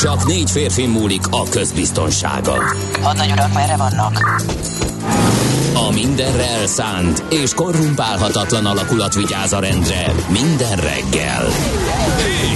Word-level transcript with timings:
Csak 0.00 0.26
négy 0.26 0.50
férfi 0.50 0.86
múlik 0.86 1.26
a 1.30 1.42
közbiztonsága. 1.48 2.54
Hadnagy 3.02 3.30
urak, 3.30 3.52
merre 3.52 3.76
vannak? 3.76 4.42
A 5.74 5.92
mindenre 5.92 6.46
elszánt 6.46 7.24
és 7.30 7.54
korrumpálhatatlan 7.54 8.66
alakulat 8.66 9.14
vigyáz 9.14 9.52
a 9.52 9.58
rendre 9.60 10.14
minden 10.28 10.76
reggel. 10.76 11.44
Kik 12.16 12.55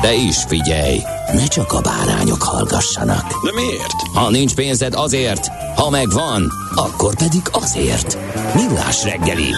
De 0.00 0.14
is 0.14 0.36
figyelj, 0.48 0.98
ne 1.32 1.46
csak 1.46 1.72
a 1.72 1.80
bárányok 1.80 2.42
hallgassanak. 2.42 3.44
De 3.44 3.52
miért? 3.54 3.92
Ha 4.14 4.30
nincs 4.30 4.54
pénzed 4.54 4.94
azért, 4.94 5.46
ha 5.76 5.90
megvan, 5.90 6.52
akkor 6.74 7.16
pedig 7.16 7.42
azért. 7.52 8.18
Millás 8.54 9.04
reggeli. 9.04 9.52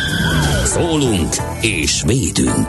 Szólunk 0.65 1.35
és 1.61 2.03
védünk. 2.07 2.67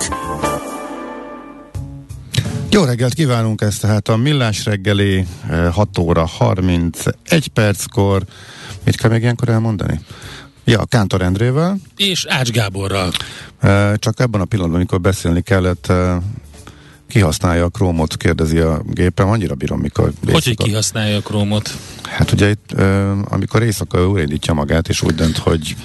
Jó 2.70 2.84
reggelt 2.84 3.14
kívánunk, 3.14 3.62
ez 3.62 3.78
tehát 3.78 4.08
a 4.08 4.16
Millás 4.16 4.66
reggeli 4.66 5.25
6 5.72 5.98
óra 5.98 6.25
31 6.25 7.48
perckor. 7.53 8.23
Mit 8.84 8.96
kell 8.96 9.09
még 9.09 9.22
ilyenkor 9.22 9.50
elmondani? 9.50 10.00
Ja, 10.64 10.86
Kántor 10.86 11.22
Endrével. 11.22 11.78
És 11.96 12.25
Ács 12.30 12.50
Gáborral. 12.50 13.12
Csak 13.96 14.20
ebben 14.20 14.42
a 14.42 14.46
pillanatban, 14.46 14.80
amikor 14.80 15.02
beszélni 15.02 15.42
kellett, 15.42 15.92
kihasználja 17.12 17.64
a 17.66 17.70
krómot, 17.70 18.17
kérdezi 18.17 18.58
a 18.58 18.81
gépem, 18.90 19.30
annyira 19.30 19.56
bírom, 19.56 19.80
mikor... 19.80 20.12
Hogy, 20.31 20.44
hogy 20.44 20.58
kihasználja 20.58 21.18
a 21.18 21.22
krómot? 21.22 21.78
Hát 22.03 22.31
ugye 22.31 22.50
itt, 22.50 22.72
amikor 23.23 23.64
éjszaka 23.64 24.08
újraindítja 24.08 24.53
magát, 24.53 24.88
és 24.88 25.02
úgy 25.02 25.16
dönt, 25.16 25.38
hogy 25.38 25.76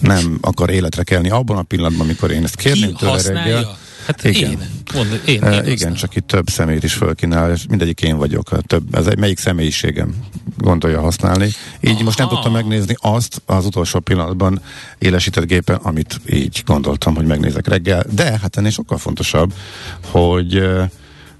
nem 0.00 0.38
akar 0.40 0.70
életre 0.70 1.02
kelni 1.02 1.30
abban 1.30 1.56
a 1.56 1.62
pillanatban, 1.62 2.00
amikor 2.00 2.30
én 2.30 2.44
ezt 2.44 2.56
kérném 2.56 2.94
tőle 2.94 3.22
reggel. 3.22 3.78
Hát 4.10 4.24
igen. 4.24 4.50
én. 4.50 4.58
Mond, 4.94 5.22
én, 5.26 5.42
én 5.42 5.42
uh, 5.42 5.70
igen, 5.70 5.94
csak 5.94 6.16
itt 6.16 6.26
több 6.26 6.48
személyt 6.48 6.84
is 6.84 6.94
fölkínál, 6.94 7.52
és 7.52 7.64
mindegyik 7.68 8.02
én 8.02 8.16
vagyok. 8.16 8.52
A 8.52 8.60
több, 8.60 8.94
ez 8.94 9.06
egy 9.06 9.18
melyik 9.18 9.38
személyiségem 9.38 10.14
gondolja 10.56 11.00
használni. 11.00 11.48
Így 11.80 11.94
Aha. 11.94 12.02
most 12.02 12.18
nem 12.18 12.28
tudtam 12.28 12.52
megnézni 12.52 12.94
azt 12.98 13.42
az 13.46 13.64
utolsó 13.64 14.00
pillanatban 14.00 14.60
élesített 14.98 15.46
gépen, 15.46 15.76
amit 15.76 16.20
így 16.30 16.62
gondoltam, 16.66 17.14
hogy 17.14 17.26
megnézek 17.26 17.68
reggel. 17.68 18.04
De 18.10 18.38
hát 18.38 18.56
ennél 18.56 18.70
sokkal 18.70 18.98
fontosabb, 18.98 19.52
hogy 20.00 20.56
uh, 20.56 20.82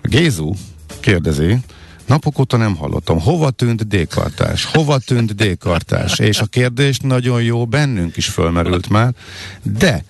Gézu 0.03 0.53
kérdezi, 1.01 1.59
Napok 2.07 2.39
óta 2.39 2.57
nem 2.57 2.77
hallottam. 2.77 3.21
Hova 3.21 3.51
tűnt 3.51 3.89
dékartás? 3.89 4.65
Hova 4.65 4.99
tűnt 4.99 5.35
dékartás? 5.35 6.19
És 6.19 6.41
a 6.41 6.47
kérdés 6.47 6.99
nagyon 6.99 7.43
jó 7.43 7.67
bennünk 7.67 8.17
is 8.17 8.27
fölmerült 8.27 8.89
már, 8.89 9.13
de 9.63 10.05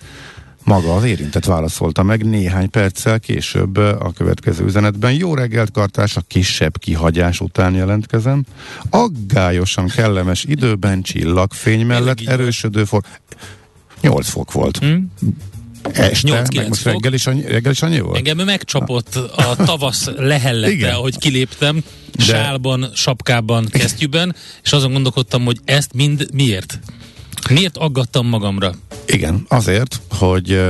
maga 0.63 0.95
az 0.95 1.03
érintett 1.03 1.45
válaszolta 1.45 2.03
meg 2.03 2.25
néhány 2.25 2.69
perccel 2.69 3.19
később 3.19 3.77
a 3.77 4.11
következő 4.15 4.65
üzenetben. 4.65 5.13
Jó 5.13 5.33
reggelt, 5.33 5.71
kartás, 5.71 6.15
a 6.15 6.21
kisebb 6.27 6.77
kihagyás 6.77 7.39
után 7.39 7.73
jelentkezem. 7.73 8.43
Aggályosan 8.89 9.87
kellemes 9.87 10.43
időben 10.43 11.01
csillagfény 11.01 11.85
mellett 11.85 12.19
erősödő 12.25 12.83
for... 12.83 13.01
8 14.01 14.29
fok 14.29 14.51
volt. 14.51 14.77
Hmm? 14.77 15.11
Este, 15.83 16.27
8 16.27 16.55
meg 16.55 16.67
most 16.67 16.83
reggel 16.83 17.13
is, 17.13 17.27
annyi, 17.27 17.41
reggel 17.41 17.71
is 17.71 17.81
annyi 17.81 17.99
volt? 17.99 18.17
Engem 18.17 18.37
megcsapott 18.37 19.15
a 19.15 19.55
tavasz 19.55 20.09
lehellete, 20.31 20.91
ahogy 20.91 21.17
kiléptem, 21.17 21.83
De... 22.11 22.23
sálban, 22.23 22.89
sapkában, 22.93 23.67
kesztyűben, 23.69 24.35
és 24.63 24.71
azon 24.71 24.91
gondolkodtam, 24.91 25.45
hogy 25.45 25.59
ezt 25.65 25.93
mind 25.93 26.27
miért? 26.33 26.79
Miért 27.49 27.77
aggattam 27.77 28.27
magamra? 28.27 28.71
Igen, 29.05 29.45
azért, 29.47 30.01
hogy 30.09 30.61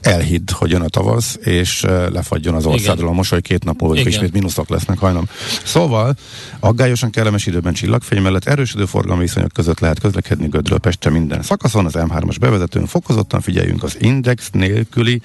elhidd, 0.00 0.52
hogy 0.52 0.70
jön 0.70 0.80
a 0.80 0.88
tavasz, 0.88 1.38
és 1.40 1.82
lefagyjon 2.12 2.54
az 2.54 2.66
országról 2.66 3.08
a 3.08 3.12
mosoly, 3.12 3.40
két 3.40 3.64
nap 3.64 3.80
múlva 3.80 4.08
ismét 4.08 4.32
mínuszok 4.32 4.68
lesznek 4.68 4.98
hajnal. 4.98 5.28
Szóval 5.64 6.16
aggályosan 6.60 7.10
kellemes 7.10 7.46
időben 7.46 7.72
csillagfény 7.72 8.22
mellett 8.22 8.46
erősödő 8.46 8.84
forgalmi 8.84 9.22
viszonyok 9.22 9.52
között 9.52 9.80
lehet 9.80 10.00
közlekedni 10.00 10.48
Gödről 10.48 10.78
Pestre 10.78 11.10
minden 11.10 11.42
szakaszon, 11.42 11.86
az 11.86 11.94
M3-as 11.96 12.36
bevezetőn 12.40 12.86
fokozottan 12.86 13.40
figyeljünk 13.40 13.82
az 13.82 13.96
index 14.00 14.50
nélküli 14.52 15.22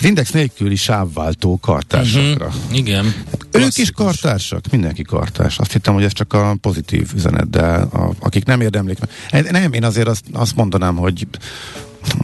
az 0.00 0.06
index 0.06 0.30
nélküli 0.30 0.76
sávváltó 0.76 1.58
kartársakra. 1.58 2.46
Uh-huh, 2.46 2.76
igen. 2.76 3.14
Ők 3.50 3.76
is 3.76 3.90
kartársak, 3.90 4.64
mindenki 4.70 5.02
kartárs. 5.02 5.58
Azt 5.58 5.72
hittem, 5.72 5.94
hogy 5.94 6.04
ez 6.04 6.12
csak 6.12 6.32
a 6.32 6.56
pozitív 6.60 7.10
üzenet, 7.14 7.50
de 7.50 7.62
a, 7.62 8.12
akik 8.18 8.44
nem 8.44 8.60
érdemlik. 8.60 8.98
Nem, 9.50 9.72
én 9.72 9.84
azért 9.84 10.08
azt, 10.08 10.24
azt 10.32 10.56
mondanám, 10.56 10.96
hogy 10.96 11.26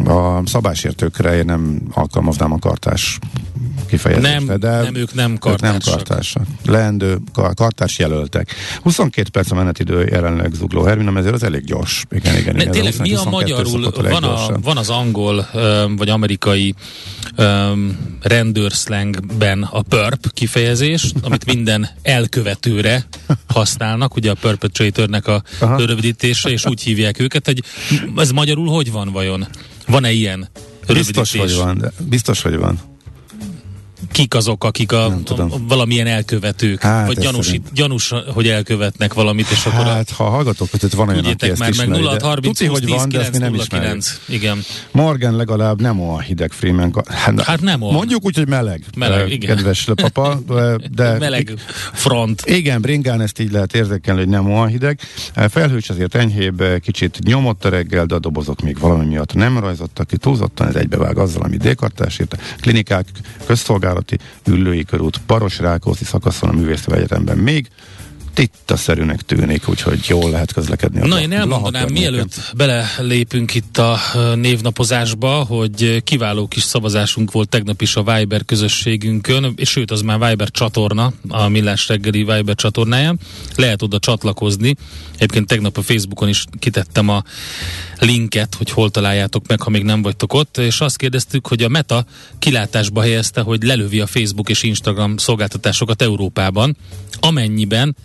a 0.04 0.46
szabásértőkre 0.46 1.36
én 1.36 1.44
nem 1.44 1.80
alkalmaznám 1.92 2.52
a 2.52 2.58
kartás 2.58 3.18
kifejezést. 3.86 4.46
Nem, 4.46 4.58
de 4.58 4.82
nem, 4.82 4.94
ők 4.94 5.14
nem 5.14 5.38
kartársak. 5.38 5.74
Ők 5.74 5.84
nem 5.84 5.94
kartársak. 5.94 6.46
Leendő 6.64 7.18
kar, 7.32 7.54
kartárs 7.54 7.98
jelöltek. 7.98 8.54
22 8.82 9.28
perc 9.30 9.50
a 9.50 9.54
menetidő 9.54 10.04
jelenleg 10.10 10.52
zugló 10.52 10.82
Hermina, 10.82 11.18
ezért 11.18 11.34
az 11.34 11.42
elég 11.42 11.64
gyors. 11.64 12.04
Igen, 12.10 12.36
igen, 12.36 12.54
ne, 12.54 12.60
igen, 12.60 12.72
tényleg, 12.72 12.94
mi 13.00 13.14
a 13.14 13.24
magyarul, 13.24 13.90
van, 13.90 14.24
a, 14.24 14.58
van 14.62 14.76
az 14.76 14.90
angol 14.90 15.48
vagy 15.96 16.08
amerikai 16.08 16.74
um, 17.38 18.18
rendőrszlengben 18.22 19.62
a 19.62 19.82
perp 19.82 20.32
kifejezés, 20.32 21.12
amit 21.22 21.44
minden 21.44 21.88
elkövetőre 22.02 23.06
használnak, 23.46 24.16
ugye 24.16 24.30
a 24.30 24.34
perpetratornek 24.40 25.26
a 25.26 25.42
rövidítése, 25.60 26.50
és 26.50 26.66
úgy 26.66 26.82
hívják 26.82 27.20
őket, 27.20 27.46
hogy 27.46 27.62
ez 28.16 28.30
magyarul 28.30 28.68
hogy 28.68 28.92
van 28.92 29.12
vajon? 29.12 29.46
Van-e 29.86 30.10
ilyen 30.10 30.48
Biztos, 30.86 31.36
hogy 31.36 31.54
van. 31.54 31.78
De 31.78 31.92
biztos, 32.08 32.42
hogy 32.42 32.56
van 32.56 32.95
kik 34.12 34.34
azok, 34.34 34.64
akik 34.64 34.92
a, 34.92 35.04
a 35.26 35.48
valamilyen 35.68 36.06
elkövetők, 36.06 36.82
hát 36.82 37.06
vagy 37.06 37.18
gyanús, 37.18 37.60
gyanús, 37.74 38.12
hogy 38.34 38.48
elkövetnek 38.48 39.14
valamit, 39.14 39.50
és 39.50 39.66
akkor 39.66 39.84
Hát, 39.84 40.10
a, 40.10 40.14
ha 40.14 40.30
hallgatok, 40.30 40.68
hogy 40.70 40.94
van 40.94 41.08
olyan, 41.08 41.24
aki 41.24 41.50
ezt 41.50 41.58
már, 41.58 41.72
meg 41.76 41.88
0 41.88 42.16
30 42.22 42.58
Tuti, 42.58 42.66
hogy 42.66 42.88
van, 42.88 43.08
de 43.08 43.20
ezt 43.20 43.32
mi 43.32 43.38
nem 43.38 43.54
ismerjük. 43.54 44.02
Igen. 44.28 44.64
Morgan 44.90 45.36
legalább 45.36 45.80
nem 45.80 46.00
olyan 46.00 46.20
hideg 46.20 46.52
Freeman. 46.52 46.94
Hát, 47.06 47.40
hát 47.40 47.60
nem 47.60 47.82
olyan. 47.82 47.94
Mondjuk 47.94 48.24
úgy, 48.24 48.36
hogy 48.36 48.48
meleg. 48.48 48.84
Meleg, 48.96 49.30
igen. 49.30 49.56
Kedves 49.56 49.88
papa. 49.94 50.40
De, 50.94 51.18
meleg 51.18 51.54
front. 51.92 52.42
Igen, 52.44 52.80
bringán 52.80 53.20
ezt 53.20 53.38
így 53.38 53.52
lehet 53.52 53.74
érzékelni, 53.74 54.20
hogy 54.20 54.28
nem 54.28 54.52
olyan 54.52 54.68
hideg. 54.68 55.00
Felhős 55.48 55.88
azért 55.88 56.14
enyhébb, 56.14 56.62
kicsit 56.80 57.18
nyomott 57.24 57.64
a 57.64 57.68
reggel, 57.68 58.06
de 58.06 58.14
a 58.14 58.18
dobozok 58.18 58.60
még 58.60 58.78
valami 58.78 59.04
miatt 59.04 59.34
nem 59.34 59.58
rajzottak 59.58 60.06
ki 60.06 60.16
túlzottan, 60.16 60.68
ez 60.68 60.74
egybevág 60.74 61.18
azzal, 61.18 61.42
ami 61.42 61.56
D-kartás 61.56 62.20
Klinikák, 62.60 63.06
közszolgálati 63.86 64.18
Üllői 64.46 64.84
körút, 64.84 65.20
Baros 65.26 65.58
Rákóczi 65.58 66.04
szakaszon 66.04 66.48
a 66.48 66.52
Művészeti 66.52 66.92
Egyetemben 66.92 67.38
még 67.38 67.68
tittaszerűnek 68.36 69.22
tűnik, 69.22 69.68
úgyhogy 69.68 70.04
jól 70.08 70.30
lehet 70.30 70.52
közlekedni. 70.52 71.08
Na, 71.08 71.20
én 71.20 71.32
elmondanám, 71.32 71.88
mielőtt 71.92 72.52
belelépünk 72.56 73.54
itt 73.54 73.78
a 73.78 73.98
névnapozásba, 74.34 75.44
hogy 75.44 76.02
kiváló 76.04 76.46
kis 76.46 76.62
szavazásunk 76.62 77.32
volt 77.32 77.48
tegnap 77.48 77.82
is 77.82 77.96
a 77.96 78.02
Viber 78.02 78.44
közösségünkön, 78.44 79.52
és 79.56 79.70
sőt, 79.70 79.90
az 79.90 80.00
már 80.00 80.28
Viber 80.28 80.50
csatorna, 80.50 81.12
a 81.28 81.48
Millás 81.48 81.88
reggeli 81.88 82.18
Viber 82.18 82.54
csatornáján. 82.54 83.18
Lehet 83.54 83.82
oda 83.82 83.98
csatlakozni. 83.98 84.74
Egyébként 85.14 85.46
tegnap 85.46 85.76
a 85.76 85.82
Facebookon 85.82 86.28
is 86.28 86.44
kitettem 86.58 87.08
a 87.08 87.22
linket, 87.98 88.54
hogy 88.54 88.70
hol 88.70 88.90
találjátok 88.90 89.46
meg, 89.46 89.60
ha 89.60 89.70
még 89.70 89.82
nem 89.82 90.02
vagytok 90.02 90.32
ott, 90.32 90.58
és 90.58 90.80
azt 90.80 90.96
kérdeztük, 90.96 91.46
hogy 91.46 91.62
a 91.62 91.68
Meta 91.68 92.04
kilátásba 92.38 93.00
helyezte, 93.00 93.40
hogy 93.40 93.62
lelövi 93.62 94.00
a 94.00 94.06
Facebook 94.06 94.48
és 94.48 94.62
Instagram 94.62 95.16
szolgáltatásokat 95.16 96.02
Európában, 96.02 96.76
amennyiben 97.20 97.96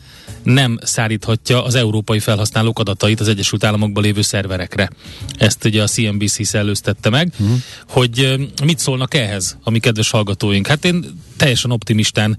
nem 0.44 0.80
szállíthatja 0.82 1.64
az 1.64 1.76
európai 1.76 2.20
felhasználók 2.20 2.80
adatait 2.80 3.20
az 3.20 3.28
Egyesült 3.28 3.64
Államokban 3.64 4.04
lévő 4.04 4.22
szerverekre. 4.22 4.90
Ezt 5.38 5.66
ugye 5.66 5.82
a 5.84 5.88
CNBC 5.88 6.46
szellőztette 6.46 7.10
meg, 7.10 7.34
uh-huh. 7.40 7.58
hogy 7.90 8.50
mit 8.64 8.80
szólnak 8.80 9.14
ehhez 9.14 9.58
a 9.64 9.70
mi 9.70 9.80
kedves 9.80 10.10
hallgatóink. 10.10 10.68
Hát 10.68 10.86
én 10.86 11.06
teljesen 11.38 11.72
optimistán 11.72 12.38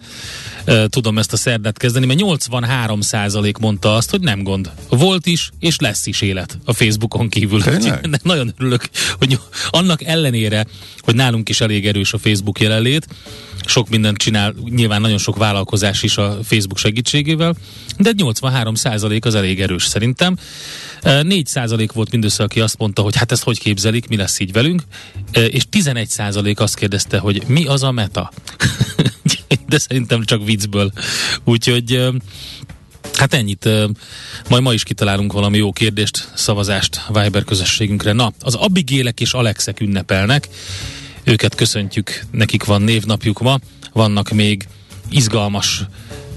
uh, 0.67 0.85
tudom 0.85 1.19
ezt 1.19 1.33
a 1.33 1.37
szerdát 1.37 1.79
kezdeni, 1.79 2.07
mert 2.07 2.21
83% 2.23 3.61
mondta 3.61 3.95
azt, 3.95 4.11
hogy 4.11 4.21
nem 4.21 4.43
gond. 4.43 4.71
Volt 4.89 5.27
is, 5.27 5.51
és 5.59 5.79
lesz 5.79 6.07
is 6.07 6.21
élet 6.21 6.59
a 6.65 6.73
Facebookon 6.73 7.29
kívül. 7.29 7.63
Nagyon 8.23 8.55
örülök, 8.59 8.89
hogy 9.19 9.39
annak 9.71 10.05
ellenére, 10.05 10.67
hogy 10.99 11.15
nálunk 11.15 11.49
is 11.49 11.61
elég 11.61 11.87
erős 11.87 12.13
a 12.13 12.19
Facebook 12.19 12.61
jelenlét, 12.61 13.07
sok 13.65 13.89
mindent 13.89 14.17
csinál, 14.17 14.55
nyilván 14.69 15.01
nagyon 15.01 15.19
sok 15.19 15.37
vállalkozás 15.37 16.03
is 16.03 16.17
a 16.17 16.39
Facebook 16.43 16.79
segítségével, 16.79 17.55
de 17.99 18.11
83% 18.17 19.25
az 19.25 19.35
elég 19.35 19.61
erős 19.61 19.85
szerintem. 19.85 20.37
4% 21.03 21.89
volt 21.95 22.11
mindössze, 22.11 22.43
aki 22.43 22.61
azt 22.61 22.79
mondta, 22.79 23.03
hogy 23.03 23.17
hát 23.17 23.33
ezt 23.33 23.43
hogy 23.43 23.59
képzelik, 23.59 24.09
mi 24.09 24.17
lesz 24.17 24.41
így 24.41 24.53
velünk, 24.53 24.83
és 25.33 25.63
11% 25.71 26.57
azt 26.57 26.77
kérdezte, 26.77 27.19
hogy 27.19 27.43
mi 27.47 27.67
az 27.67 27.83
a 27.83 27.91
meta. 27.91 28.33
de 29.69 29.79
szerintem 29.79 30.25
csak 30.25 30.45
viccből. 30.45 30.93
Úgyhogy 31.45 32.13
Hát 33.15 33.35
ennyit. 33.35 33.69
Majd 34.49 34.63
ma 34.63 34.73
is 34.73 34.83
kitalálunk 34.83 35.33
valami 35.33 35.57
jó 35.57 35.73
kérdést, 35.73 36.29
szavazást 36.35 37.01
Viber 37.09 37.45
közösségünkre. 37.45 38.13
Na, 38.13 38.33
az 38.41 38.55
Abigélek 38.55 39.21
és 39.21 39.33
Alexek 39.33 39.81
ünnepelnek. 39.81 40.49
Őket 41.25 41.55
köszöntjük, 41.55 42.25
nekik 42.31 42.65
van 42.65 42.83
névnapjuk 42.83 43.41
ma. 43.41 43.59
Vannak 43.93 44.31
még 44.31 44.69
izgalmas 45.09 45.87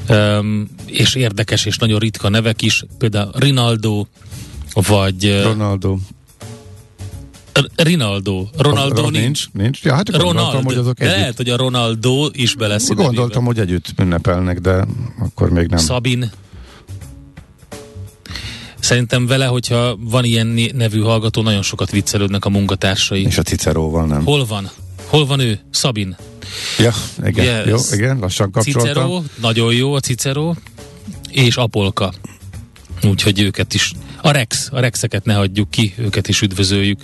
um, 0.10 0.70
és 0.86 1.16
érdekes 1.16 1.66
és 1.66 1.78
nagyon 1.78 2.00
ritka 2.00 2.30
nevek 2.30 2.62
is, 2.62 2.84
például 2.98 3.32
Rinaldo, 3.36 4.06
vagy... 4.74 5.42
Ronaldo. 5.44 5.98
Rinaldo. 7.76 8.48
Ronaldo 8.58 9.04
a, 9.06 9.10
nincs. 9.10 9.46
Nincs. 9.52 9.84
Ja, 9.84 9.94
hát 9.94 10.10
Ronaldo. 10.10 10.62
hogy 10.62 10.76
azok 10.76 11.00
együtt. 11.00 11.14
Lehet, 11.14 11.38
hogy 11.38 11.50
a 11.50 11.58
Ronaldo 11.58 12.28
is 12.32 12.56
belesz. 12.56 12.90
Gondoltam, 12.90 13.46
hogy 13.46 13.60
együtt 13.60 13.94
ünnepelnek, 14.00 14.60
de 14.60 14.86
akkor 15.20 15.50
még 15.50 15.68
nem. 15.68 15.80
Sabin. 15.80 16.32
Szerintem 18.86 19.28
vele, 19.28 19.46
hogyha 19.46 19.98
van 20.00 20.24
ilyen 20.24 20.60
nevű 20.74 21.00
hallgató, 21.00 21.42
nagyon 21.42 21.62
sokat 21.62 21.92
viccelődnek 21.92 22.46
a 22.46 22.50
munkatársai. 22.50 23.24
És 23.24 23.38
a 23.38 23.42
Ciceróval 23.42 24.06
nem. 24.06 24.24
Hol 24.24 24.46
van? 24.46 24.70
Hol 25.06 25.26
van 25.26 25.40
ő? 25.40 25.60
Szabin. 25.72 26.16
Ja, 26.80 26.94
igen, 27.26 27.68
yes. 27.68 27.68
jó, 27.68 27.98
igen, 27.98 28.20
lassan 28.20 28.52
kapcsoltam. 28.52 28.84
Cicero, 28.86 29.22
nagyon 29.42 29.74
jó 29.74 29.94
a 29.94 30.00
Cicero, 30.00 30.54
és 31.32 31.56
Apolka. 31.56 32.14
Úgyhogy 33.04 33.42
őket 33.42 33.74
is, 33.74 33.92
a 34.22 34.32
Rex, 34.32 34.70
a 34.72 34.80
Rexeket 34.80 35.26
ne 35.26 35.34
hagyjuk 35.34 35.70
ki, 35.70 35.94
őket 35.98 36.28
is 36.28 36.42
üdvözöljük. 36.42 37.00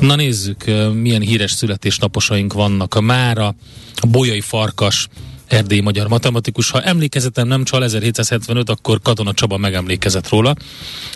Na 0.00 0.14
nézzük, 0.14 0.64
milyen 0.92 1.20
híres 1.20 1.52
születésnaposaink 1.52 2.52
vannak. 2.52 2.94
A 2.94 3.00
Mára, 3.00 3.54
a 3.94 4.06
Bolyai 4.06 4.40
Farkas, 4.40 5.08
erdélyi 5.54 5.80
magyar 5.80 6.08
matematikus. 6.08 6.70
Ha 6.70 6.82
emlékezetem 6.82 7.46
nem 7.46 7.64
csal 7.64 7.84
1775, 7.84 8.70
akkor 8.70 9.00
Katona 9.02 9.32
Csaba 9.32 9.56
megemlékezett 9.56 10.28
róla. 10.28 10.54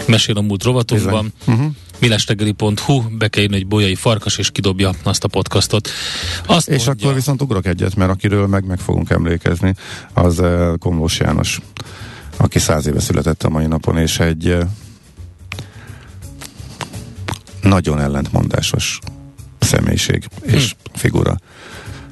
Mesél 0.07 0.37
a 0.37 0.41
múlt 0.41 0.63
rovatunkban. 0.63 1.33
Uh-huh. 1.47 1.67
millestegeli.hu, 1.99 3.17
be 3.17 3.29
kell 3.29 3.43
írni, 3.43 3.57
hogy 3.57 3.67
bolyai 3.67 3.95
farkas, 3.95 4.39
és 4.39 4.51
kidobja 4.51 4.93
azt 5.03 5.25
a 5.25 5.29
podcastot. 5.29 5.89
Azt 6.47 6.69
és 6.69 6.85
mondja, 6.85 7.05
akkor 7.05 7.15
viszont 7.15 7.43
ugrok 7.43 7.67
egyet, 7.67 7.97
mert 7.97 8.11
akiről 8.11 8.47
meg 8.47 8.65
meg 8.67 8.79
fogunk 8.79 9.11
emlékezni, 9.11 9.75
az 10.13 10.39
uh, 10.39 10.79
Komlós 10.79 11.19
János, 11.19 11.61
aki 12.37 12.59
száz 12.59 12.87
éve 12.87 13.01
született 13.01 13.43
a 13.43 13.49
mai 13.49 13.67
napon, 13.67 13.99
és 13.99 14.19
egy 14.19 14.49
uh, 14.49 14.63
nagyon 17.63 18.01
ellentmondásos 18.01 18.99
személyiség 19.59 20.25
és 20.43 20.71
hm. 20.71 20.99
figura. 20.99 21.37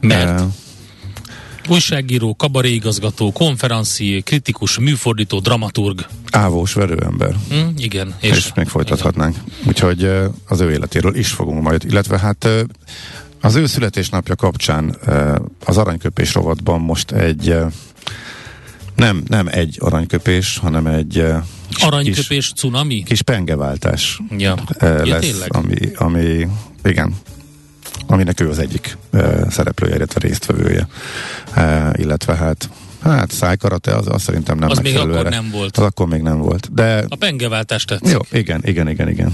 Mert? 0.00 0.42
Újságíró, 1.68 2.34
kabaréigazgató, 2.34 3.32
konferencié, 3.32 4.20
kritikus, 4.20 4.78
műfordító, 4.78 5.38
dramaturg. 5.38 6.06
Ávós 6.30 6.72
verőember. 6.72 7.34
Mm, 7.54 7.68
igen. 7.76 8.14
És, 8.20 8.30
és 8.30 8.52
még 8.54 8.66
folytathatnánk. 8.66 9.36
Igen. 9.36 9.68
Úgyhogy 9.68 10.10
az 10.48 10.60
ő 10.60 10.70
életéről 10.70 11.14
is 11.16 11.28
fogunk 11.28 11.62
majd, 11.62 11.84
illetve 11.84 12.18
hát 12.18 12.48
az 13.40 13.54
ő 13.54 13.66
születésnapja 13.66 14.34
kapcsán 14.34 14.98
az 15.64 15.76
aranyköpés 15.76 16.34
rovatban 16.34 16.80
most 16.80 17.10
egy 17.10 17.54
nem, 18.96 19.22
nem 19.26 19.48
egy 19.50 19.76
aranyköpés, 19.80 20.58
hanem 20.58 20.86
egy 20.86 21.24
aranyköpés 21.80 22.26
kis, 22.26 22.52
cunami? 22.52 23.02
Kis 23.02 23.22
pengeváltás 23.22 24.20
ja. 24.38 24.54
lesz, 24.80 25.38
ja, 25.38 25.44
ami, 25.48 25.76
ami 25.94 26.48
igen, 26.84 27.14
aminek 28.06 28.40
ő 28.40 28.48
az 28.48 28.58
egyik 28.58 28.96
uh, 29.12 29.50
szereplője, 29.50 29.94
illetve 29.94 30.20
résztvevője. 30.20 30.88
Uh, 31.56 31.90
illetve 31.92 32.34
hát 32.34 32.68
Hát 33.02 33.30
szájkarate 33.30 33.94
az, 33.94 34.08
az 34.08 34.22
szerintem 34.22 34.58
nem 34.58 34.70
Az 34.70 34.78
még 34.78 34.96
akkor 34.96 35.16
erre. 35.16 35.28
nem 35.28 35.50
volt. 35.50 35.76
Az 35.76 35.84
akkor 35.84 36.06
még 36.06 36.22
nem 36.22 36.38
volt. 36.38 36.74
De... 36.74 37.04
A 37.08 37.16
pengeváltás 37.16 37.84
tetszik. 37.84 38.12
Jó, 38.12 38.18
igen, 38.30 38.60
igen, 38.64 38.88
igen, 38.88 39.08
igen. 39.08 39.32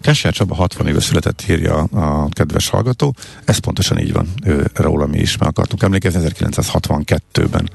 Kesser 0.00 0.32
Csaba 0.32 0.54
60 0.54 0.86
éve 0.86 1.00
született, 1.00 1.44
írja 1.48 1.74
a 1.74 2.28
kedves 2.28 2.68
hallgató. 2.68 3.14
Ez 3.44 3.58
pontosan 3.58 3.98
így 3.98 4.12
van. 4.12 4.28
Ő, 4.44 4.70
róla 4.74 5.06
mi 5.06 5.18
is 5.18 5.36
meg 5.36 5.48
akartunk 5.48 5.82
emlékezni. 5.82 6.28
1962-ben 6.38 7.70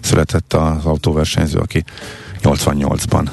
született 0.00 0.52
az 0.52 0.84
autóversenyző, 0.84 1.58
aki 1.58 1.84
88-ban 2.42 3.28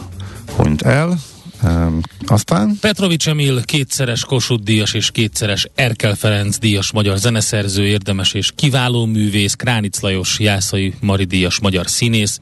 hunyt 0.55 0.81
el. 0.81 1.19
Um, 1.63 1.99
aztán? 2.25 2.77
Petrovics 2.79 3.27
Emil 3.27 3.61
kétszeres 3.63 4.23
Kossuth 4.25 4.63
díjas 4.63 4.93
és 4.93 5.11
kétszeres 5.11 5.67
Erkel 5.75 6.15
Ferenc 6.15 6.57
díjas 6.57 6.91
magyar 6.91 7.17
zeneszerző, 7.17 7.85
érdemes 7.85 8.33
és 8.33 8.51
kiváló 8.55 9.05
művész, 9.05 9.53
Kránic 9.53 9.99
Lajos 9.99 10.39
Jászai 10.39 10.93
Mari 11.01 11.23
díjas 11.23 11.59
magyar 11.59 11.87
színész. 11.89 12.39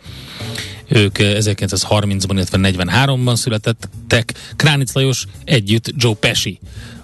Ők 0.87 1.15
1930-ban, 1.19 2.31
illetve 2.31 2.57
43-ban 2.61 3.35
születettek. 3.35 4.33
Kránic 4.55 4.93
Lajos 4.93 5.25
együtt 5.43 5.93
Joe 5.97 6.13
Pesci 6.13 6.59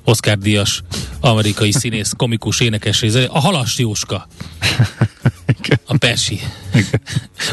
Oscar 0.06 0.38
díjas 0.38 0.81
amerikai 1.19 1.72
színész, 1.72 2.12
komikus, 2.18 2.60
énekes, 2.60 3.02
a 3.30 3.40
Halas 3.40 3.78
Jóska. 3.78 4.28
A 5.86 5.98
Pesi. 5.98 6.40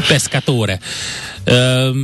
Pescatore. 0.09 0.79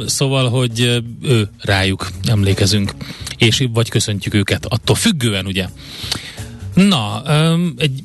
Szóval, 0.06 0.48
hogy 0.48 1.02
ő 1.22 1.50
rájuk 1.60 2.10
emlékezünk, 2.24 2.94
és 3.38 3.66
vagy 3.72 3.88
köszöntjük 3.88 4.34
őket, 4.34 4.66
attól 4.66 4.96
függően, 4.96 5.46
ugye. 5.46 5.68
Na, 6.74 7.22
egy 7.76 8.02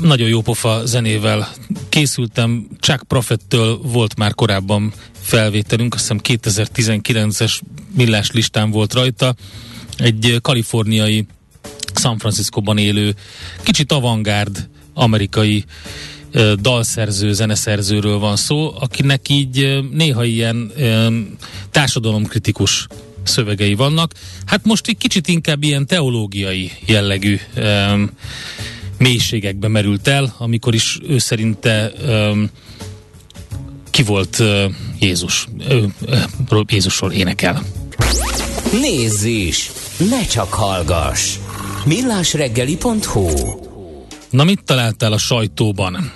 nagyon 0.00 0.28
jó 0.28 0.40
pofa 0.40 0.86
zenével 0.86 1.48
készültem. 1.88 2.68
Chuck 2.80 3.02
Prophet-től 3.02 3.76
volt 3.76 4.16
már 4.16 4.34
korábban 4.34 4.92
felvételünk, 5.20 5.94
azt 5.94 6.02
hiszem 6.02 6.20
2019-es 6.22 7.60
millás 7.94 8.30
listán 8.30 8.70
volt 8.70 8.92
rajta. 8.92 9.34
Egy 9.96 10.38
kaliforniai 10.42 11.26
San 11.98 12.18
Franciscóban 12.18 12.78
élő, 12.78 13.14
kicsit 13.62 13.92
avantgárd 13.92 14.68
amerikai 14.94 15.64
dalszerző, 16.60 17.32
zeneszerzőről 17.32 18.18
van 18.18 18.36
szó, 18.36 18.74
akinek 18.80 19.28
így 19.28 19.84
néha 19.90 20.24
ilyen 20.24 20.72
társadalomkritikus 21.70 22.86
szövegei 23.22 23.74
vannak. 23.74 24.12
Hát 24.46 24.64
most 24.64 24.86
egy 24.86 24.96
kicsit 24.96 25.28
inkább 25.28 25.62
ilyen 25.62 25.86
teológiai 25.86 26.72
jellegű 26.86 27.38
um, 27.56 28.10
mélységekbe 28.98 29.68
merült 29.68 30.08
el, 30.08 30.34
amikor 30.38 30.74
is 30.74 30.98
ő 31.08 31.18
szerinte 31.18 31.92
um, 32.06 32.50
ki 33.90 34.02
volt 34.02 34.38
uh, 34.38 34.64
Jézus. 34.98 35.48
Ő 35.68 35.94
uh, 36.50 36.60
Jézusról 36.68 37.12
énekel. 37.12 37.62
Nézz 38.80 39.24
is! 39.24 39.70
Ne 40.10 40.26
csak 40.26 40.52
hallgass! 40.52 41.36
millásreggeli.hu 41.86 43.28
Na 44.30 44.44
mit 44.44 44.64
találtál 44.64 45.12
a 45.12 45.18
sajtóban? 45.18 46.12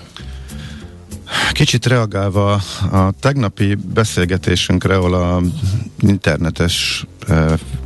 Kicsit 1.52 1.86
reagálva 1.86 2.52
a 2.92 3.10
tegnapi 3.20 3.74
beszélgetésünkre, 3.74 4.96
ahol 4.96 5.14
a 5.14 5.42
internetes 6.00 7.06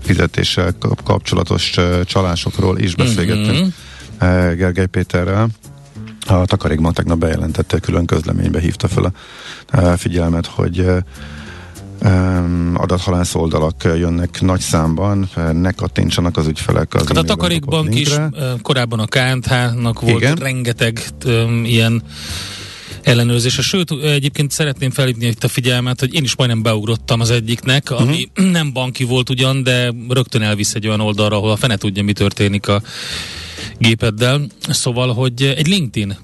fizetéssel 0.03 0.75
kapcsolatos 1.05 1.75
csalásokról 2.05 2.79
is 2.79 2.95
beszélgettünk 2.95 3.75
mm-hmm. 4.25 4.57
Gergely 4.57 4.87
Péterrel. 4.87 5.49
A 6.27 6.45
Takarékban 6.45 6.93
tegnap 6.93 7.19
bejelentette, 7.19 7.79
külön 7.79 8.07
közleménybe 8.07 8.61
hívta 8.61 8.89
fel 8.89 9.13
a 9.71 9.97
figyelmet, 9.97 10.47
hogy 10.47 10.87
adathalász 12.75 13.35
oldalak 13.35 13.85
jönnek 13.85 14.41
nagy 14.41 14.61
számban, 14.61 15.29
ne 15.53 15.71
kattintsanak 15.71 16.37
az 16.37 16.47
ügyfelek 16.47 16.95
az 16.95 17.07
hát 17.07 17.17
a 17.17 17.23
Takarékbank 17.23 17.95
is, 17.95 18.11
korábban 18.63 18.99
a 18.99 19.07
KNH-nak 19.07 20.01
volt 20.01 20.17
Igen. 20.17 20.35
rengeteg 20.35 21.01
um, 21.25 21.65
ilyen 21.65 22.03
ellenőrzése. 23.03 23.63
Sőt, 23.63 23.91
egyébként 23.91 24.51
szeretném 24.51 24.91
felhívni 24.91 25.27
itt 25.27 25.45
a 25.45 25.49
figyelmet, 25.49 26.01
hogy 26.01 26.15
én 26.15 26.23
is 26.23 26.37
majdnem 26.37 26.63
beugrottam 26.63 27.21
az 27.21 27.31
egyiknek, 27.31 27.91
ami 27.91 28.29
uh-huh. 28.37 28.51
nem 28.59 28.73
banki 28.73 29.05
volt 29.05 29.31
ugyan, 29.31 29.63
de 29.63 29.93
rögtön 30.09 30.43
elvisz 30.43 30.75
egy 30.75 30.87
olyan 30.87 31.01
oldalra, 31.01 31.37
ahol 31.37 31.51
a 31.51 31.57
fene 31.57 31.77
tudja, 31.77 32.03
mi 32.03 32.13
történik 32.13 32.69
a 32.69 32.83
gépeddel. 33.79 34.41
Szóval, 34.69 35.15
hogy 35.15 35.43
egy 35.57 35.67
LinkedIn 35.67 36.17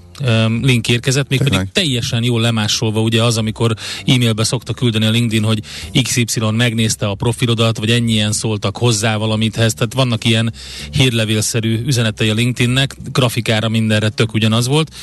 link 0.61 0.87
érkezett, 0.87 1.29
még 1.29 1.41
pedig 1.43 1.59
teljesen 1.71 2.23
jól 2.23 2.41
lemásolva, 2.41 3.01
ugye 3.01 3.23
az, 3.23 3.37
amikor 3.37 3.73
e-mailbe 4.05 4.43
szokta 4.43 4.73
küldeni 4.73 5.05
a 5.05 5.09
LinkedIn, 5.09 5.43
hogy 5.43 5.61
XY 6.01 6.39
megnézte 6.51 7.07
a 7.07 7.15
profilodat, 7.15 7.77
vagy 7.77 7.91
ennyien 7.91 8.31
szóltak 8.31 8.77
hozzá 8.77 9.17
valamithez, 9.17 9.73
tehát 9.73 9.93
vannak 9.93 10.25
ilyen 10.25 10.53
hírlevélszerű 10.91 11.79
üzenetei 11.85 12.29
a 12.29 12.33
LinkedInnek, 12.33 12.95
grafikára 13.11 13.69
mindenre 13.69 14.09
tök 14.09 14.33
ugyanaz 14.33 14.67
volt. 14.67 14.93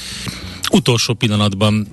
Utolsó 0.71 1.15
pillanatban 1.15 1.87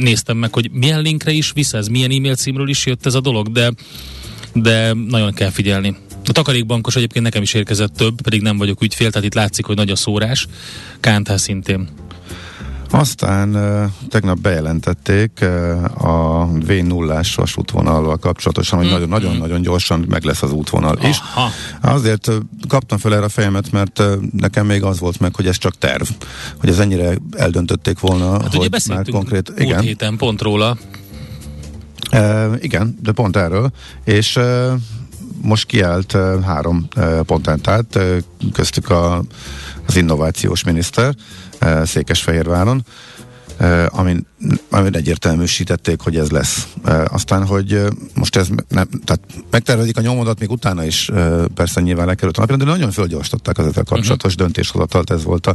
néztem 0.00 0.36
meg, 0.36 0.52
hogy 0.52 0.70
milyen 0.70 1.02
linkre 1.02 1.30
is 1.30 1.52
visz 1.52 1.72
ez, 1.72 1.88
milyen 1.88 2.10
e-mail 2.10 2.34
címről 2.34 2.68
is 2.68 2.86
jött 2.86 3.06
ez 3.06 3.14
a 3.14 3.20
dolog, 3.20 3.52
de, 3.52 3.72
de 4.52 4.92
nagyon 4.92 5.32
kell 5.32 5.50
figyelni. 5.50 5.96
A 6.28 6.32
takarékbankos 6.32 6.96
egyébként 6.96 7.24
nekem 7.24 7.42
is 7.42 7.54
érkezett 7.54 7.94
több, 7.94 8.20
pedig 8.20 8.42
nem 8.42 8.56
vagyok 8.56 8.82
ügyfél, 8.82 9.10
tehát 9.10 9.26
itt 9.26 9.34
látszik, 9.34 9.64
hogy 9.64 9.76
nagy 9.76 9.90
a 9.90 9.96
szórás. 9.96 10.46
Kántál 11.00 11.38
szintén. 11.38 11.88
Aztán 12.90 13.56
tegnap 14.08 14.38
bejelentették 14.38 15.42
a 15.98 16.48
V0-ás 16.48 17.34
vasútvonallal 17.36 18.16
kapcsolatosan, 18.16 18.78
hogy 18.78 18.88
nagyon-nagyon-nagyon 18.88 19.54
mm-hmm. 19.54 19.62
gyorsan 19.62 20.04
meg 20.08 20.24
lesz 20.24 20.42
az 20.42 20.52
útvonal 20.52 20.98
is. 21.02 21.18
Aha. 21.34 21.50
Azért 21.94 22.30
kaptam 22.68 22.98
fel 22.98 23.14
erre 23.14 23.24
a 23.24 23.28
fejemet, 23.28 23.72
mert 23.72 24.02
nekem 24.32 24.66
még 24.66 24.82
az 24.82 24.98
volt 24.98 25.20
meg, 25.20 25.34
hogy 25.34 25.46
ez 25.46 25.58
csak 25.58 25.78
terv. 25.78 26.08
Hogy 26.60 26.68
ez 26.68 26.78
ennyire 26.78 27.18
eldöntötték 27.36 27.98
volna, 27.98 28.30
hát 28.30 28.54
hogy 28.54 28.66
ugye 28.66 28.94
már 28.94 29.04
konkrét... 29.10 29.52
Igen. 29.56 29.80
héten 29.80 30.16
pont 30.16 30.42
róla. 30.42 30.76
Uh, 32.12 32.54
igen, 32.60 32.98
de 33.02 33.12
pont 33.12 33.36
erről. 33.36 33.70
És 34.04 34.36
uh, 34.36 34.72
most 35.46 35.66
kiállt 35.66 36.16
három 36.44 36.88
pontentát, 37.22 37.96
uh, 37.96 38.16
köztük 38.52 38.90
a, 38.90 39.22
az 39.86 39.96
innovációs 39.96 40.64
miniszter, 40.64 41.14
Székesfehérváron, 41.84 42.84
amin, 43.88 44.26
amin 44.70 44.96
egyértelműsítették, 44.96 46.00
hogy 46.00 46.16
ez 46.16 46.30
lesz. 46.30 46.68
Uh, 46.84 47.04
aztán, 47.08 47.46
hogy 47.46 47.72
uh, 47.72 47.86
most 48.14 48.36
ez 48.36 48.48
nem, 48.68 48.88
tehát 49.04 49.20
megtervezik 49.50 49.96
a 49.96 50.00
nyomodat, 50.00 50.38
még 50.38 50.50
utána 50.50 50.84
is 50.84 51.10
persze 51.54 51.80
nyilván 51.80 52.06
lekerült 52.06 52.36
a 52.36 52.40
napra, 52.40 52.56
de 52.56 52.64
nagyon 52.64 52.90
fölgyorsították 52.90 53.58
az 53.58 53.66
ezzel 53.66 53.84
kapcsolatos 53.84 54.32
uh-huh. 54.32 54.46
döntéshozatalt, 54.46 55.10
ez 55.10 55.24
volt 55.24 55.46
a 55.46 55.54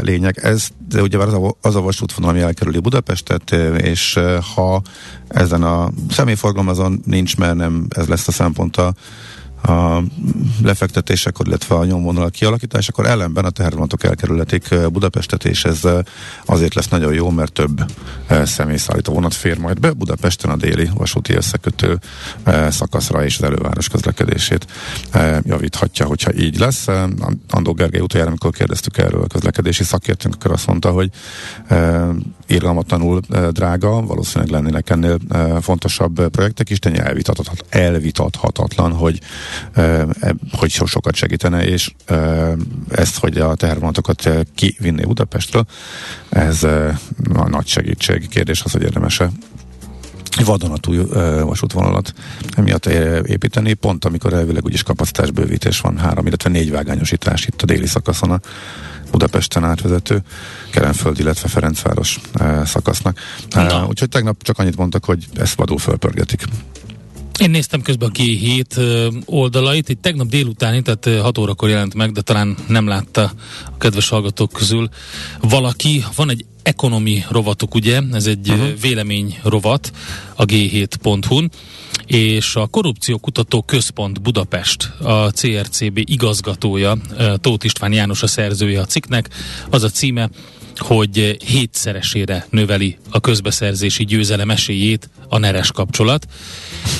lényeg. 0.00 0.38
Ez 0.42 0.68
de 0.88 1.02
ugye 1.02 1.18
az 1.18 1.32
a, 1.32 1.56
az 1.60 1.76
a 1.76 1.80
vasútvonal, 1.80 2.30
ami 2.30 2.40
elkerüli 2.40 2.78
Budapestet, 2.78 3.52
és 3.76 4.18
ha 4.54 4.82
ezen 5.28 5.62
a 5.62 5.90
személyforgalmazon 6.10 7.02
nincs, 7.04 7.36
mert 7.36 7.54
nem 7.54 7.86
ez 7.88 8.06
lesz 8.06 8.28
a 8.28 8.32
szempont 8.32 8.76
a 8.76 8.94
a 9.62 10.02
lefektetésekor, 10.62 11.46
illetve 11.46 11.74
a 11.74 11.84
nyomvonal 11.84 12.30
kialakításakor 12.30 13.06
ellenben 13.06 13.44
a 13.44 13.50
tehervonatok 13.50 14.04
elkerülhetik 14.04 14.74
Budapestet, 14.92 15.44
és 15.44 15.64
ez 15.64 15.80
azért 16.44 16.74
lesz 16.74 16.88
nagyon 16.88 17.12
jó, 17.12 17.30
mert 17.30 17.52
több 17.52 17.84
személyszállító 18.44 19.12
vonat 19.12 19.34
fér 19.34 19.58
majd 19.58 19.80
be 19.80 19.92
Budapesten 19.92 20.50
a 20.50 20.56
déli 20.56 20.90
vasúti 20.94 21.34
összekötő 21.34 21.98
szakaszra 22.68 23.24
és 23.24 23.36
az 23.38 23.44
előváros 23.44 23.88
közlekedését 23.88 24.66
javíthatja, 25.42 26.06
hogyha 26.06 26.34
így 26.34 26.58
lesz. 26.58 26.86
Andó 27.48 27.72
Gergely 27.72 28.00
utoljára, 28.00 28.30
amikor 28.30 28.50
kérdeztük 28.50 28.98
erről 28.98 29.22
a 29.22 29.26
közlekedési 29.26 29.84
szakértőnk, 29.84 30.34
akkor 30.34 30.52
azt 30.52 30.66
mondta, 30.66 30.90
hogy 30.90 31.10
irgalmatlanul 32.46 33.20
drága, 33.50 34.02
valószínűleg 34.02 34.52
lennének 34.52 34.90
ennél 34.90 35.18
fontosabb 35.60 36.28
projektek 36.28 36.70
is, 36.70 36.78
de 36.78 37.14
elvitathatatlan, 37.68 38.92
hogy 38.92 39.20
hogy 40.52 40.70
so 40.70 40.86
sokat 40.86 41.14
segítene, 41.14 41.64
és 41.64 41.92
ezt, 42.88 43.18
hogy 43.18 43.38
a 43.38 43.54
tehervonatokat 43.54 44.30
kivinné 44.54 45.02
Budapestről, 45.02 45.66
ez 46.28 46.62
a 47.32 47.48
nagy 47.48 47.66
segítség. 47.66 48.28
Kérdés 48.28 48.62
az, 48.62 48.72
hogy 48.72 48.82
érdemese 48.82 49.30
vadonatúj 50.44 50.98
vasútvonalat 51.42 52.14
emiatt 52.56 52.86
építeni, 53.26 53.74
pont 53.74 54.04
amikor 54.04 54.32
elvileg 54.32 54.64
úgyis 54.64 54.82
kapacitásbővítés 54.82 55.80
van, 55.80 55.98
három, 55.98 56.26
illetve 56.26 56.50
négy 56.50 56.70
vágányosítás 56.70 57.46
itt 57.46 57.62
a 57.62 57.66
déli 57.66 57.86
szakaszon 57.86 58.30
a 58.30 58.40
Budapesten 59.10 59.64
átvezető 59.64 60.22
Kerenföld, 60.70 61.18
illetve 61.18 61.48
Ferencváros 61.48 62.20
szakasznak. 62.64 63.18
Na. 63.50 63.86
Úgyhogy 63.86 64.08
tegnap 64.08 64.42
csak 64.42 64.58
annyit 64.58 64.76
mondtak, 64.76 65.04
hogy 65.04 65.26
ezt 65.36 65.54
vadul 65.54 65.78
fölpörgetik. 65.78 66.42
Én 67.38 67.50
néztem 67.50 67.82
közben 67.82 68.08
a 68.08 68.12
G7 68.12 69.22
oldalait, 69.24 69.88
itt 69.88 70.02
tegnap 70.02 70.26
délután, 70.26 70.82
tehát 70.82 71.20
6 71.22 71.38
órakor 71.38 71.68
jelent 71.68 71.94
meg, 71.94 72.12
de 72.12 72.20
talán 72.20 72.56
nem 72.68 72.86
látta 72.86 73.32
a 73.66 73.76
kedves 73.78 74.08
hallgatók 74.08 74.52
közül 74.52 74.88
valaki. 75.40 76.04
Van 76.16 76.30
egy 76.30 76.44
ekonomi 76.62 77.24
rovatok, 77.30 77.74
ugye? 77.74 78.00
Ez 78.12 78.26
egy 78.26 78.50
uh-huh. 78.50 78.80
vélemény 78.80 79.38
rovat 79.42 79.92
a 80.34 80.44
g7.hu-n 80.44 81.50
és 82.06 82.56
a 82.56 82.66
Korrupciókutató 82.66 83.62
Központ 83.62 84.22
Budapest, 84.22 84.82
a 85.00 85.30
CRCB 85.30 85.98
igazgatója, 86.04 86.96
Tóth 87.36 87.64
István 87.64 87.92
János 87.92 88.22
a 88.22 88.26
szerzője 88.26 88.80
a 88.80 88.84
cikknek, 88.84 89.28
az 89.70 89.82
a 89.82 89.88
címe, 89.88 90.30
hogy 90.78 91.36
hétszeresére 91.44 92.46
növeli 92.50 92.96
a 93.10 93.20
közbeszerzési 93.20 94.04
győzelem 94.04 94.50
esélyét 94.50 95.10
a 95.28 95.38
neres 95.38 95.72
kapcsolat. 95.72 96.26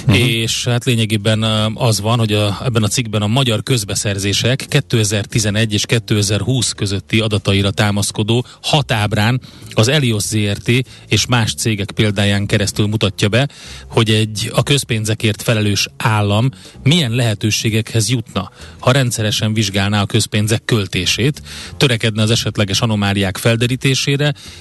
Uh-huh. 0.07 0.19
És 0.19 0.65
hát 0.65 0.85
lényegében 0.85 1.43
az 1.75 2.01
van, 2.01 2.19
hogy 2.19 2.33
a, 2.33 2.61
ebben 2.65 2.83
a 2.83 2.89
cikkben 2.89 3.23
a 3.23 3.27
magyar 3.27 3.63
közbeszerzések 3.63 4.67
2011 4.69 5.73
és 5.73 5.87
2020 5.87 6.73
közötti 6.73 7.21
adataira 7.21 7.71
támaszkodó 7.71 8.45
hat 8.63 8.93
ábrán 8.93 9.41
az 9.73 9.89
Elios 9.89 10.23
ZRT 10.23 10.71
és 11.09 11.27
más 11.27 11.55
cégek 11.55 11.91
példáján 11.91 12.47
keresztül 12.47 12.87
mutatja 12.87 13.29
be, 13.29 13.49
hogy 13.87 14.11
egy 14.11 14.51
a 14.55 14.63
közpénzekért 14.63 15.43
felelős 15.43 15.89
állam 15.97 16.51
milyen 16.83 17.11
lehetőségekhez 17.11 18.09
jutna, 18.09 18.51
ha 18.79 18.91
rendszeresen 18.91 19.53
vizsgálná 19.53 20.03
a 20.03 20.07
közpénzek 20.07 20.65
költését, 20.65 21.43
törekedne 21.77 22.23
az 22.23 22.31
esetleges 22.31 22.81
anomáliák 22.81 23.37
felderítésére, 23.37 23.68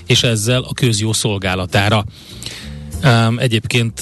és 0.05 0.23
ezzel 0.23 0.61
a 0.61 0.73
közjó 0.73 1.13
szolgálatára. 1.13 2.05
Egyébként 3.37 4.01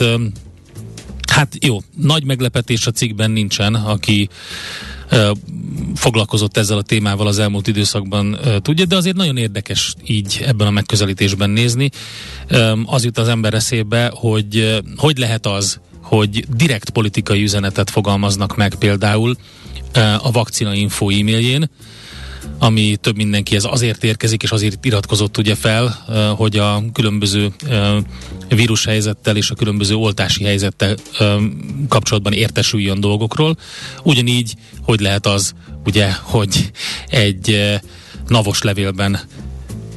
Hát 1.32 1.66
jó, 1.66 1.80
nagy 1.98 2.24
meglepetés 2.24 2.88
a 2.88 2.92
cikkben 2.92 3.32
nincsen, 3.32 3.76
aki 3.76 4.30
foglalkozott 5.96 6.58
ezzel 6.58 6.78
a 6.78 6.82
témával 6.82 7.28
az 7.28 7.40
elmúlt 7.40 7.68
időszakban 7.68 8.38
ö, 8.44 8.60
tudja, 8.60 8.86
de 8.86 8.96
azért 8.96 9.16
nagyon 9.16 9.38
érdekes 9.38 9.94
így 10.06 10.44
ebben 10.46 10.68
a 10.68 10.72
megközelítésben 10.72 11.50
nézni. 11.50 11.90
Az 12.86 13.04
jut 13.04 13.18
az 13.18 13.28
ember 13.28 13.54
eszébe, 13.54 14.12
hogy 14.14 14.82
hogy 14.98 15.18
lehet 15.18 15.46
az, 15.46 15.80
hogy 16.02 16.46
direkt 16.56 16.90
politikai 16.90 17.44
üzenetet 17.44 17.90
fogalmaznak 17.90 18.56
meg 18.56 18.76
például 18.76 19.36
a 20.22 20.32
vakcina 20.32 20.74
info 20.74 21.10
e-mailjén, 21.10 21.70
ami 22.60 22.96
több 23.02 23.16
mindenki 23.16 23.56
ez 23.56 23.64
azért 23.64 24.04
érkezik, 24.04 24.44
és 24.44 24.52
azért 24.52 24.86
iratkozott 24.86 25.38
ugye 25.38 25.56
fel, 25.56 25.88
hogy 26.38 26.58
a 26.58 26.84
különböző 26.94 27.54
vírushelyzettel 28.50 29.36
és 29.36 29.50
a 29.50 29.56
különböző 29.56 29.96
oltási 29.96 30.44
helyzettel 30.44 30.96
kapcsolatban 31.88 32.34
értesüljön 32.34 33.00
dolgokról. 33.00 33.58
Ugyanígy, 34.04 34.54
hogy 34.82 35.00
lehet 35.00 35.26
az, 35.26 35.54
ugye, 35.86 36.12
hogy 36.22 36.72
egy 37.08 37.80
navos 38.28 38.62
levélben 38.62 39.20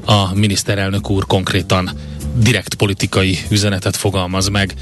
a 0.04 0.34
miniszterelnök 0.34 1.10
úr 1.10 1.26
konkrétan 1.26 1.90
direkt 2.36 2.74
politikai 2.74 3.38
üzenetet 3.50 3.96
fogalmaz 3.96 4.48
meg, 4.48 4.74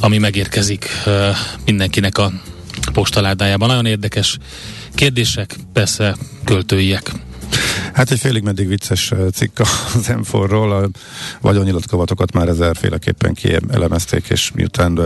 ami 0.00 0.18
megérkezik 0.18 0.88
mindenkinek 1.64 2.18
a 2.18 2.32
postaládájában. 2.90 3.68
Nagyon 3.68 3.86
érdekes 3.86 4.38
kérdések, 4.94 5.56
persze 5.72 6.16
költőiek. 6.44 7.12
Hát 7.92 8.10
egy 8.10 8.18
félig 8.18 8.42
meddig 8.42 8.68
vicces 8.68 9.12
cikk 9.32 9.58
az 9.58 10.10
M4-ról, 10.22 10.82
a 10.82 10.88
vagyonnyilatkozatokat 11.40 12.32
már 12.32 12.48
ezerféleképpen 12.48 13.34
kielemezték, 13.34 14.28
és 14.28 14.52
miután 14.54 15.00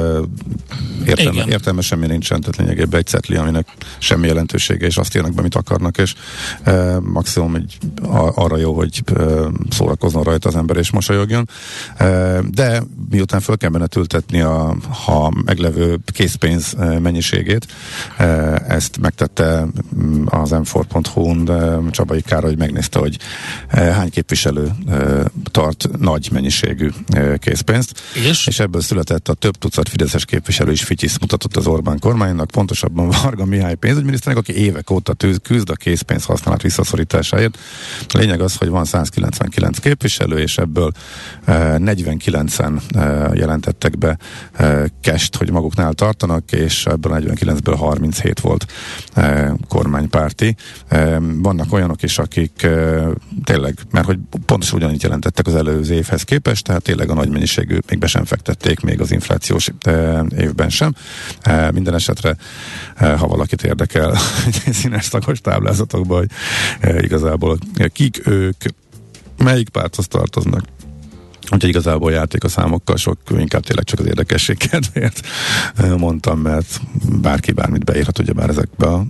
értelme, 1.06 1.44
értelme 1.48 1.80
semmi 1.80 2.06
nincsen, 2.06 2.40
tehát 2.40 2.56
lényegében 2.56 3.00
egy 3.00 3.06
cetli, 3.06 3.36
aminek 3.36 3.68
semmi 3.98 4.26
jelentősége, 4.26 4.86
és 4.86 4.96
azt 4.96 5.16
írnak 5.16 5.32
be, 5.32 5.40
amit 5.40 5.54
akarnak, 5.54 5.98
és 5.98 6.14
e, 6.62 6.98
maximum 7.00 7.54
egy, 7.54 7.78
a, 8.02 8.42
arra 8.42 8.56
jó, 8.56 8.74
hogy 8.74 9.02
e, 9.14 9.22
szórakozzon 9.70 10.22
rajta 10.22 10.48
az 10.48 10.56
ember 10.56 10.76
és 10.76 10.90
mosolyogjon. 10.90 11.48
E, 11.96 12.40
de 12.50 12.82
miután 13.10 13.40
föl 13.40 13.56
kell 13.56 13.70
benne 13.70 13.86
tültetni 13.86 14.40
a 14.40 14.76
ha 15.04 15.32
meglevő 15.44 15.98
készpénz 16.12 16.74
mennyiségét, 17.02 17.66
e, 18.16 18.24
ezt 18.68 19.00
megtette 19.00 19.66
az 20.24 20.50
m4.hu-n 20.52 21.90
Csabai 21.90 22.20
Károly, 22.32 22.50
hogy 22.50 22.58
megnézte, 22.58 22.98
hogy 22.98 23.18
hány 23.70 24.10
képviselő 24.10 24.72
tart 25.50 25.88
nagy 25.98 26.28
mennyiségű 26.32 26.90
készpénzt. 27.38 28.00
És? 28.14 28.46
És 28.46 28.60
ebből 28.60 28.80
született 28.80 29.28
a 29.28 29.34
több 29.34 29.56
tucat 29.56 29.88
Fideszes 29.88 30.24
képviselő 30.24 30.72
is 30.72 30.82
Fityisz 30.82 31.18
mutatott 31.18 31.56
az 31.56 31.66
Orbán 31.66 31.98
kormánynak, 31.98 32.50
pontosabban 32.50 33.10
Varga 33.22 33.44
Mihály 33.44 33.74
pénzügyminiszternek, 33.74 34.42
aki 34.42 34.58
évek 34.58 34.90
óta 34.90 35.12
tűz, 35.12 35.38
küzd 35.42 35.70
a 35.70 35.74
készpénz 35.74 36.24
használat 36.24 36.62
visszaszorításáért. 36.62 37.58
A 38.08 38.18
lényeg 38.18 38.40
az, 38.40 38.56
hogy 38.56 38.68
van 38.68 38.84
199 38.84 39.78
képviselő, 39.78 40.38
és 40.38 40.58
ebből 40.58 40.92
49-en 41.46 42.80
jelentettek 43.34 43.98
be 43.98 44.18
kest, 45.00 45.36
hogy 45.36 45.50
maguknál 45.50 45.92
tartanak, 45.92 46.52
és 46.52 46.86
ebből 46.86 47.12
a 47.12 47.16
49-ből 47.18 47.74
37 47.78 48.40
volt 48.40 48.66
kormánypárti. 49.68 50.56
Vannak 51.18 51.72
olyanok 51.72 52.02
is, 52.02 52.18
akik 52.22 52.68
tényleg, 53.44 53.78
mert 53.90 54.06
hogy 54.06 54.18
pontosan 54.46 54.78
ugyanígy 54.78 55.02
jelentettek 55.02 55.46
az 55.46 55.54
előző 55.54 55.94
évhez 55.94 56.22
képest, 56.22 56.64
tehát 56.64 56.82
tényleg 56.82 57.10
a 57.10 57.14
nagy 57.14 57.28
mennyiségű 57.28 57.78
még 57.88 57.98
be 57.98 58.06
sem 58.06 58.24
fektették, 58.24 58.80
még 58.80 59.00
az 59.00 59.12
inflációs 59.12 59.70
évben 60.36 60.68
sem. 60.68 60.94
Minden 61.72 61.94
esetre, 61.94 62.36
ha 62.96 63.26
valakit 63.26 63.62
érdekel 63.62 64.16
színes 64.80 65.04
szakos 65.04 65.40
táblázatokban, 65.40 66.28
hogy 66.80 67.04
igazából 67.04 67.58
kik 67.92 68.26
ők, 68.26 68.56
melyik 69.36 69.68
párthoz 69.68 70.08
tartoznak, 70.08 70.64
Úgyhogy 71.50 71.70
igazából 71.70 72.12
játék 72.12 72.44
a 72.44 72.48
számokkal 72.48 72.96
sok, 72.96 73.18
inkább 73.30 73.64
tényleg 73.64 73.84
csak 73.84 73.98
az 73.98 74.06
érdekesség 74.06 74.56
kedvéért 74.56 75.26
mondtam, 75.98 76.38
mert 76.38 76.80
bárki 77.20 77.52
bármit 77.52 77.84
beírhat 77.84 78.18
ugyebár 78.18 78.48
ezekbe 78.48 78.86
a 78.86 79.06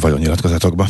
vagyonnyilatkozatokba. 0.00 0.86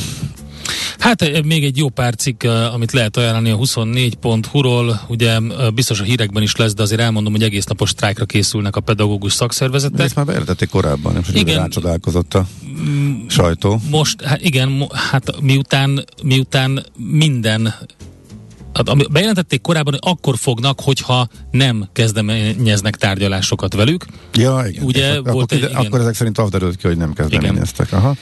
Hát 1.06 1.42
még 1.44 1.64
egy 1.64 1.76
jó 1.76 1.88
pár 1.88 2.14
cikk, 2.14 2.44
amit 2.72 2.92
lehet 2.92 3.16
ajánlani 3.16 3.50
a 3.50 3.56
24.hu-ról, 3.56 5.00
ugye 5.08 5.38
biztos 5.75 6.00
a 6.00 6.04
hírekben 6.04 6.42
is 6.42 6.56
lesz, 6.56 6.75
de 6.75 6.82
azért 6.82 7.00
elmondom, 7.00 7.32
hogy 7.32 7.42
egész 7.42 7.64
napos 7.64 7.90
sztrájkra 7.90 8.25
készülnek 8.25 8.76
a 8.76 8.80
pedagógus 8.80 9.32
szakszervezetek. 9.32 9.96
De 9.96 10.02
ezt 10.02 10.14
már 10.14 10.25
beeredették 10.25 10.68
korábban, 10.68 11.12
nem 11.12 11.22
igen, 11.32 11.56
rácsodálkozott 11.56 12.34
a 12.34 12.46
sajtó. 13.28 13.80
Most, 13.90 14.22
hát 14.22 14.40
igen, 14.42 14.88
hát 15.10 15.40
miután, 15.40 16.04
miután 16.22 16.86
minden 16.96 17.75
Hát, 18.76 19.12
bejelentették 19.12 19.61
korábban, 19.61 19.92
hogy 19.92 20.12
akkor 20.12 20.37
fognak, 20.37 20.80
hogyha 20.80 21.28
nem 21.50 21.88
kezdeményeznek 21.92 22.97
tárgyalásokat 22.97 23.75
velük. 23.75 24.06
Ja, 24.33 24.64
igen. 24.68 24.85
Ugye 24.85 25.12
akkor, 25.12 25.33
volt 25.33 25.52
egy, 25.52 25.59
igen. 25.59 25.75
akkor 25.75 26.00
ezek 26.00 26.14
szerint 26.14 26.38
az 26.38 26.50
ki, 26.50 26.87
hogy 26.87 26.97
nem 26.97 27.12
kezdeményeztek. 27.12 27.92
Aha. 27.92 28.16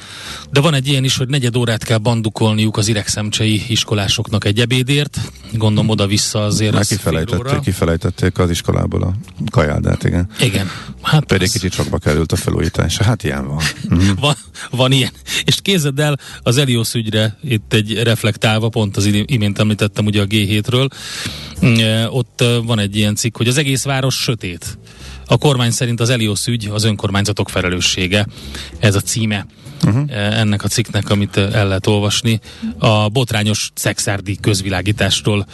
De 0.50 0.60
van 0.60 0.74
egy 0.74 0.88
ilyen 0.88 1.04
is, 1.04 1.16
hogy 1.16 1.28
negyed 1.28 1.56
órát 1.56 1.84
kell 1.84 1.98
bandukolniuk 1.98 2.76
az 2.76 2.88
iregszemcsei 2.88 3.62
iskolásoknak 3.68 4.44
egy 4.44 4.60
ebédért. 4.60 5.20
Gondolom 5.52 5.88
oda-vissza 5.88 6.44
azért 6.44 6.72
Már 6.72 6.84
kifelejtették, 6.84 7.60
kifelejtették 7.60 8.38
az 8.38 8.50
iskolából 8.50 9.02
a 9.02 9.14
kajáldát, 9.50 10.04
igen. 10.04 10.28
Igen. 10.40 10.70
Hát 11.02 11.24
Pedig 11.24 11.46
az... 11.46 11.52
kicsit 11.52 11.72
sokba 11.72 11.98
került 11.98 12.32
a 12.32 12.36
felújítás. 12.36 12.96
Hát 12.96 13.24
ilyen 13.24 13.46
van. 13.46 13.62
Mm. 13.94 14.08
van. 14.20 14.34
Van 14.70 14.92
ilyen. 14.92 15.10
És 15.44 15.60
kézed 15.62 15.98
el 15.98 16.18
az 16.42 16.56
Elios 16.56 16.94
ügyre 16.94 17.38
itt 17.42 17.72
egy 17.72 18.02
reflektálva, 18.02 18.68
pont 18.68 18.96
az 18.96 19.04
imént 19.24 19.58
említettem 19.58 20.06
ugye 20.06 20.20
a 20.20 20.24
G 20.24 20.32
hétről, 20.44 20.88
mm, 21.64 21.74
e, 21.74 22.10
ott 22.10 22.40
e, 22.40 22.58
van 22.58 22.78
egy 22.78 22.96
ilyen 22.96 23.14
cikk, 23.14 23.36
hogy 23.36 23.48
az 23.48 23.56
egész 23.56 23.84
város 23.84 24.14
sötét. 24.14 24.78
A 25.26 25.38
kormány 25.38 25.70
szerint 25.70 26.00
az 26.00 26.10
Elios 26.10 26.46
ügy 26.46 26.68
az 26.72 26.84
önkormányzatok 26.84 27.48
felelőssége. 27.48 28.26
Ez 28.78 28.94
a 28.94 29.00
címe 29.00 29.46
uh-huh. 29.84 30.38
ennek 30.38 30.64
a 30.64 30.68
cikknek, 30.68 31.10
amit 31.10 31.36
el 31.36 31.66
lehet 31.66 31.86
olvasni. 31.86 32.40
A 32.78 33.08
botrányos 33.08 33.70
szexárdi 33.74 34.36
közvilágításról 34.40 35.46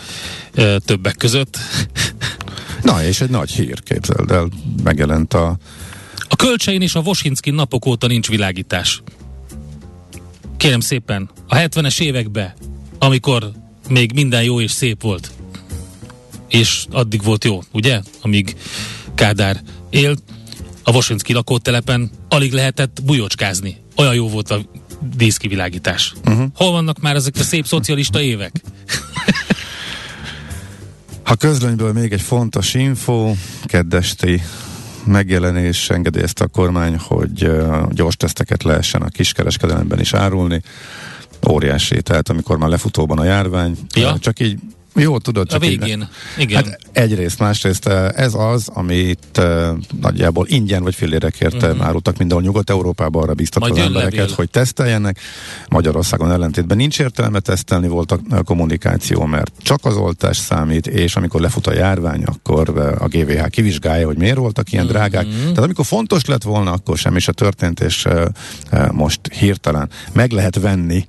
többek 0.84 1.16
között. 1.16 1.58
Na, 2.82 3.04
és 3.04 3.20
egy 3.20 3.30
nagy 3.30 3.50
hír, 3.50 3.82
képzeld 3.82 4.30
el, 4.30 4.48
megjelent 4.82 5.34
a... 5.34 5.56
A 6.28 6.36
Kölcsein 6.36 6.82
és 6.82 6.94
a 6.94 7.02
Vosinski 7.02 7.50
napok 7.50 7.86
óta 7.86 8.06
nincs 8.06 8.28
világítás. 8.28 9.02
Kérem 10.56 10.80
szépen, 10.80 11.30
a 11.48 11.56
70-es 11.56 12.00
években, 12.00 12.52
amikor 12.98 13.50
még 13.90 14.12
minden 14.12 14.42
jó 14.42 14.60
és 14.60 14.70
szép 14.70 15.02
volt. 15.02 15.30
És 16.48 16.84
addig 16.90 17.22
volt 17.22 17.44
jó, 17.44 17.60
ugye? 17.72 18.00
Amíg 18.20 18.56
Kádár 19.14 19.60
élt. 19.90 20.22
A 20.82 20.92
Vosinski 20.92 21.32
lakótelepen 21.32 22.10
alig 22.28 22.52
lehetett 22.52 23.00
bujócskázni. 23.04 23.76
Olyan 23.96 24.14
jó 24.14 24.28
volt 24.28 24.50
a 24.50 24.60
díszkivilágítás. 25.16 26.12
Uh-huh. 26.24 26.46
Hol 26.54 26.70
vannak 26.70 27.00
már 27.00 27.14
ezek 27.14 27.34
a 27.38 27.42
szép 27.42 27.66
szocialista 27.66 28.20
évek? 28.20 28.52
Ha 31.30 31.36
közlönyből 31.36 31.92
még 31.92 32.12
egy 32.12 32.20
fontos 32.20 32.74
info, 32.74 33.34
keddesti 33.64 34.42
megjelenés 35.04 35.90
engedélyezte 35.90 36.44
a 36.44 36.46
kormány, 36.46 36.96
hogy 36.98 37.50
gyors 37.90 38.16
teszteket 38.16 38.62
lehessen 38.62 39.02
a 39.02 39.08
kiskereskedelemben 39.08 40.00
is 40.00 40.14
árulni 40.14 40.62
óriási, 41.48 42.02
tehát 42.02 42.28
amikor 42.28 42.58
már 42.58 42.68
lefutóban 42.68 43.18
a 43.18 43.24
járvány, 43.24 43.76
ja. 43.94 44.18
csak 44.18 44.40
így 44.40 44.58
jó, 44.94 45.18
tudod, 45.18 45.48
csak 45.48 45.62
a 45.62 45.66
végén. 45.66 46.08
Így, 46.38 46.42
Igen. 46.42 46.64
Hát 46.64 46.78
egyrészt, 46.92 47.38
másrészt 47.38 47.86
eh, 47.86 48.08
ez 48.08 48.34
az, 48.34 48.68
amit 48.68 49.38
uh, 49.38 49.68
nagyjából 50.00 50.46
ingyen 50.48 50.82
vagy 50.82 50.94
fillérekért 50.94 51.54
uh-huh. 51.54 51.72
Mhm. 51.72 51.82
árultak 51.82 52.18
mindenhol 52.18 52.46
Nyugat-Európában, 52.46 53.22
arra 53.22 53.34
bíztatva 53.34 53.68
az 53.70 53.78
embereket, 53.78 54.18
levél. 54.18 54.34
hogy 54.34 54.50
teszteljenek. 54.50 55.18
Magyarországon 55.68 56.32
ellentétben 56.32 56.76
nincs 56.76 57.00
értelme 57.00 57.40
tesztelni, 57.40 57.88
volt 57.88 58.12
a 58.12 58.42
kommunikáció, 58.42 59.24
mert 59.24 59.52
csak 59.62 59.84
az 59.84 59.96
oltás 59.96 60.36
számít, 60.36 60.86
és 60.86 61.16
amikor 61.16 61.40
lefut 61.40 61.66
a 61.66 61.74
járvány, 61.74 62.22
akkor 62.22 62.78
a 62.98 63.08
GVH 63.08 63.46
kivizsgálja, 63.46 64.06
hogy 64.06 64.18
miért 64.18 64.36
voltak 64.36 64.72
ilyen 64.72 64.84
uh-huh. 64.84 65.00
drágák. 65.00 65.26
Tehát 65.40 65.58
amikor 65.58 65.84
fontos 65.84 66.24
lett 66.24 66.42
volna, 66.42 66.72
akkor 66.72 66.98
semmi 66.98 67.20
se 67.20 67.32
történt, 67.32 67.80
és 67.80 68.08
most 68.92 69.20
hirtelen 69.32 69.88
meg 70.12 70.32
lehet 70.32 70.60
venni 70.60 71.04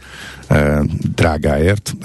drágáért, 1.16 1.96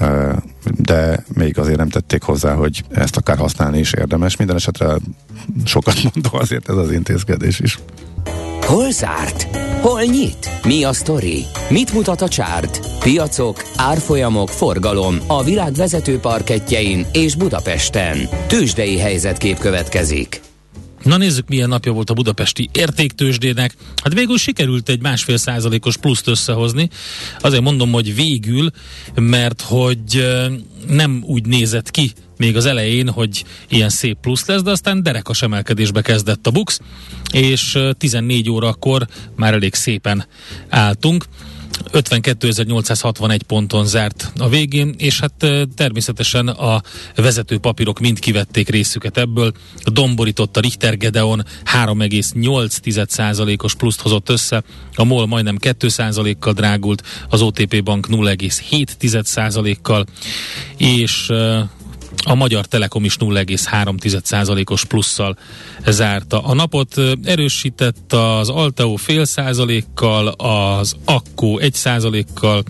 de 0.77 1.25
még 1.35 1.59
azért 1.59 1.77
nem 1.77 1.89
tették 1.89 2.23
hozzá, 2.23 2.55
hogy 2.55 2.83
ezt 2.91 3.17
akár 3.17 3.37
használni 3.37 3.79
is 3.79 3.93
érdemes. 3.93 4.37
Minden 4.37 4.57
esetre 4.57 4.97
sokat 5.65 5.95
mondó 6.03 6.31
azért 6.33 6.69
ez 6.69 6.77
az 6.77 6.93
intézkedés 6.93 7.61
is. 7.61 7.79
Hol 8.67 8.91
zárt? 8.91 9.57
Hol 9.81 10.03
nyit? 10.03 10.51
Mi 10.65 10.85
a 10.85 10.93
sztori? 10.93 11.45
Mit 11.69 11.93
mutat 11.93 12.21
a 12.21 12.29
csárt? 12.29 12.99
Piacok, 12.99 13.63
árfolyamok, 13.77 14.49
forgalom 14.49 15.19
a 15.27 15.43
világ 15.43 15.73
vezető 15.73 16.19
parketjein 16.19 17.07
és 17.13 17.35
Budapesten. 17.35 18.19
Tősdei 18.47 18.99
helyzetkép 18.99 19.59
következik. 19.59 20.46
Na 21.07 21.17
nézzük, 21.17 21.49
milyen 21.49 21.69
napja 21.69 21.93
volt 21.93 22.11
a 22.11 22.15
budapesti 22.15 22.69
értéktősdének. 22.73 23.75
Hát 24.03 24.15
végül 24.15 24.39
sikerült 24.39 24.89
egy 24.89 25.03
másfél 25.03 25.37
százalékos 25.37 25.97
pluszt 25.97 26.29
összehozni. 26.29 26.89
Azért 27.41 27.63
mondom, 27.63 27.93
hogy 27.93 28.15
végül, 28.15 28.71
mert 29.15 29.61
hogy 29.61 30.27
nem 30.89 31.23
úgy 31.27 31.47
nézett 31.47 31.91
ki 31.91 32.13
még 32.37 32.57
az 32.57 32.65
elején, 32.65 33.11
hogy 33.11 33.45
ilyen 33.69 33.89
szép 33.89 34.19
plusz 34.21 34.47
lesz, 34.47 34.63
de 34.63 34.71
aztán 34.71 35.03
derekas 35.03 35.43
emelkedésbe 35.43 36.01
kezdett 36.03 36.47
a 36.47 36.51
BUX, 36.51 36.81
és 37.33 37.79
14 37.99 38.51
órakor 38.51 39.07
már 39.37 39.55
elég 39.55 39.75
szépen 39.75 40.27
álltunk. 40.69 41.25
52.861 41.93 43.41
ponton 43.47 43.87
zárt 43.87 44.33
a 44.39 44.49
végén, 44.49 44.95
és 44.99 45.21
hát 45.21 45.47
természetesen 45.77 46.49
a 46.49 46.83
vezető 47.15 47.59
papírok 47.59 47.99
mind 47.99 48.19
kivették 48.19 48.69
részüket 48.69 49.19
ebből. 49.19 49.53
Domborított 49.85 50.57
a 50.57 50.61
Richter 50.61 50.97
Gedeon 50.97 51.45
3,8%-os 51.85 53.75
pluszt 53.75 54.01
hozott 54.01 54.29
össze, 54.29 54.63
a 54.95 55.05
MOL 55.05 55.27
majdnem 55.27 55.57
2%-kal 55.61 56.53
drágult, 56.53 57.03
az 57.29 57.43
OTP 57.43 57.83
Bank 57.83 58.07
0,7%-kal, 58.11 60.07
és 60.77 61.33
a 62.27 62.35
Magyar 62.35 62.67
Telekom 62.67 63.05
is 63.05 63.17
0,3%-os 63.17 64.85
plusszal 64.85 65.37
zárta. 65.87 66.41
A 66.43 66.55
napot 66.55 66.95
erősített 67.25 68.13
az 68.13 68.49
Alteo 68.49 68.97
fél 68.97 69.25
százalékkal, 69.25 70.29
az 70.29 70.97
Akko 71.05 71.59
egy 71.59 71.75
százalékkal, 71.75 72.63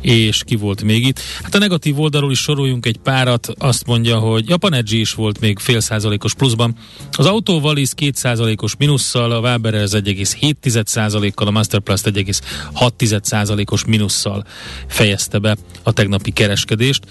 és 0.00 0.42
ki 0.44 0.56
volt 0.56 0.82
még 0.82 1.06
itt. 1.06 1.20
Hát 1.42 1.54
a 1.54 1.58
negatív 1.58 2.00
oldalról 2.00 2.30
is 2.30 2.38
soroljunk 2.38 2.86
egy 2.86 2.96
párat, 2.96 3.48
azt 3.58 3.86
mondja, 3.86 4.18
hogy 4.18 4.48
Japan 4.48 4.74
Edge 4.74 4.96
is 4.96 5.14
volt 5.14 5.40
még 5.40 5.58
fél 5.58 5.80
százalékos 5.80 6.34
pluszban. 6.34 6.76
Az 7.12 7.26
autóval 7.26 7.76
is 7.76 7.90
két 7.94 8.16
százalékos 8.16 8.76
minusszal, 8.76 9.30
a 9.30 9.40
Weber 9.40 9.74
az 9.74 9.94
1,7 9.94 10.86
százalékkal, 10.86 11.46
a 11.46 11.50
Masterplast 11.50 12.06
1,6 12.06 13.22
százalékos 13.22 13.84
minusszal 13.84 14.44
fejezte 14.86 15.38
be 15.38 15.56
a 15.82 15.92
tegnapi 15.92 16.30
kereskedést, 16.30 17.02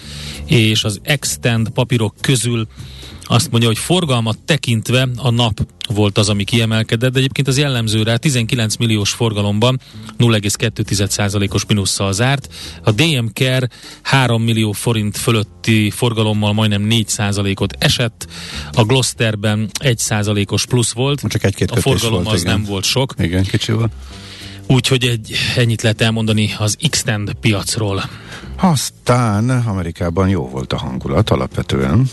és 0.46 0.84
az 0.84 1.00
Extend 1.04 1.70
papírok 1.70 2.16
közül 2.22 2.68
azt 3.28 3.52
mondja, 3.52 3.70
hogy 3.70 3.78
forgalmat 3.78 4.38
tekintve 4.46 5.08
a 5.16 5.30
nap 5.30 5.60
volt 5.90 6.18
az, 6.18 6.30
ami 6.30 6.44
kiemelkedett, 6.44 7.12
de 7.12 7.18
egyébként 7.18 7.48
az 7.48 7.58
jellemző 7.58 8.04
rá 8.04 8.16
19 8.16 8.76
milliós 8.76 9.12
forgalomban 9.12 9.80
0,2%-os 10.18 11.66
minusszal 11.66 12.13
zárt. 12.13 12.54
A 12.84 12.92
DM 12.92 13.26
Care 13.34 13.70
3 14.02 14.42
millió 14.42 14.72
forint 14.72 15.18
fölötti 15.18 15.90
forgalommal 15.90 16.54
majdnem 16.54 16.88
4%-ot 16.90 17.76
esett, 17.80 18.28
a 18.72 18.84
Gloucesterben 18.84 19.70
1%-os 19.80 20.66
plusz 20.66 20.92
volt, 20.92 21.22
Csak 21.28 21.44
egy-két 21.44 21.72
a 21.72 21.76
forgalom 21.76 22.24
volt, 22.24 22.36
az 22.36 22.42
igen. 22.42 22.54
nem 22.54 22.63
volt 22.63 22.84
sok, 22.84 23.13
Igen, 23.18 23.44
kicsi 23.44 23.72
volt. 23.72 23.92
úgyhogy 24.68 25.04
egy, 25.06 25.36
ennyit 25.56 25.82
lehet 25.82 26.02
elmondani 26.02 26.56
az 26.58 26.78
Xtend 26.90 27.34
piacról. 27.34 28.04
Aztán 28.56 29.50
Amerikában 29.50 30.30
jó 30.30 30.50
volt 30.50 30.74
a 30.74 30.78
hangulat 30.78 31.30
alapvetően. 31.30 32.10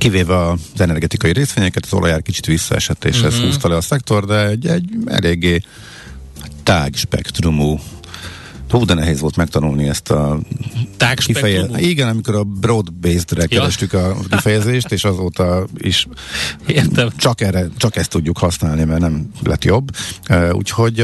Kivéve 0.00 0.48
az 0.48 0.60
energetikai 0.76 1.32
részvényeket, 1.32 1.84
az 1.84 1.92
olajár 1.92 2.22
kicsit 2.22 2.46
visszaesett, 2.46 3.04
és 3.04 3.20
ez 3.22 3.34
húzta 3.34 3.68
le 3.68 3.76
a 3.76 3.80
szektor, 3.80 4.26
de 4.26 4.46
egy, 4.46 4.66
egy 4.66 4.90
eléggé 5.06 5.62
tág 6.62 6.94
spektrumú 6.94 7.80
Hú, 8.70 8.84
de 8.84 8.94
nehéz 8.94 9.20
volt 9.20 9.36
megtanulni 9.36 9.88
ezt 9.88 10.10
a 10.10 10.38
Tág 10.96 11.16
kifeje... 11.16 11.56
spektrumú? 11.58 11.88
Igen, 11.88 12.08
amikor 12.08 12.34
a 12.34 12.44
broad-based-re 12.44 13.42
Ja. 13.42 13.48
kerestük 13.48 13.92
a 13.92 14.16
kifejezést, 14.30 14.92
és 14.92 15.04
azóta 15.04 15.66
is 15.78 16.06
Értem. 16.66 17.08
csak, 17.16 17.40
erre, 17.40 17.68
csak 17.76 17.96
ezt 17.96 18.10
tudjuk 18.10 18.38
használni, 18.38 18.84
mert 18.84 19.00
nem 19.00 19.30
lett 19.42 19.64
jobb. 19.64 19.90
Úgyhogy 20.52 21.00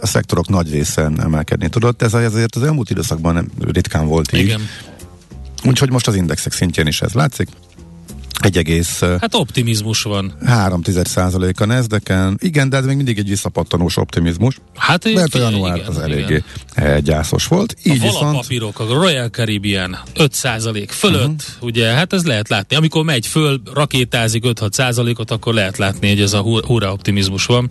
a 0.00 0.06
szektorok 0.06 0.48
nagy 0.48 0.70
része 0.70 1.10
emelkedni 1.18 1.68
tudott. 1.68 2.02
Ez 2.02 2.14
azért 2.14 2.56
az 2.56 2.62
elmúlt 2.62 2.90
időszakban 2.90 3.50
ritkán 3.60 4.06
volt 4.06 4.32
így. 4.32 4.40
Igen. 4.40 4.60
Úgyhogy 5.64 5.90
most 5.90 6.06
az 6.08 6.14
indexek 6.14 6.52
szintjén 6.52 6.86
is 6.86 7.00
ez 7.02 7.12
látszik. 7.12 7.48
1,3 8.42 9.20
Hát 9.20 9.34
optimizmus 9.34 10.02
van. 10.02 10.32
a 11.60 11.64
Nasdaq-en. 11.64 12.38
Igen, 12.42 12.68
de 12.68 12.76
ez 12.76 12.84
még 12.84 12.96
mindig 12.96 13.18
egy 13.18 13.28
visszapattanós 13.28 13.96
optimizmus. 13.96 14.56
Hát 14.74 15.12
Mert 15.12 15.34
a 15.34 15.38
január 15.38 15.76
igen, 15.76 15.88
az 15.88 15.96
igen. 15.96 16.10
eléggé 16.10 16.42
eh, 16.74 16.98
gyászos 17.00 17.46
volt. 17.46 17.76
Így 17.82 17.98
a 17.98 18.02
viszont... 18.02 18.20
valapapírok, 18.20 18.80
a 18.80 18.84
Royal 18.84 19.28
Caribbean 19.28 19.98
5% 20.14 20.86
fölött, 20.88 21.22
uh-huh. 21.22 21.38
ugye, 21.60 21.86
hát 21.86 22.12
ez 22.12 22.24
lehet 22.24 22.48
látni. 22.48 22.76
Amikor 22.76 23.04
megy 23.04 23.26
föl, 23.26 23.62
rakétázik 23.74 24.44
5-6 24.46 24.72
százalékot, 24.72 25.30
akkor 25.30 25.54
lehet 25.54 25.78
látni, 25.78 26.08
hogy 26.08 26.20
ez 26.20 26.32
a 26.32 26.40
hurra 26.40 26.92
optimizmus 26.92 27.46
van. 27.46 27.70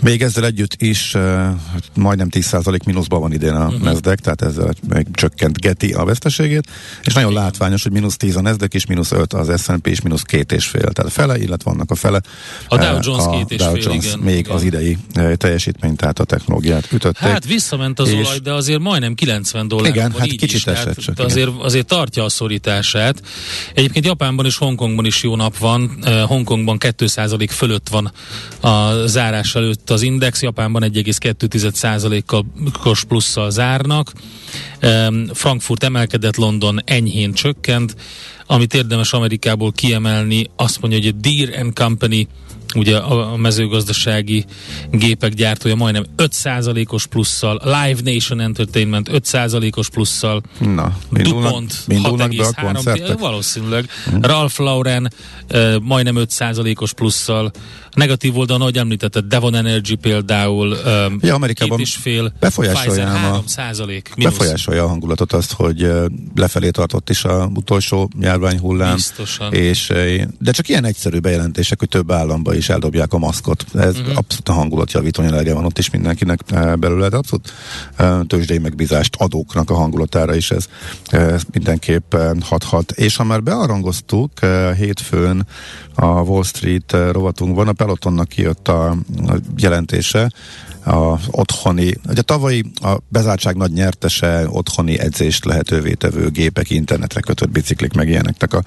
Még 0.00 0.22
ezzel 0.22 0.44
együtt 0.44 0.82
is 0.82 1.14
uh, 1.14 1.46
majdnem 1.94 2.28
10% 2.30 2.84
mínuszban 2.84 3.20
van 3.20 3.32
idén 3.32 3.54
a 3.54 3.66
uh-huh. 3.66 3.82
Nasdaq, 3.82 4.22
tehát 4.22 4.42
ezzel 4.42 4.74
még 4.88 5.06
csökkentgeti 5.12 5.92
a 5.92 6.04
veszteségét, 6.04 6.68
és 7.02 7.12
nagyon 7.14 7.32
látványos, 7.32 7.82
hogy 7.82 7.92
mínusz 7.92 8.16
10 8.16 8.36
a 8.36 8.40
Nasdaq 8.40 8.74
és 8.74 8.86
mínusz 8.86 9.12
5 9.12 9.32
az 9.32 9.62
S&P 9.62 9.86
és 9.86 10.00
mínusz 10.00 10.22
két 10.22 10.52
és 10.52 10.66
fél, 10.66 10.90
tehát 10.92 11.12
fele, 11.12 11.38
illetve 11.38 11.70
vannak 11.70 11.90
a 11.90 11.94
fele. 11.94 12.20
A 12.68 12.76
Dow 12.76 12.86
Eh, 12.86 12.98
Jones 13.02 13.24
a 13.24 13.30
két 13.30 13.58
Dow 13.58 13.72
fél, 13.72 13.82
Jones 13.82 14.04
igen, 14.04 14.18
még 14.18 14.38
igen. 14.38 14.52
az 14.52 14.62
idei 14.62 14.98
eh, 15.12 15.34
teljesítmény, 15.34 15.96
tehát 15.96 16.18
a 16.18 16.24
technológiát 16.24 16.92
ütötték. 16.92 17.28
Hát 17.28 17.44
visszament 17.44 17.98
az 17.98 18.08
És- 18.08 18.26
olaj, 18.26 18.38
de 18.38 18.52
azért 18.52 18.80
majdnem 18.80 19.14
90 19.14 19.68
dollár 19.68 19.90
Igen, 19.90 20.12
hát 20.18 20.28
kicsit 20.28 20.52
is, 20.52 20.66
esett 20.66 20.98
csak, 20.98 21.18
azért, 21.18 21.50
azért 21.58 21.86
tartja 21.86 22.24
a 22.24 22.28
szorítását. 22.28 23.22
Egyébként 23.74 24.04
Japánban 24.04 24.46
és 24.46 24.56
Hongkongban 24.56 25.04
is 25.04 25.22
jó 25.22 25.36
nap 25.36 25.58
van. 25.58 25.98
Uh, 26.00 26.20
Hongkongban 26.20 26.76
2% 26.80 27.48
fölött 27.50 27.88
van 27.88 28.12
a 28.60 29.06
zárás 29.06 29.54
előtt 29.54 29.81
az 29.90 30.02
index, 30.02 30.42
Japánban 30.42 30.82
1,2%-kal 30.82 32.96
plusszal 33.08 33.50
zárnak. 33.50 34.12
Frankfurt 35.32 35.84
emelkedett, 35.84 36.36
London 36.36 36.80
enyhén 36.84 37.32
csökkent. 37.32 37.96
Amit 38.46 38.74
érdemes 38.74 39.12
Amerikából 39.12 39.72
kiemelni, 39.72 40.50
azt 40.56 40.80
mondja, 40.80 40.98
hogy 40.98 41.08
a 41.08 41.20
Deere 41.20 41.60
and 41.60 41.74
Company 41.74 42.28
ugye 42.74 42.96
a, 42.96 43.36
mezőgazdasági 43.36 44.44
gépek 44.90 45.32
gyártója 45.32 45.74
majdnem 45.74 46.04
5%-os 46.16 47.06
plusszal, 47.06 47.60
Live 47.64 48.12
Nation 48.12 48.40
Entertainment 48.40 49.10
5%-os 49.12 49.88
plusszal, 49.88 50.42
Na, 50.58 50.96
DuPont 51.10 51.74
indulnak 51.86 52.36
be 52.36 52.46
a 52.46 52.52
6,3, 52.52 52.72
koncertek? 52.72 53.18
valószínűleg, 53.18 53.88
Ralph 54.20 54.60
Lauren 54.60 55.12
uh, 55.50 55.80
majdnem 55.80 56.14
5%-os 56.18 56.92
plusszal, 56.92 57.50
negatív 57.94 58.36
oldalon, 58.36 58.60
ahogy 58.60 58.76
említetted, 58.76 59.24
Devon 59.24 59.54
Energy 59.54 59.94
például 59.94 60.68
um, 60.68 61.18
Ja, 61.20 61.34
Amerikában 61.34 61.76
két 61.76 61.86
és 61.86 61.94
fél, 61.94 62.32
befolyásolja 62.40 62.90
Pfizer 62.90 63.06
ám 63.06 63.14
a- 63.14 63.18
3 63.18 63.46
százalék, 63.46 64.10
befolyásolja 64.16 64.84
a 64.84 64.88
hangulatot 64.88 65.32
azt, 65.32 65.52
hogy 65.52 65.90
lefelé 66.34 66.70
tartott 66.70 67.10
is 67.10 67.24
a 67.24 67.50
utolsó 67.54 68.10
járványhullám. 68.20 68.94
Biztosan. 68.94 69.52
És, 69.52 69.92
de 70.38 70.50
csak 70.50 70.68
ilyen 70.68 70.84
egyszerű 70.84 71.18
bejelentések, 71.18 71.78
hogy 71.78 71.88
több 71.88 72.10
államba 72.10 72.54
is 72.54 72.68
eldobják 72.68 73.12
a 73.12 73.18
maszkot. 73.18 73.64
Ez 73.74 73.98
uh-huh. 73.98 74.16
abszolút 74.16 74.48
a 74.48 74.52
hangulatjavító 74.52 75.22
jelege 75.22 75.54
van 75.54 75.64
ott 75.64 75.78
is 75.78 75.90
mindenkinek 75.90 76.40
belőle, 76.78 77.08
de 77.08 77.16
abszolút 77.16 77.52
tőzsdei 78.26 78.58
megbízást 78.58 79.16
adóknak 79.16 79.70
a 79.70 79.74
hangulatára 79.74 80.34
is 80.34 80.50
ez 80.50 80.66
eh, 81.04 81.34
mindenképp 81.52 82.14
hathat. 82.40 82.90
És 82.90 83.16
ha 83.16 83.24
már 83.24 83.42
bearangoztuk 83.42 84.30
hétfőn 84.76 85.46
a 85.94 86.06
Wall 86.06 86.44
Street 86.44 86.96
rovatunkban, 87.12 87.68
a 87.68 87.72
Pelotonnak 87.82 88.28
kijött 88.28 88.68
a, 88.68 88.90
a 89.26 89.34
jelentése, 89.56 90.30
a 90.84 91.18
otthoni, 91.30 91.94
ugye 92.08 92.22
tavalyi 92.22 92.64
a 92.82 92.96
bezártság 93.08 93.56
nagy 93.56 93.72
nyertese 93.72 94.44
otthoni 94.48 94.98
edzést 94.98 95.44
lehetővé 95.44 95.92
tevő 95.92 96.28
gépek, 96.30 96.70
internetre 96.70 97.20
kötött 97.20 97.50
biciklik, 97.50 97.92
meg 97.92 98.08
ilyeneknek 98.08 98.54
a, 98.54 98.62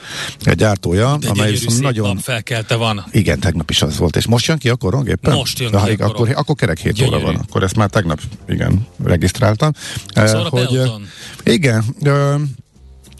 a 0.45 0.51
gyártója, 0.53 1.17
De 1.19 1.29
amely 1.29 1.51
viszont 1.51 1.81
nagyon... 1.81 2.17
felkelte 2.17 2.75
van. 2.75 3.05
Igen, 3.11 3.39
tegnap 3.39 3.69
is 3.69 3.81
az 3.81 3.97
volt, 3.97 4.15
és 4.15 4.25
most 4.27 4.45
jön 4.47 4.57
ki 4.57 4.69
a 4.69 4.75
koron 4.75 5.07
éppen? 5.07 5.33
Most 5.35 5.59
jön 5.59 5.69
Na, 5.71 5.83
ki 5.83 5.89
a 5.89 5.91
igen, 5.91 6.07
koron. 6.07 6.21
akkor, 6.27 6.35
akkor 6.37 6.55
kerek 6.55 6.77
7 6.77 7.01
óra 7.01 7.19
van, 7.19 7.35
akkor 7.35 7.63
ezt 7.63 7.75
már 7.75 7.89
tegnap, 7.89 8.19
igen, 8.47 8.87
regisztráltam. 9.03 9.71
Eh, 10.13 10.27
Szóval 10.27 10.45
a 10.45 10.49
Peloton. 10.49 11.07
igen, 11.43 11.83
ö, 12.03 12.35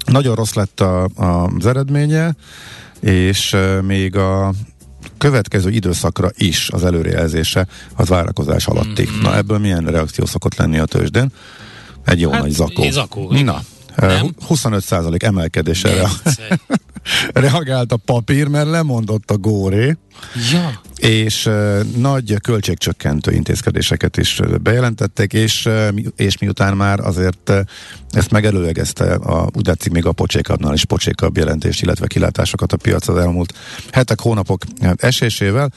nagyon 0.05 0.35
rossz 0.35 0.53
lett 0.53 0.79
a, 0.79 1.03
a, 1.15 1.49
az 1.57 1.65
eredménye, 1.65 2.35
és 2.99 3.53
ö, 3.53 3.81
még 3.81 4.15
a 4.15 4.53
következő 5.17 5.69
időszakra 5.69 6.29
is 6.37 6.69
az 6.71 6.83
előrejelzése 6.83 7.67
az 7.95 8.07
várakozás 8.07 8.65
alatti. 8.67 9.07
Mm-hmm. 9.09 9.21
Na 9.21 9.35
ebből 9.35 9.57
milyen 9.57 9.85
reakció 9.85 10.25
szokott 10.25 10.55
lenni 10.55 10.77
a 10.77 10.85
tőzsdén? 10.85 11.31
Egy 12.05 12.19
jó 12.19 12.31
Hát, 12.31 12.41
nagy 12.41 12.51
zakó. 12.51 12.89
zakó. 12.89 13.31
Na, 13.31 13.61
Nem? 13.95 14.35
25% 14.49 15.23
emelkedésre. 15.23 15.91
reagált 17.33 17.91
a 17.91 17.97
papír, 17.97 18.47
mert 18.47 18.69
lemondott 18.69 19.31
a 19.31 19.37
góré 19.37 19.97
Ja. 20.51 20.81
és 20.95 21.45
uh, 21.45 21.81
nagy 21.97 22.33
költségcsökkentő 22.41 23.31
intézkedéseket 23.31 24.17
is 24.17 24.41
bejelentettek, 24.61 25.33
és, 25.33 25.65
uh, 25.65 25.87
és 26.15 26.37
miután 26.37 26.77
már 26.77 26.99
azért 26.99 27.49
uh, 27.49 27.59
ezt 28.11 28.31
megelőlegezte, 28.31 29.13
a, 29.13 29.49
úgy 29.53 29.67
látszik 29.67 29.91
még 29.91 30.05
a 30.05 30.11
pocsékabbnál 30.11 30.73
is 30.73 30.85
pocsékabb 30.85 31.37
jelentést, 31.37 31.81
illetve 31.81 32.07
kilátásokat 32.07 32.73
a 32.73 32.77
piac 32.77 33.07
az 33.07 33.17
elmúlt 33.17 33.53
hetek, 33.91 34.19
hónapok 34.19 34.61
esésével, 34.97 35.71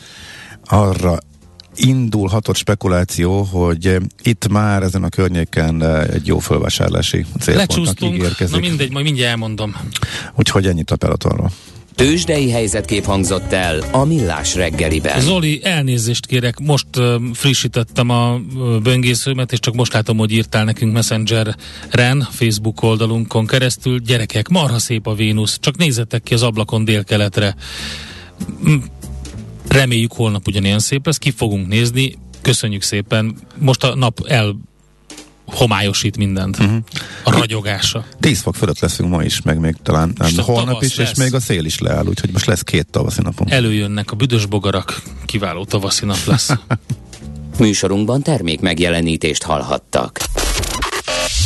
arra 0.65 1.19
indulhatott 1.79 2.57
spekuláció, 2.57 3.43
hogy 3.43 3.87
eh, 3.87 3.97
itt 4.23 4.49
már 4.49 4.83
ezen 4.83 5.03
a 5.03 5.09
környéken 5.09 5.83
eh, 5.83 6.03
egy 6.03 6.27
jó 6.27 6.39
fölvásárlási 6.39 7.27
célpontnak 7.41 8.01
ígérkezik. 8.01 8.55
na 8.55 8.61
mindegy, 8.61 8.91
majd 8.91 9.05
mindjárt 9.05 9.31
elmondom. 9.31 9.77
Úgyhogy 10.35 10.67
ennyit 10.67 10.91
a 10.91 10.97
pelotonról. 10.97 11.51
Tőzsdei 11.99 12.51
helyzetkép 12.51 13.05
hangzott 13.05 13.53
el 13.53 13.83
a 13.91 14.05
Millás 14.05 14.55
reggeliben. 14.55 15.21
Zoli, 15.21 15.61
elnézést 15.63 16.27
kérek, 16.27 16.59
most 16.59 16.87
uh, 16.97 17.15
frissítettem 17.33 18.11
a 18.11 18.35
uh, 18.35 18.81
böngészőmet, 18.83 19.53
és 19.53 19.61
csak 19.61 19.75
most 19.75 19.93
látom, 19.93 20.19
hogy 20.19 20.33
írtál 20.33 20.65
nekünk 20.65 20.93
Messengeren, 20.93 22.29
Facebook 22.31 22.83
oldalunkon 22.83 23.47
keresztül. 23.47 23.99
Gyerekek, 23.99 24.49
marha 24.49 24.79
szép 24.79 25.07
a 25.07 25.15
Vénusz, 25.15 25.59
csak 25.61 25.77
nézzetek 25.77 26.23
ki 26.23 26.35
az 26.35 26.43
ablakon 26.43 26.85
délkeletre. 26.85 27.55
Reméljük 29.69 30.13
holnap 30.13 30.47
ugyanilyen 30.47 30.79
szép 30.79 31.07
lesz, 31.07 31.19
ki 31.19 31.31
fogunk 31.31 31.69
nézni. 31.69 32.15
Köszönjük 32.43 32.83
szépen. 32.83 33.37
Most 33.59 33.85
a 33.85 33.95
nap 33.95 34.27
el 34.27 34.57
homályosít 35.47 36.17
mindent. 36.17 36.59
Uh-huh. 36.59 36.77
A 37.25 37.31
ragyogása. 37.31 38.05
10 38.21 38.41
fok 38.41 38.55
fölött 38.55 38.79
leszünk 38.79 39.11
ma 39.11 39.23
is, 39.23 39.43
meg 39.43 39.59
még 39.59 39.77
talán 39.83 40.13
nem, 40.17 40.31
a 40.37 40.43
holnap 40.43 40.83
is, 40.83 40.97
lesz. 40.97 41.11
és 41.11 41.17
még 41.17 41.35
a 41.35 41.41
szél 41.41 41.65
is 41.65 41.79
leáll, 41.79 42.07
úgyhogy 42.07 42.31
most 42.33 42.47
lesz 42.47 42.63
két 42.63 42.87
tavaszi 42.91 43.23
napunk. 43.23 43.51
Előjönnek 43.51 44.13
a 44.13 44.17
büdös 44.17 44.47
bogarak, 44.47 45.03
kiváló 45.27 45.65
tavaszi 45.65 46.05
nap 46.05 46.25
lesz. 46.25 46.51
Műsorunkban 47.59 48.23
termék 48.23 48.61
megjelenítést 48.61 49.43
hallhattak. 49.43 50.21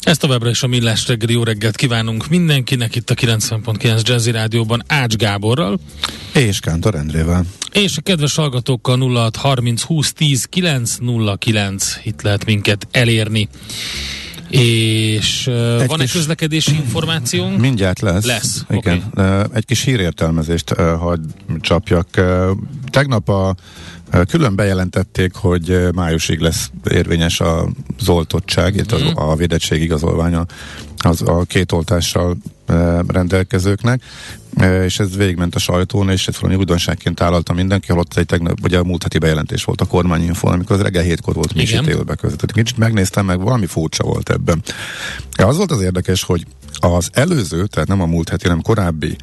Ez 0.00 0.16
továbbra 0.16 0.50
is 0.50 0.62
a 0.62 0.66
Millás 0.66 1.06
reggeli 1.06 1.32
jó 1.32 1.42
reggelt 1.42 1.76
kívánunk 1.76 2.28
mindenkinek 2.28 2.96
itt 2.96 3.10
a 3.10 3.14
90.9 3.14 4.02
Jazzy 4.02 4.30
Rádióban 4.30 4.82
Ács 4.86 5.14
Gáborral. 5.14 5.80
És 6.34 6.60
Kántor 6.60 6.94
Endrével. 6.94 7.44
És 7.72 7.96
a 7.96 8.00
kedves 8.00 8.34
hallgatókkal 8.34 8.98
06 9.14 9.36
30 9.36 9.82
20 9.82 10.12
10 10.12 10.44
909 10.44 11.96
itt 12.04 12.22
lehet 12.22 12.44
minket 12.44 12.86
elérni. 12.90 13.48
És 14.50 15.46
uh, 15.46 15.86
van 15.86 16.00
egy 16.00 16.10
közlekedési 16.10 16.74
információnk? 16.74 17.60
Mindjárt 17.60 18.00
lesz. 18.00 18.24
Lesz, 18.24 18.64
Igen. 18.70 19.02
Okay. 19.10 19.42
Egy 19.52 19.64
kis 19.64 19.82
hírértelmezést 19.82 20.70
uh, 20.70 20.92
hagy 20.98 21.20
csapjak. 21.60 22.08
Uh, 22.18 22.50
tegnap 22.90 23.28
a 23.28 23.54
Külön 24.28 24.54
bejelentették, 24.54 25.34
hogy 25.34 25.88
májusig 25.94 26.38
lesz 26.38 26.70
érvényes 26.90 27.40
a 27.40 27.68
oltottság, 28.06 28.76
itt 28.76 29.02
mm. 29.02 29.06
a, 29.06 29.30
a 29.30 29.36
védettség 29.36 29.82
igazolványa 29.82 30.46
az 30.96 31.22
a 31.22 31.42
két 31.42 31.72
oltással 31.72 32.36
rendelkezőknek, 33.06 34.02
és 34.84 34.98
ez 34.98 35.16
végigment 35.16 35.54
a 35.54 35.58
sajtón, 35.58 36.10
és 36.10 36.28
ez 36.28 36.40
valami 36.40 36.58
újdonságként 36.58 37.14
tálalta 37.14 37.52
mindenki, 37.52 37.90
holott 37.90 38.16
egy 38.16 38.26
tegnap, 38.26 38.58
ugye 38.62 38.78
a 38.78 38.84
múlt 38.84 39.02
heti 39.02 39.18
bejelentés 39.18 39.64
volt 39.64 39.80
a 39.80 39.84
kormányinfon, 39.84 40.52
amikor 40.52 40.76
az 40.76 40.82
reggel 40.82 41.02
hétkor 41.02 41.34
volt 41.34 41.54
mi 41.54 41.62
is 41.62 41.72
élőbe 41.72 42.14
között. 42.14 42.52
Kicsit 42.52 42.76
megnéztem 42.76 43.26
meg, 43.26 43.40
valami 43.40 43.66
furcsa 43.66 44.04
volt 44.04 44.30
ebben. 44.30 44.62
Az 45.32 45.56
volt 45.56 45.70
az 45.70 45.80
érdekes, 45.80 46.22
hogy 46.22 46.46
az 46.78 47.10
előző, 47.12 47.66
tehát 47.66 47.88
nem 47.88 48.00
a 48.00 48.06
múlt 48.06 48.28
heti, 48.28 48.46
hanem 48.46 48.62
korábbi 48.62 49.16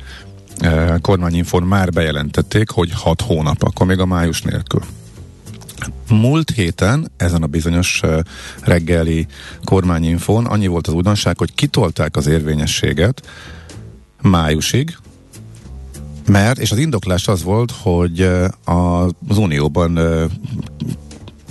kormányinfon 1.02 1.64
már 1.64 1.92
bejelentették, 1.92 2.70
hogy 2.70 2.92
6 2.94 3.22
hónap, 3.22 3.64
akkor 3.64 3.86
még 3.86 4.00
a 4.00 4.06
május 4.06 4.42
nélkül. 4.42 4.82
Múlt 6.10 6.50
héten 6.50 7.12
ezen 7.18 7.44
a 7.44 7.48
bizonyos 7.48 8.02
reggeli 8.64 9.28
kormányinfón 9.64 10.46
annyi 10.46 10.68
volt 10.68 10.88
az 10.88 10.94
újdonság, 10.94 11.38
hogy 11.38 11.54
kitolták 11.54 12.16
az 12.16 12.28
érvényességet 12.28 13.28
májusig, 14.22 14.98
mert, 16.26 16.60
és 16.60 16.72
az 16.72 16.78
indoklás 16.78 17.28
az 17.28 17.44
volt, 17.44 17.72
hogy 17.72 18.30
az 18.64 19.38
Unióban 19.38 19.98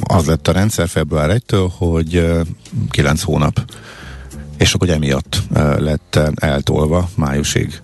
az 0.03 0.27
lett 0.27 0.49
a 0.49 0.53
rendszer 0.53 0.89
február 0.89 1.41
1-től, 1.41 1.71
hogy 1.79 2.27
9 2.91 3.23
hónap. 3.23 3.71
És 4.57 4.75
akkor 4.75 4.91
emiatt 4.91 5.43
lett 5.79 6.19
eltolva 6.35 7.09
májusig. 7.15 7.81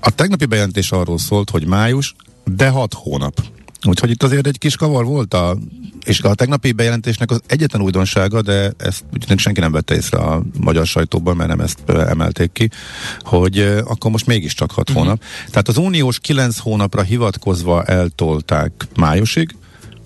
A 0.00 0.10
tegnapi 0.10 0.44
bejelentés 0.44 0.92
arról 0.92 1.18
szólt, 1.18 1.50
hogy 1.50 1.66
május, 1.66 2.14
de 2.44 2.68
6 2.68 2.94
hónap. 2.94 3.42
Úgyhogy 3.86 4.10
itt 4.10 4.22
azért 4.22 4.46
egy 4.46 4.58
kis 4.58 4.76
kavar 4.76 5.04
volt 5.04 5.34
a 5.34 5.56
és 6.04 6.20
a 6.20 6.34
tegnapi 6.34 6.72
bejelentésnek 6.72 7.30
az 7.30 7.40
egyetlen 7.46 7.82
újdonsága, 7.82 8.42
de 8.42 8.72
ezt 8.76 9.04
senki 9.36 9.60
nem 9.60 9.72
vette 9.72 9.94
észre 9.94 10.18
a 10.18 10.42
magyar 10.60 10.86
sajtóban, 10.86 11.36
mert 11.36 11.48
nem 11.48 11.60
ezt 11.60 11.78
emelték 11.88 12.52
ki, 12.52 12.70
hogy 13.18 13.58
akkor 13.84 14.10
most 14.10 14.26
mégiscsak 14.26 14.70
6 14.70 14.88
uh-huh. 14.88 15.04
hónap. 15.04 15.22
Tehát 15.46 15.68
az 15.68 15.76
uniós 15.76 16.18
9 16.18 16.58
hónapra 16.58 17.02
hivatkozva 17.02 17.84
eltolták 17.84 18.72
májusig, 18.96 19.56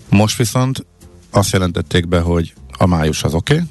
most 0.09 0.37
viszont 0.37 0.85
azt 1.31 1.51
jelentették 1.51 2.07
be, 2.07 2.19
hogy 2.19 2.53
a 2.77 2.85
május 2.85 3.23
az 3.23 3.33
oké, 3.33 3.53
okay, 3.53 3.65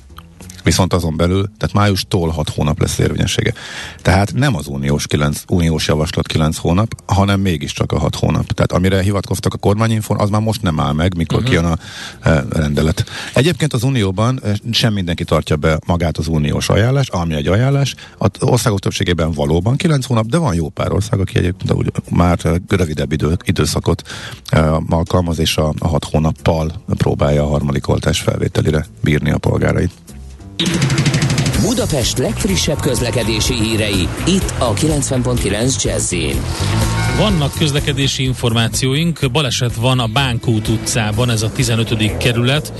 Viszont 0.64 0.92
azon 0.92 1.16
belül, 1.16 1.50
tehát 1.58 1.74
májustól 1.74 2.28
6 2.28 2.48
hónap 2.48 2.80
lesz 2.80 2.98
érvényessége. 2.98 3.52
Tehát 4.02 4.34
nem 4.34 4.56
az 4.56 4.66
uniós, 4.66 5.06
9, 5.06 5.42
uniós 5.48 5.86
javaslat 5.86 6.26
9 6.26 6.56
hónap, 6.56 6.94
hanem 7.06 7.40
mégiscsak 7.40 7.92
a 7.92 7.98
6 7.98 8.14
hónap. 8.14 8.52
Tehát 8.52 8.72
amire 8.72 9.02
hivatkoztak 9.02 9.54
a 9.54 9.56
kormányinfon, 9.56 10.18
az 10.18 10.30
már 10.30 10.40
most 10.40 10.62
nem 10.62 10.80
áll 10.80 10.92
meg, 10.92 11.16
mikor 11.16 11.38
uh-huh. 11.38 11.50
kijön 11.50 11.64
a 11.64 11.78
e, 12.20 12.44
rendelet. 12.50 13.04
Egyébként 13.34 13.72
az 13.72 13.82
unióban 13.82 14.40
e, 14.44 14.54
sem 14.70 14.92
mindenki 14.92 15.24
tartja 15.24 15.56
be 15.56 15.78
magát 15.86 16.18
az 16.18 16.28
uniós 16.28 16.68
ajánlást, 16.68 17.12
ami 17.12 17.34
egy 17.34 17.46
ajánlás. 17.46 17.94
Az 18.18 18.30
országok 18.40 18.78
többségében 18.78 19.32
valóban 19.32 19.76
9 19.76 20.06
hónap, 20.06 20.26
de 20.26 20.38
van 20.38 20.54
jó 20.54 20.68
pár 20.68 20.92
ország, 20.92 21.20
aki 21.20 21.38
egyébként 21.38 21.72
úgy, 21.72 21.92
már 22.10 22.38
rövidebb 22.68 23.12
idő, 23.12 23.36
időszakot 23.44 24.02
e, 24.48 24.70
alkalmaz, 24.88 25.38
és 25.38 25.56
a, 25.56 25.72
a 25.78 25.88
6 25.88 26.04
hónappal 26.04 26.72
próbálja 26.86 27.42
a 27.42 27.48
harmadik 27.48 27.88
oltás 27.88 28.20
felvételire 28.20 28.86
bírni 29.02 29.30
a 29.30 29.38
polgárait. 29.38 29.90
Budapest 31.62 32.18
legfrissebb 32.18 32.80
közlekedési 32.80 33.54
hírei, 33.54 34.08
itt 34.26 34.54
a 34.58 34.72
90.9 34.74 35.82
jazz 35.82 36.14
Vannak 37.18 37.54
közlekedési 37.58 38.22
információink, 38.22 39.18
baleset 39.32 39.74
van 39.74 39.98
a 39.98 40.06
Bánkút 40.06 40.68
utcában, 40.68 41.30
ez 41.30 41.42
a 41.42 41.52
15. 41.52 42.16
kerület, 42.16 42.72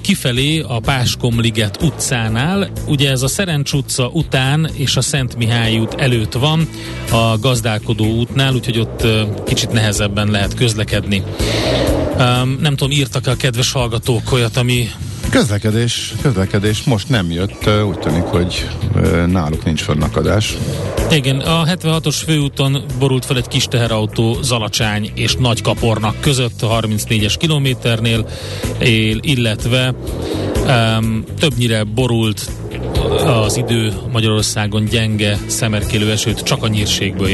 kifelé 0.00 0.60
a 0.60 0.80
Páskomliget 0.80 1.82
utcánál, 1.82 2.70
ugye 2.86 3.10
ez 3.10 3.22
a 3.22 3.28
Szerencs 3.28 3.72
utca 3.72 4.08
után 4.08 4.70
és 4.72 4.96
a 4.96 5.00
Szent 5.00 5.36
Mihály 5.36 5.78
út 5.78 5.94
előtt 5.94 6.32
van, 6.32 6.68
a 7.10 7.38
gazdálkodó 7.38 8.06
útnál, 8.06 8.54
úgyhogy 8.54 8.78
ott 8.78 9.06
kicsit 9.44 9.72
nehezebben 9.72 10.30
lehet 10.30 10.54
közlekedni. 10.54 11.22
Nem 12.60 12.76
tudom, 12.76 12.90
írtak 12.90 13.26
a 13.26 13.34
kedves 13.34 13.72
hallgatók 13.72 14.32
olyat, 14.32 14.56
ami 14.56 14.88
Közlekedés, 15.30 16.14
közlekedés 16.22 16.82
most 16.82 17.08
nem 17.08 17.30
jött, 17.30 17.68
úgy 17.86 17.98
tűnik, 17.98 18.22
hogy 18.22 18.68
náluk 19.26 19.64
nincs 19.64 19.82
fönnakadás. 19.82 20.56
Igen, 21.10 21.38
a 21.38 21.64
76-os 21.64 22.16
főúton 22.24 22.84
borult 22.98 23.24
fel 23.24 23.36
egy 23.36 23.48
kis 23.48 23.64
teherautó 23.64 24.38
Zalacsány 24.42 25.10
és 25.14 25.34
Nagy 25.34 25.62
Kapornak 25.62 26.20
között 26.20 26.62
a 26.62 26.80
34-es 26.80 27.34
kilométernél, 27.38 28.28
illetve 29.20 29.94
um, 30.66 31.24
többnyire 31.38 31.84
borult 31.84 32.50
az 33.26 33.56
idő 33.56 33.92
Magyarországon 34.12 34.84
gyenge, 34.84 35.38
szemerkélő 35.46 36.10
esőt 36.10 36.42
csak 36.42 36.62
a 36.62 36.68
nyírségből 36.68 37.28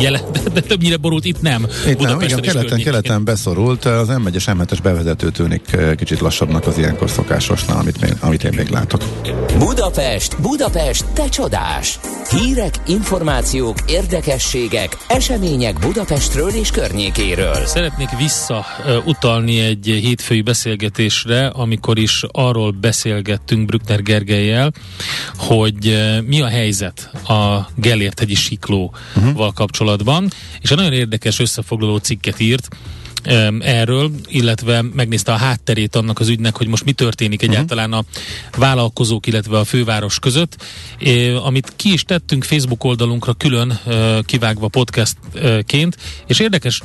jelent, 0.00 0.52
de 0.52 0.60
többnyire 0.60 0.96
borult 0.96 1.24
itt 1.24 1.40
nem. 1.40 1.66
Itt 1.88 1.98
nem, 1.98 2.20
igen, 2.20 2.40
keleten, 2.40 2.78
keleten 2.78 3.24
beszorult, 3.24 3.84
az 3.84 4.08
M1-es 4.10 4.44
M7-es 4.46 4.78
bevezető 4.82 5.30
tűnik 5.30 5.72
eh, 5.72 5.94
kicsit 5.94 6.20
lassabbnak 6.20 6.66
az 6.66 6.78
ilyenkor 6.78 7.10
szokásosnál, 7.10 7.78
amit, 7.78 8.00
még, 8.00 8.14
amit 8.20 8.44
én 8.44 8.52
még 8.56 8.68
látok. 8.68 9.02
Budapest, 9.58 10.40
Budapest, 10.40 11.04
te 11.04 11.28
csodás! 11.28 11.98
Hírek, 12.30 12.74
információk, 12.86 13.76
érdekességek, 13.86 14.96
események 15.08 15.78
Budapestről 15.78 16.48
és 16.48 16.70
környékéről. 16.70 17.66
Szeretnék 17.66 18.08
visszautalni 18.18 19.60
egy 19.60 19.86
hétfői 20.02 20.40
beszélgetésre, 20.40 21.46
amikor 21.46 21.98
is 21.98 22.24
arról 22.32 22.70
beszélgettünk 22.70 23.66
Brückner 23.66 24.02
Gergelyel, 24.02 24.72
hogy 25.36 25.98
mi 26.26 26.40
a 26.40 26.48
helyzet 26.48 27.10
a 27.28 27.68
Gellért-hegyi 27.76 28.34
siklóval 28.34 28.92
uh-huh. 29.16 29.52
kapcsolatban, 29.52 30.30
és 30.60 30.70
egy 30.70 30.76
nagyon 30.76 30.92
érdekes 30.92 31.38
összefoglaló 31.38 31.96
cikket 31.96 32.40
írt, 32.40 32.68
erről, 33.60 34.10
illetve 34.28 34.82
megnézte 34.82 35.32
a 35.32 35.36
hátterét 35.36 35.96
annak 35.96 36.18
az 36.18 36.28
ügynek, 36.28 36.56
hogy 36.56 36.66
most 36.66 36.84
mi 36.84 36.92
történik 36.92 37.40
uh-huh. 37.40 37.54
egyáltalán 37.54 37.92
a 37.92 38.04
vállalkozók, 38.56 39.26
illetve 39.26 39.58
a 39.58 39.64
főváros 39.64 40.18
között, 40.18 40.56
amit 41.44 41.72
ki 41.76 41.92
is 41.92 42.02
tettünk 42.02 42.44
Facebook 42.44 42.84
oldalunkra 42.84 43.32
külön 43.32 43.80
kivágva 44.24 44.68
podcastként, 44.68 45.96
és 46.26 46.38
érdekes 46.38 46.82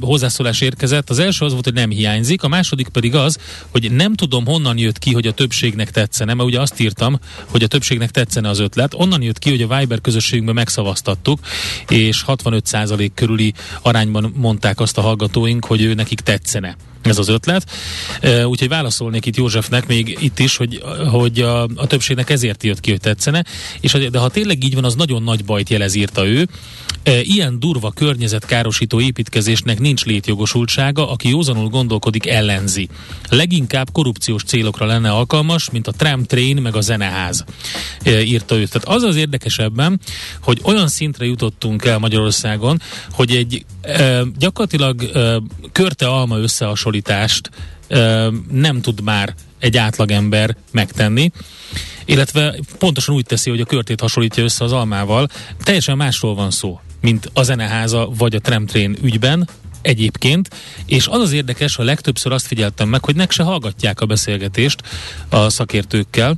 hozzászólás 0.00 0.60
érkezett. 0.60 1.10
Az 1.10 1.18
első 1.18 1.44
az 1.44 1.52
volt, 1.52 1.64
hogy 1.64 1.74
nem 1.74 1.90
hiányzik, 1.90 2.42
a 2.42 2.48
második 2.48 2.88
pedig 2.88 3.14
az, 3.14 3.38
hogy 3.70 3.92
nem 3.92 4.14
tudom 4.14 4.46
honnan 4.46 4.78
jött 4.78 4.98
ki, 4.98 5.12
hogy 5.12 5.26
a 5.26 5.32
többségnek 5.32 5.90
tetszene, 5.90 6.34
mert 6.34 6.48
ugye 6.48 6.60
azt 6.60 6.80
írtam, 6.80 7.18
hogy 7.46 7.62
a 7.62 7.66
többségnek 7.66 8.10
tetszene 8.10 8.48
az 8.48 8.58
ötlet. 8.58 8.94
Onnan 8.94 9.22
jött 9.22 9.38
ki, 9.38 9.50
hogy 9.50 9.62
a 9.62 9.78
Viber 9.78 10.00
közösségünkben 10.00 10.54
megszavaztattuk, 10.54 11.40
és 11.88 12.24
65% 12.26 13.10
körüli 13.14 13.52
arányban 13.82 14.32
mondták 14.36 14.80
azt 14.80 14.98
a 14.98 15.00
hallgatóink, 15.00 15.64
hogy 15.64 15.73
ő 15.80 15.94
nekik 15.94 16.20
tetszene 16.20 16.76
ez 17.04 17.18
az 17.18 17.28
ötlet. 17.28 17.70
Úgyhogy 18.44 18.68
válaszolnék 18.68 19.26
itt 19.26 19.36
Józsefnek 19.36 19.86
még 19.86 20.18
itt 20.20 20.38
is, 20.38 20.56
hogy, 20.56 20.82
hogy 21.10 21.40
a, 21.40 21.62
a 21.62 21.86
többségnek 21.86 22.30
ezért 22.30 22.62
jött 22.62 22.80
ki, 22.80 22.90
hogy 22.90 23.00
tetszene, 23.00 23.44
és 23.80 23.92
de 24.10 24.18
ha 24.18 24.28
tényleg 24.28 24.64
így 24.64 24.74
van, 24.74 24.84
az 24.84 24.94
nagyon 24.94 25.22
nagy 25.22 25.44
bajt 25.44 25.68
jelez, 25.68 25.94
írta 25.94 26.26
ő. 26.26 26.48
Ilyen 27.22 27.60
durva 27.60 27.90
környezetkárosító 27.90 29.00
építkezésnek 29.00 29.78
nincs 29.78 30.04
létjogosultsága, 30.04 31.10
aki 31.10 31.28
józanul 31.28 31.68
gondolkodik, 31.68 32.26
ellenzi. 32.26 32.88
Leginkább 33.28 33.88
korrupciós 33.92 34.42
célokra 34.42 34.86
lenne 34.86 35.10
alkalmas, 35.10 35.70
mint 35.70 35.86
a 35.86 35.92
tramtrain 35.92 36.56
meg 36.56 36.76
a 36.76 36.80
zeneház, 36.80 37.44
írta 38.06 38.54
ő. 38.54 38.66
Tehát 38.66 38.88
az 38.88 39.02
az 39.02 39.16
érdekesebben, 39.16 40.00
hogy 40.40 40.60
olyan 40.62 40.88
szintre 40.88 41.24
jutottunk 41.24 41.84
el 41.84 41.98
Magyarországon, 41.98 42.80
hogy 43.10 43.36
egy 43.36 43.64
gyakorlatilag 44.38 45.10
körte 45.72 46.06
alma 46.06 46.38
összehasonlítást 46.94 47.50
nem 48.50 48.80
tud 48.80 49.02
már 49.02 49.34
egy 49.58 49.76
átlagember 49.76 50.56
megtenni, 50.70 51.30
illetve 52.04 52.54
pontosan 52.78 53.14
úgy 53.14 53.26
teszi, 53.26 53.50
hogy 53.50 53.60
a 53.60 53.64
körtét 53.64 54.00
hasonlítja 54.00 54.42
össze 54.42 54.64
az 54.64 54.72
almával. 54.72 55.28
Teljesen 55.62 55.96
másról 55.96 56.34
van 56.34 56.50
szó, 56.50 56.80
mint 57.00 57.30
a 57.32 57.42
zeneháza 57.42 58.08
vagy 58.16 58.34
a 58.34 58.40
tramtrain 58.40 58.96
ügyben, 59.02 59.48
egyébként, 59.84 60.48
és 60.86 61.06
az 61.06 61.20
az 61.20 61.32
érdekes, 61.32 61.76
hogy 61.76 61.84
legtöbbször 61.84 62.32
azt 62.32 62.46
figyeltem 62.46 62.88
meg, 62.88 63.04
hogy 63.04 63.16
nek 63.16 63.30
se 63.30 63.42
hallgatják 63.42 64.00
a 64.00 64.06
beszélgetést 64.06 64.82
a 65.28 65.48
szakértőkkel, 65.48 66.36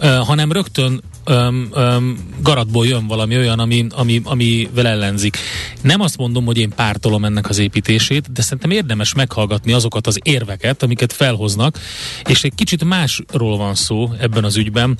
hanem 0.00 0.52
rögtön 0.52 1.02
öm, 1.26 1.68
öm, 1.72 2.18
garatból 2.42 2.86
jön 2.86 3.06
valami 3.06 3.36
olyan, 3.36 3.58
ami, 3.58 3.86
ami, 3.90 4.20
amivel 4.24 4.86
ellenzik. 4.86 5.36
Nem 5.80 6.00
azt 6.00 6.16
mondom, 6.16 6.44
hogy 6.44 6.58
én 6.58 6.70
pártolom 6.70 7.24
ennek 7.24 7.48
az 7.48 7.58
építését, 7.58 8.32
de 8.32 8.42
szerintem 8.42 8.70
érdemes 8.70 9.14
meghallgatni 9.14 9.72
azokat 9.72 10.06
az 10.06 10.18
érveket, 10.22 10.82
amiket 10.82 11.12
felhoznak, 11.12 11.78
és 12.24 12.44
egy 12.44 12.54
kicsit 12.54 12.84
másról 12.84 13.56
van 13.56 13.74
szó 13.74 14.12
ebben 14.20 14.44
az 14.44 14.56
ügyben, 14.56 14.98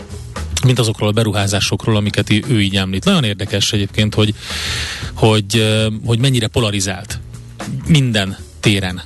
mint 0.64 0.78
azokról 0.78 1.08
a 1.08 1.12
beruházásokról, 1.12 1.96
amiket 1.96 2.30
ő 2.30 2.60
így 2.60 2.76
említ. 2.76 3.04
Nagyon 3.04 3.24
érdekes 3.24 3.72
egyébként, 3.72 4.14
hogy, 4.14 4.34
hogy, 5.14 5.66
hogy 6.04 6.18
mennyire 6.18 6.46
polarizált 6.46 7.18
minden 7.86 8.36
téren 8.60 9.02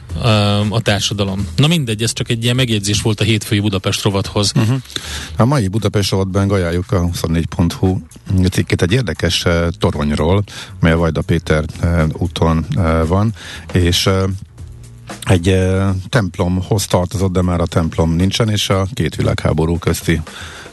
a 0.69 0.81
társadalom. 0.81 1.47
Na 1.57 1.67
mindegy, 1.67 2.03
ez 2.03 2.13
csak 2.13 2.29
egy 2.29 2.43
ilyen 2.45 2.57
megjegyzés 2.57 3.03
volt 3.03 3.21
a 3.21 3.25
hétfői 3.25 3.61
Budapest 3.61 4.03
rovathoz. 4.03 4.53
Uh-huh. 4.57 4.77
A 5.37 5.45
mai 5.45 5.69
Budapest 5.69 6.11
rovatban 6.11 6.51
ajánljuk 6.51 6.93
a 6.93 7.01
24.hu 7.01 7.99
cikket 8.51 8.83
egy 8.83 8.93
érdekes 8.93 9.47
toronyról, 9.79 10.45
mely 10.81 10.93
a 10.93 10.97
Vajda 10.97 11.23
Péter 11.23 11.65
uh, 11.83 12.03
úton 12.13 12.67
van, 13.07 13.35
és 13.73 14.09
egy 15.25 15.49
uh, 15.49 15.89
templomhoz 16.09 16.87
tartozott, 16.87 17.33
de 17.33 17.43
már 17.43 17.61
a 17.61 17.67
templom 17.67 18.11
nincsen, 18.11 18.49
és 18.49 18.69
a 18.69 18.87
két 18.95 19.15
világháború 19.15 19.79
közti 19.79 20.21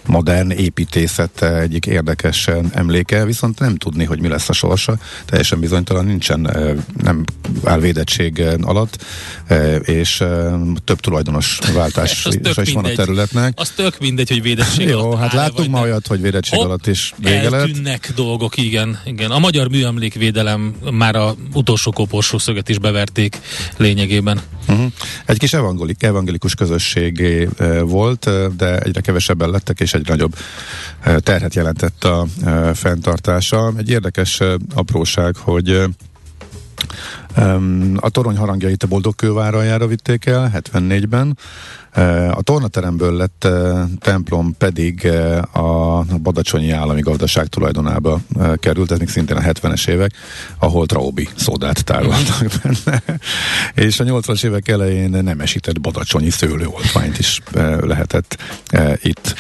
modern 0.08 0.50
építészet 0.50 1.42
egyik 1.42 1.86
érdekes 1.86 2.50
emléke, 2.72 3.26
viszont 3.26 3.60
nem 3.60 3.76
tudni, 3.76 4.04
hogy 4.04 4.20
mi 4.20 4.28
lesz 4.28 4.50
a 4.50 4.54
sorsa. 4.54 4.98
Teljesen 5.26 5.60
bizonytalan, 5.60 6.06
nincsen, 6.06 6.40
nem 7.04 7.24
áll 7.64 7.80
védettség 7.80 8.44
alatt, 8.62 9.04
és 9.82 10.24
több 10.84 11.00
tulajdonos 11.00 11.60
váltás 11.74 12.28
is 12.62 12.74
van 12.74 12.86
a 12.86 12.92
területnek. 12.92 13.54
Az 13.56 13.70
tök 13.70 14.00
mindegy, 14.00 14.30
hogy 14.30 14.42
védettség 14.42 14.88
Jó, 14.88 15.14
hát 15.14 15.34
láttunk 15.34 15.70
ma 15.70 15.82
olyat, 15.82 16.08
hogy 16.08 16.22
védettség 16.22 16.60
Hopp, 16.60 16.68
alatt 16.68 16.88
is 16.88 17.14
vége 17.18 17.50
lett. 17.50 18.14
dolgok, 18.16 18.58
igen, 18.58 19.00
igen. 19.06 19.32
A 19.32 19.40
magyar 19.40 19.70
műemlékvédelem 19.70 20.76
már 20.92 21.16
a 21.16 21.36
utolsó 21.54 21.92
koporsó 21.92 22.38
szöget 22.38 22.70
is 22.70 22.80
beverték 22.80 23.38
lényegében. 23.78 24.42
Uh-huh. 24.68 24.92
Egy 25.26 25.38
kis 25.38 25.54
evangelik, 25.54 26.04
evangelikus 26.04 26.56
közösség 26.56 27.48
volt, 27.82 28.30
de 28.58 28.80
egyre 28.80 29.02
kevesebben 29.02 29.50
lettek, 29.50 29.80
és 29.80 29.94
egy 29.94 30.08
nagyobb 30.08 30.36
terhet 31.18 31.56
jelentett 31.56 32.04
a 32.04 32.26
fenntartása. 32.74 33.74
Egy 33.78 33.90
érdekes 33.90 34.42
apróság, 34.74 35.36
hogy 35.36 35.84
a 37.96 38.10
torony 38.10 38.38
harangjait 38.38 38.84
a 38.84 38.88
Boldogkőváraljára 38.88 39.88
vitték 39.88 40.26
el 40.26 40.52
74-ben, 40.54 41.38
a 42.32 42.42
tornateremből 42.42 43.14
lett 43.14 43.48
templom 44.00 44.56
pedig 44.58 45.06
a 45.54 46.02
Badacsonyi 46.22 46.72
Állami 46.72 47.02
Gazdaság 47.02 47.48
tulajdonába 47.48 48.20
került, 48.56 48.92
ez 48.92 49.00
még 49.00 49.10
szintén 49.10 49.38
a 49.38 49.42
70-es 49.42 49.88
évek, 49.88 50.12
ahol 50.60 50.86
Traubi 50.86 51.30
szódát 51.36 51.84
tároltak 51.84 52.46
benne. 52.64 53.04
És 53.74 54.00
a 54.00 54.04
80-as 54.04 54.46
évek 54.46 54.68
elején 54.68 55.10
nemesített 55.10 55.82
badacsonyi 55.82 56.30
szőlőoltványt 56.30 57.20
is 57.20 57.42
lehetett 57.80 58.38
itt 59.02 59.36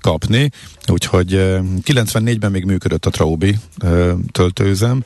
kapni. 0.00 0.50
Úgyhogy 0.88 1.30
94-ben 1.84 2.50
még 2.50 2.64
működött 2.64 3.06
a 3.06 3.10
Traubi 3.10 3.56
töltőüzem, 4.32 5.04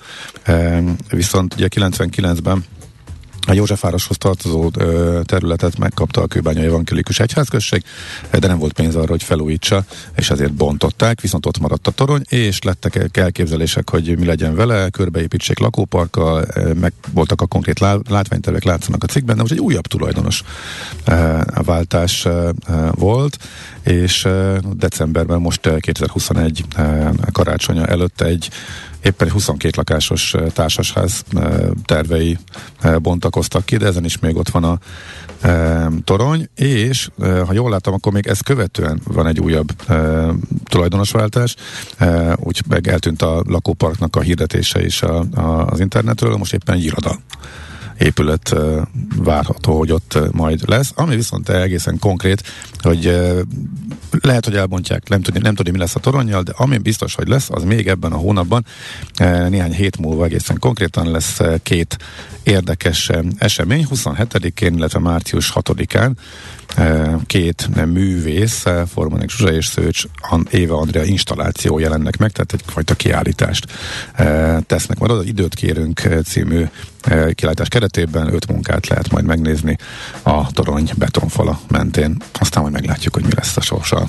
viszont 1.11 1.55
ugye 1.55 1.69
99-ben 1.71 2.65
a 3.51 3.55
Józsefvároshoz 3.55 4.17
tartozó 4.19 4.71
területet 5.25 5.79
megkapta 5.79 6.23
a 6.23 6.27
Kőbányai 6.27 6.65
Evangélikus 6.65 7.21
Egyházközség, 7.21 7.85
de 8.31 8.47
nem 8.47 8.59
volt 8.59 8.73
pénz 8.73 8.97
arra, 8.97 9.11
hogy 9.11 9.23
felújítsa, 9.23 9.85
és 10.17 10.31
ezért 10.31 10.53
bontották, 10.53 11.21
viszont 11.21 11.47
ott 11.47 11.59
maradt 11.59 11.87
a 11.87 11.91
torony, 11.91 12.23
és 12.29 12.63
lettek 12.63 13.19
elképzelések, 13.19 13.91
hogy 13.91 14.19
mi 14.19 14.25
legyen 14.27 14.55
vele, 14.55 14.89
körbeépítsék 14.91 15.59
lakóparkkal, 15.59 16.47
meg 16.81 16.93
voltak 17.13 17.41
a 17.41 17.47
konkrét 17.47 17.79
látványtervek, 18.09 18.65
látszanak 18.65 19.03
a 19.03 19.07
cikkben, 19.07 19.37
de 19.37 19.41
most 19.41 19.53
egy 19.53 19.61
újabb 19.61 19.87
tulajdonos 19.87 20.43
váltás 21.65 22.27
volt, 22.91 23.39
és 23.83 24.29
decemberben 24.77 25.41
most 25.41 25.71
2021 25.81 26.65
karácsonya 27.33 27.87
előtt 27.87 28.21
egy 28.21 28.51
éppen 29.03 29.27
egy 29.27 29.33
22 29.33 29.73
lakásos 29.77 30.35
társasház 30.53 31.25
tervei 31.85 32.39
bontakoztak 32.99 33.65
ki, 33.65 33.77
de 33.77 33.87
ezen 33.87 34.05
is 34.05 34.19
még 34.19 34.37
ott 34.37 34.49
van 34.49 34.65
a 34.65 34.79
torony, 36.05 36.49
és 36.55 37.09
ha 37.19 37.53
jól 37.53 37.71
látom, 37.71 37.95
akkor 37.95 38.13
még 38.13 38.27
ezt 38.27 38.45
követően 38.45 39.01
van 39.05 39.27
egy 39.27 39.41
újabb 39.41 39.73
tulajdonosváltás, 40.65 41.55
úgy 42.37 42.63
meg 42.69 42.89
eltűnt 42.89 43.23
a 43.23 43.43
lakóparknak 43.47 44.17
a 44.17 44.21
hirdetése 44.21 44.85
is 44.85 45.03
a, 45.03 45.25
a, 45.35 45.67
az 45.67 45.81
internetről, 45.81 46.37
most 46.37 46.53
éppen 46.53 46.75
egy 46.75 46.85
iroda 46.85 47.19
épület 47.99 48.55
várható, 49.17 49.79
hogy 49.79 49.93
ott 49.93 50.19
majd 50.33 50.69
lesz. 50.69 50.93
Ami 50.95 51.15
viszont 51.15 51.49
egészen 51.49 51.99
konkrét, 51.99 52.43
hogy 52.83 53.21
lehet, 54.23 54.45
hogy 54.45 54.57
elbontják, 54.57 55.09
nem 55.09 55.23
tudni, 55.23 55.41
nem 55.41 55.55
tudni, 55.55 55.71
mi 55.71 55.79
lesz 55.79 55.95
a 55.95 56.01
toronyjal, 56.01 56.43
de 56.43 56.53
ami 56.57 56.79
biztos, 56.79 57.15
hogy 57.15 57.29
lesz, 57.29 57.51
az 57.51 57.63
még 57.63 57.89
ebben 57.89 58.13
a 58.13 58.17
hónapban, 58.17 58.65
néhány 59.49 59.73
hét 59.73 59.99
múlva 59.99 60.25
egészen 60.25 60.59
konkrétan 60.59 61.11
lesz 61.11 61.41
két 61.63 61.99
érdekes 62.43 63.11
esemény, 63.39 63.87
27-én, 63.91 64.75
illetve 64.75 64.99
március 64.99 65.53
6-án 65.55 66.11
két 67.27 67.87
művész, 67.87 68.65
Formanek 68.93 69.31
Zsuzsa 69.31 69.53
és 69.53 69.67
Szőcs 69.67 70.05
Éva 70.51 70.79
Andrea 70.79 71.05
installáció 71.05 71.79
jelennek 71.79 72.17
meg, 72.17 72.31
tehát 72.31 72.53
egyfajta 72.53 72.95
kiállítást 72.95 73.67
tesznek. 74.67 74.99
Majd 74.99 75.11
az 75.11 75.27
Időt 75.27 75.55
kérünk 75.55 76.01
című 76.25 76.65
kilátás 77.35 77.69
keretében 77.69 78.35
öt 78.35 78.47
munkát 78.47 78.87
lehet 78.87 79.11
majd 79.11 79.25
megnézni 79.25 79.77
a 80.23 80.53
torony 80.53 80.91
betonfala 80.97 81.61
mentén. 81.69 82.17
Aztán 82.39 82.63
majd 82.63 82.75
meglátjuk, 82.75 83.15
hogy 83.15 83.25
mi 83.25 83.33
lesz 83.35 83.57
a 83.57 83.61
sorsa 83.61 84.09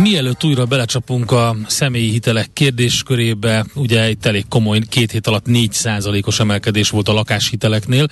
Mielőtt 0.00 0.44
újra 0.44 0.64
belecsapunk 0.64 1.30
a 1.30 1.56
személyi 1.66 2.10
hitelek 2.10 2.50
kérdéskörébe, 2.52 3.66
ugye 3.74 4.10
itt 4.10 4.26
elég 4.26 4.44
komoly, 4.48 4.80
két 4.88 5.10
hét 5.10 5.26
alatt 5.26 5.44
4%-os 5.48 6.40
emelkedés 6.40 6.90
volt 6.90 7.08
a 7.08 7.12
lakáshiteleknél. 7.12 8.06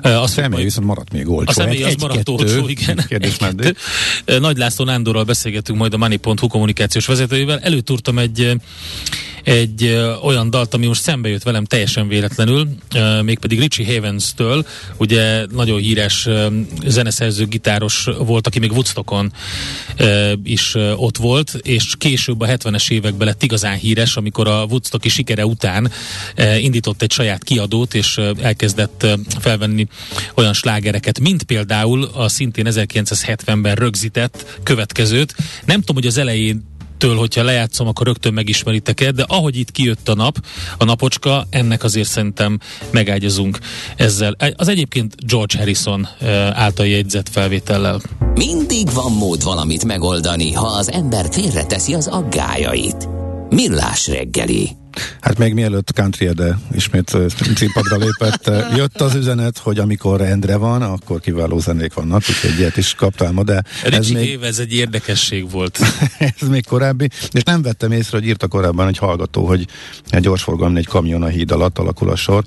A 0.00 0.26
személy 0.26 0.62
viszont 0.62 0.86
maradt 0.86 1.12
még 1.12 1.28
olcsó. 1.28 1.50
A 1.50 1.52
személy 1.52 1.82
az 1.82 1.94
maradt 1.94 2.28
olcsó, 2.28 2.68
igen. 2.68 3.04
Kérdés 3.08 3.36
Nagy 4.24 4.56
László 4.56 4.84
Nándorral 4.84 5.24
beszélgetünk 5.24 5.78
majd 5.78 5.94
a 5.94 5.96
Money.hu 5.96 6.46
kommunikációs 6.46 7.06
vezetőjével. 7.06 7.58
Előtúrtam 7.58 8.18
egy 8.18 8.56
egy 9.44 9.98
olyan 10.22 10.50
dalt, 10.50 10.74
ami 10.74 10.86
most 10.86 11.02
szembe 11.02 11.28
jött 11.28 11.42
velem 11.42 11.64
teljesen 11.64 12.08
véletlenül, 12.08 12.68
mégpedig 13.22 13.58
Richie 13.58 13.94
Havens-től, 13.94 14.66
ugye 14.96 15.46
nagyon 15.50 15.80
híres 15.80 16.28
zeneszerző, 16.86 17.46
gitáros 17.46 18.08
volt, 18.18 18.46
aki 18.46 18.58
még 18.58 18.72
Woodstockon 18.72 19.32
is 20.44 20.74
ott 20.96 21.16
volt, 21.16 21.58
és 21.62 21.94
később 21.98 22.40
a 22.40 22.46
70-es 22.46 22.90
években 22.90 23.26
lett 23.26 23.42
igazán 23.42 23.76
híres, 23.76 24.16
amikor 24.16 24.48
a 24.48 24.64
Woodstocki 24.64 25.08
sikere 25.08 25.46
után 25.46 25.90
ö, 26.34 26.54
indított 26.54 27.02
egy 27.02 27.12
saját 27.12 27.44
kiadót, 27.44 27.94
és 27.94 28.20
elkezdett 28.42 29.06
felvenni 29.40 29.86
olyan 30.34 30.52
slágereket, 30.52 31.20
mint 31.20 31.42
például 31.42 32.10
a 32.14 32.28
szintén 32.28 32.66
1970-ben 32.68 33.74
rögzített 33.74 34.58
következőt. 34.62 35.34
Nem 35.64 35.80
tudom, 35.80 35.96
hogy 35.96 36.06
az 36.06 36.16
elején 36.16 36.72
től, 37.04 37.16
hogyha 37.16 37.42
lejátszom, 37.42 37.86
akkor 37.86 38.06
rögtön 38.06 38.32
megismeritek 38.32 39.10
de 39.10 39.24
ahogy 39.28 39.56
itt 39.56 39.70
kijött 39.70 40.08
a 40.08 40.14
nap, 40.14 40.36
a 40.78 40.84
napocska, 40.84 41.46
ennek 41.50 41.82
azért 41.82 42.08
szerintem 42.08 42.58
megágyazunk 42.90 43.58
ezzel. 43.96 44.36
Az 44.56 44.68
egyébként 44.68 45.14
George 45.26 45.58
Harrison 45.58 46.08
által 46.52 46.86
jegyzett 46.86 47.28
felvétellel. 47.28 48.00
Mindig 48.34 48.92
van 48.92 49.12
mód 49.12 49.42
valamit 49.42 49.84
megoldani, 49.84 50.52
ha 50.52 50.66
az 50.66 50.90
ember 50.90 51.26
félreteszi 51.30 51.94
az 51.94 52.06
aggájait. 52.06 53.08
Millás 53.48 54.06
reggeli. 54.06 54.83
Hát 55.20 55.38
még 55.38 55.54
mielőtt 55.54 55.90
Country 55.90 56.28
de 56.28 56.58
ismét 56.74 57.16
címpadra 57.54 57.96
lépett, 57.96 58.50
jött 58.76 59.00
az 59.00 59.14
üzenet, 59.14 59.58
hogy 59.58 59.78
amikor 59.78 60.20
Endre 60.20 60.56
van, 60.56 60.82
akkor 60.82 61.20
kiváló 61.20 61.58
zenék 61.58 61.92
vannak, 61.92 62.22
úgyhogy 62.28 62.58
ilyet 62.58 62.76
is 62.76 62.94
kaptál 62.94 63.32
ma, 63.32 63.42
de 63.42 63.62
ez 63.84 64.08
még... 64.08 64.28
Éve 64.28 64.46
ez 64.46 64.58
egy 64.58 64.74
érdekesség 64.74 65.50
volt. 65.50 65.78
ez 66.40 66.48
még 66.48 66.66
korábbi, 66.66 67.08
és 67.32 67.42
nem 67.42 67.62
vettem 67.62 67.92
észre, 67.92 68.18
hogy 68.18 68.26
írta 68.26 68.48
korábban 68.48 68.88
egy 68.88 68.98
hallgató, 68.98 69.46
hogy 69.46 69.66
egy 70.08 70.22
gyorsforgalmi 70.22 70.78
egy 70.78 70.86
kamion 70.86 71.22
a 71.22 71.26
híd 71.26 71.50
alatt 71.50 71.78
alakul 71.78 72.10
a 72.10 72.16
sor, 72.16 72.44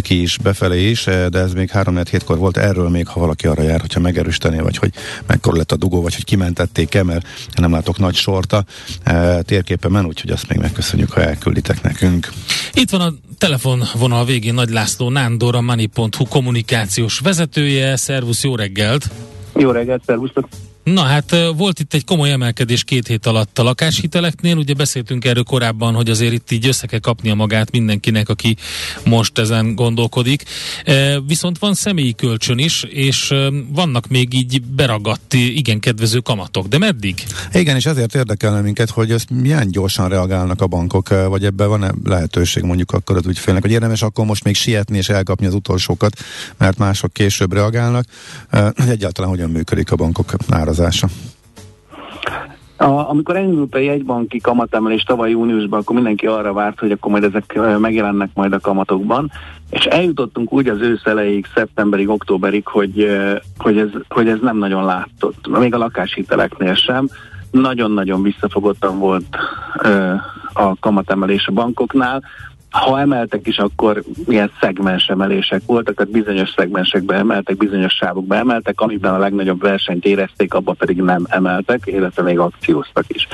ki 0.00 0.22
is 0.22 0.38
befelé 0.38 0.90
is, 0.90 1.04
de 1.04 1.38
ez 1.38 1.52
még 1.52 1.70
3 1.70 1.94
4 1.94 2.24
kor 2.24 2.38
volt, 2.38 2.56
erről 2.56 2.88
még, 2.88 3.06
ha 3.06 3.20
valaki 3.20 3.46
arra 3.46 3.62
jár, 3.62 3.80
hogyha 3.80 4.00
megerősítené, 4.00 4.58
vagy 4.58 4.76
hogy 4.76 4.92
mekkora 5.26 5.56
lett 5.56 5.72
a 5.72 5.76
dugó, 5.76 6.02
vagy 6.02 6.14
hogy 6.14 6.24
kimentették-e, 6.24 7.02
mert 7.02 7.26
nem 7.54 7.72
látok 7.72 7.98
nagy 7.98 8.14
sorta 8.14 8.64
térképemen, 9.40 10.04
úgyhogy 10.04 10.30
azt 10.30 10.48
még 10.48 10.58
megköszönjük, 10.58 11.10
ha 11.10 11.22
elkülditek 11.22 11.82
nekünk. 11.88 12.28
Itt 12.72 12.90
van 12.90 13.00
a 13.00 13.12
telefonvonal 13.38 14.24
végén 14.24 14.54
Nagy 14.54 14.70
László 14.70 15.10
Nándor, 15.10 15.54
a 15.54 15.60
Money.hu 15.60 16.24
kommunikációs 16.28 17.18
vezetője. 17.18 17.96
Szervusz, 17.96 18.44
jó 18.44 18.56
reggelt! 18.56 19.10
Jó 19.54 19.70
reggelt, 19.70 20.02
szervusztok! 20.06 20.48
Na 20.92 21.02
hát 21.02 21.36
volt 21.56 21.78
itt 21.80 21.94
egy 21.94 22.04
komoly 22.04 22.30
emelkedés 22.30 22.84
két 22.84 23.06
hét 23.06 23.26
alatt 23.26 23.58
a 23.58 23.62
lakáshiteleknél, 23.62 24.56
ugye 24.56 24.74
beszéltünk 24.74 25.24
erről 25.24 25.42
korábban, 25.42 25.94
hogy 25.94 26.10
azért 26.10 26.32
itt 26.32 26.50
így 26.50 26.66
össze 26.66 26.86
kell 26.86 26.98
kapnia 26.98 27.34
magát 27.34 27.70
mindenkinek, 27.70 28.28
aki 28.28 28.56
most 29.04 29.38
ezen 29.38 29.74
gondolkodik. 29.74 30.42
Viszont 31.26 31.58
van 31.58 31.74
személyi 31.74 32.14
kölcsön 32.14 32.58
is, 32.58 32.82
és 32.82 33.34
vannak 33.68 34.08
még 34.08 34.34
így 34.34 34.62
beragadt, 34.62 35.34
igen 35.34 35.80
kedvező 35.80 36.18
kamatok, 36.18 36.66
de 36.66 36.78
meddig? 36.78 37.22
Igen, 37.52 37.76
és 37.76 37.86
ezért 37.86 38.14
érdekelne 38.14 38.60
minket, 38.60 38.90
hogy 38.90 39.10
ezt 39.10 39.30
milyen 39.30 39.70
gyorsan 39.70 40.08
reagálnak 40.08 40.60
a 40.60 40.66
bankok, 40.66 41.08
vagy 41.08 41.44
ebben 41.44 41.68
van-e 41.68 41.90
lehetőség 42.04 42.62
mondjuk 42.62 42.92
akkor 42.92 43.16
az 43.16 43.26
ügyfélnek, 43.26 43.62
hogy 43.62 43.72
érdemes 43.72 44.02
akkor 44.02 44.24
most 44.24 44.44
még 44.44 44.54
sietni 44.54 44.96
és 44.96 45.08
elkapni 45.08 45.46
az 45.46 45.54
utolsókat, 45.54 46.18
mert 46.56 46.78
mások 46.78 47.12
később 47.12 47.52
reagálnak, 47.52 48.04
egyáltalán 48.88 49.30
hogyan 49.30 49.50
működik 49.50 49.92
a 49.92 49.96
bankok 49.96 50.36
áraz 50.48 50.77
változása? 50.78 51.06
A, 52.76 53.10
amikor 53.10 53.36
elindult 53.36 53.74
a 53.74 53.78
jegybanki 53.78 54.40
kamatemelés 54.40 55.02
tavaly 55.02 55.30
júniusban, 55.30 55.80
akkor 55.80 55.94
mindenki 55.94 56.26
arra 56.26 56.52
várt, 56.52 56.78
hogy 56.78 56.90
akkor 56.90 57.10
majd 57.10 57.24
ezek 57.24 57.58
megjelennek 57.78 58.30
majd 58.34 58.52
a 58.52 58.60
kamatokban, 58.60 59.30
és 59.70 59.84
eljutottunk 59.84 60.52
úgy 60.52 60.68
az 60.68 60.80
ősz 60.80 61.04
elejéig, 61.04 61.46
szeptemberig, 61.54 62.08
októberig, 62.08 62.66
hogy, 62.66 63.08
hogy, 63.58 63.78
ez, 63.78 63.88
hogy 64.08 64.28
ez 64.28 64.38
nem 64.42 64.56
nagyon 64.56 64.84
látott, 64.84 65.48
még 65.58 65.74
a 65.74 65.78
lakáshiteleknél 65.78 66.74
sem. 66.74 67.08
Nagyon-nagyon 67.50 68.22
visszafogottan 68.22 68.98
volt 68.98 69.36
a 70.52 70.78
kamatemelés 70.80 71.46
a 71.46 71.52
bankoknál, 71.52 72.22
ha 72.70 73.00
emeltek 73.00 73.46
is, 73.46 73.58
akkor 73.58 74.02
ilyen 74.26 74.50
szegmens 74.60 75.08
emelések 75.08 75.62
voltak, 75.66 75.94
tehát 75.94 76.12
bizonyos 76.12 76.52
szegmensekbe 76.56 77.14
emeltek, 77.14 77.56
bizonyos 77.56 77.92
sávokba 77.92 78.34
emeltek, 78.34 78.80
amiben 78.80 79.14
a 79.14 79.18
legnagyobb 79.18 79.60
versenyt 79.60 80.04
érezték, 80.04 80.54
abban 80.54 80.76
pedig 80.76 81.02
nem 81.02 81.26
emeltek, 81.28 81.82
illetve 81.84 82.22
még 82.22 82.38
akcióztak 82.38 83.04
is. 83.08 83.28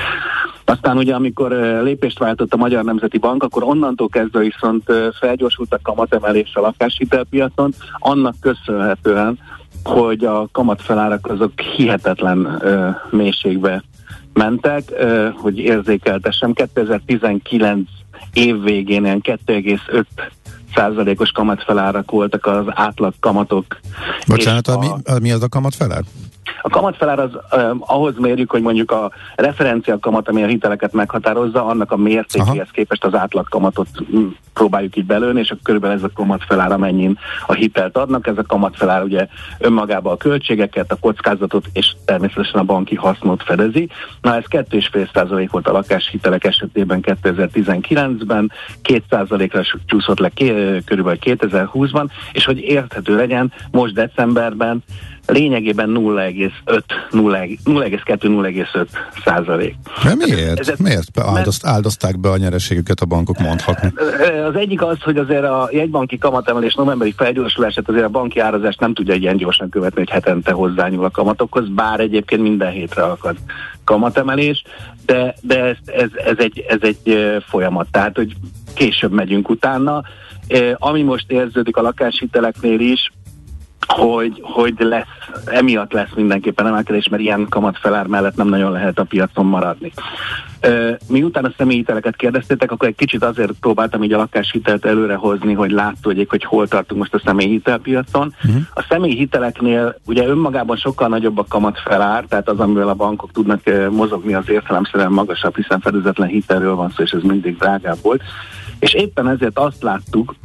Aztán 0.65 0.97
ugye, 0.97 1.15
amikor 1.15 1.51
lépést 1.83 2.19
váltott 2.19 2.53
a 2.53 2.57
Magyar 2.57 2.83
Nemzeti 2.83 3.17
Bank, 3.17 3.43
akkor 3.43 3.63
onnantól 3.63 4.09
kezdve 4.09 4.39
viszont 4.39 4.83
felgyorsult 5.19 5.73
a 5.73 5.79
kamatemelés 5.83 6.51
a 6.53 6.61
lakáshitelpiacon, 6.61 7.73
annak 7.99 8.35
köszönhetően, 8.39 9.39
hogy 9.83 10.25
a 10.25 10.47
kamatfelárak 10.51 11.27
azok 11.27 11.61
hihetetlen 11.61 12.39
uh, 12.39 12.95
mélységbe 13.09 13.83
mentek, 14.33 14.83
uh, 14.91 15.27
hogy 15.33 15.57
érzékeltessem. 15.57 16.53
2019 16.53 17.89
év 18.33 18.61
végén 18.61 19.03
ilyen 19.05 19.21
2,5 19.23 20.05
százalékos 20.75 21.31
kamatfelárak 21.31 22.11
voltak 22.11 22.45
az 22.45 22.65
átlag 22.67 23.13
kamatok. 23.19 23.79
Bocsánat, 24.27 24.67
a, 24.67 24.77
mi, 24.77 25.19
mi 25.21 25.31
az 25.31 25.43
a 25.43 25.47
kamatfelár? 25.49 26.03
A 26.61 26.69
kamatfelár 26.69 27.19
az 27.19 27.29
eh, 27.49 27.69
ahhoz 27.79 28.17
mérjük, 28.17 28.51
hogy 28.51 28.61
mondjuk 28.61 28.91
a 28.91 29.11
referencia 29.35 29.99
kamat, 29.99 30.29
ami 30.29 30.43
a 30.43 30.47
hiteleket 30.47 30.93
meghatározza, 30.93 31.65
annak 31.65 31.91
a 31.91 31.97
mértékéhez 31.97 32.57
Aha. 32.57 32.71
képest 32.71 33.03
az 33.03 33.15
átlag 33.15 33.49
kamatot 33.49 33.87
próbáljuk 34.53 34.95
így 34.95 35.05
belőni, 35.05 35.39
és 35.39 35.49
akkor 35.49 35.63
körülbelül 35.63 35.95
ez 35.95 36.03
a 36.03 36.09
kamatfelár, 36.13 36.71
amennyin 36.71 37.17
a 37.45 37.53
hitelt 37.53 37.97
adnak. 37.97 38.27
Ez 38.27 38.37
a 38.37 38.43
kamatfelár 38.47 39.03
ugye 39.03 39.27
önmagában 39.59 40.13
a 40.13 40.17
költségeket, 40.17 40.91
a 40.91 40.95
kockázatot 40.95 41.65
és 41.73 41.95
természetesen 42.05 42.59
a 42.59 42.63
banki 42.63 42.95
hasznot 42.95 43.43
fedezi. 43.43 43.89
Na 44.21 44.35
ez 44.35 44.43
2,5% 44.49 45.47
volt 45.51 45.67
a 45.67 45.71
lakáshitelek 45.71 46.43
esetében 46.43 46.99
2019-ben, 47.03 48.51
2%-ra 48.83 49.61
csúszott 49.85 50.19
le 50.19 50.29
körülbelül 50.85 51.19
2020-ban, 51.21 52.05
és 52.31 52.45
hogy 52.45 52.59
érthető 52.59 53.15
legyen, 53.15 53.53
most 53.71 53.93
decemberben 53.93 54.83
lényegében 55.25 55.91
0,2-0,5 55.95 58.87
százalék. 59.25 59.75
De 60.03 60.15
miért? 60.15 60.59
Ez, 60.59 60.69
ez, 60.69 60.79
miért 60.79 61.19
áldozt, 61.19 61.65
áldozták 61.65 62.19
be 62.19 62.29
a 62.29 62.37
nyereségüket 62.37 62.99
a 62.99 63.05
bankok 63.05 63.37
mondhatni? 63.37 63.93
Az 64.47 64.55
egyik 64.55 64.81
az, 64.81 65.01
hogy 65.01 65.17
azért 65.17 65.43
a 65.43 65.69
jegybanki 65.71 66.17
kamatemelés 66.17 66.73
novemberi 66.73 67.13
felgyorsulását 67.17 67.89
azért 67.89 68.05
a 68.05 68.09
banki 68.09 68.39
árazást 68.39 68.79
nem 68.79 68.93
tudja 68.93 69.13
ilyen 69.13 69.37
gyorsan 69.37 69.69
követni, 69.69 69.99
hogy 69.99 70.09
hetente 70.09 70.51
hozzányúl 70.51 71.05
a 71.05 71.09
kamatokhoz, 71.09 71.69
bár 71.69 71.99
egyébként 71.99 72.41
minden 72.41 72.71
hétre 72.71 73.03
akad 73.03 73.35
kamatemelés, 73.83 74.63
de, 75.05 75.35
de 75.41 75.63
ez, 75.63 75.77
ez, 75.85 76.09
ez, 76.25 76.37
egy, 76.37 76.65
ez 76.67 76.79
egy 76.81 77.39
folyamat, 77.47 77.87
tehát 77.91 78.15
hogy 78.15 78.35
később 78.73 79.11
megyünk 79.11 79.49
utána. 79.49 80.03
Ami 80.73 81.01
most 81.01 81.31
érződik 81.31 81.77
a 81.77 81.81
lakáshiteleknél 81.81 82.79
is, 82.79 83.11
hogy, 83.87 84.39
hogy 84.41 84.73
lesz, 84.77 85.05
emiatt 85.45 85.91
lesz 85.91 86.13
mindenképpen 86.15 86.67
emelkedés, 86.67 87.07
mert 87.09 87.23
ilyen 87.23 87.45
kamatfelár 87.49 88.07
mellett 88.07 88.35
nem 88.35 88.47
nagyon 88.47 88.71
lehet 88.71 88.99
a 88.99 89.03
piacon 89.03 89.45
maradni. 89.45 89.91
Miután 91.07 91.45
a 91.45 91.53
személyhiteleket 91.57 92.15
kérdeztétek, 92.15 92.71
akkor 92.71 92.87
egy 92.87 92.95
kicsit 92.95 93.23
azért 93.23 93.51
próbáltam 93.51 94.03
így 94.03 94.13
a 94.13 94.17
lakáshitelt 94.17 94.85
előrehozni, 94.85 95.53
hogy 95.53 95.71
látszódjék, 95.71 96.29
hogy 96.29 96.43
hol 96.43 96.67
tartunk 96.67 96.99
most 96.99 97.13
a 97.13 97.21
személyhitelpiacon. 97.25 98.33
Uh-huh. 98.43 98.61
A 98.73 98.85
személyhiteleknél 98.89 99.99
ugye 100.05 100.27
önmagában 100.27 100.77
sokkal 100.77 101.07
nagyobb 101.07 101.37
a 101.37 101.45
kamatfelár, 101.49 102.23
tehát 102.29 102.49
az, 102.49 102.59
amivel 102.59 102.89
a 102.89 102.93
bankok 102.93 103.31
tudnak 103.31 103.61
mozogni, 103.91 104.33
az 104.33 104.49
értelemszerűen 104.49 105.11
magasabb, 105.11 105.55
hiszen 105.55 105.79
fedezetlen 105.79 106.27
hitelről 106.27 106.75
van 106.75 106.93
szó, 106.95 107.03
és 107.03 107.11
ez 107.11 107.21
mindig 107.21 107.57
drágább 107.57 107.97
volt. 108.01 108.21
És 108.79 108.93
éppen 108.93 109.29
ezért 109.29 109.59
azt 109.59 109.83
láttuk, 109.83 110.35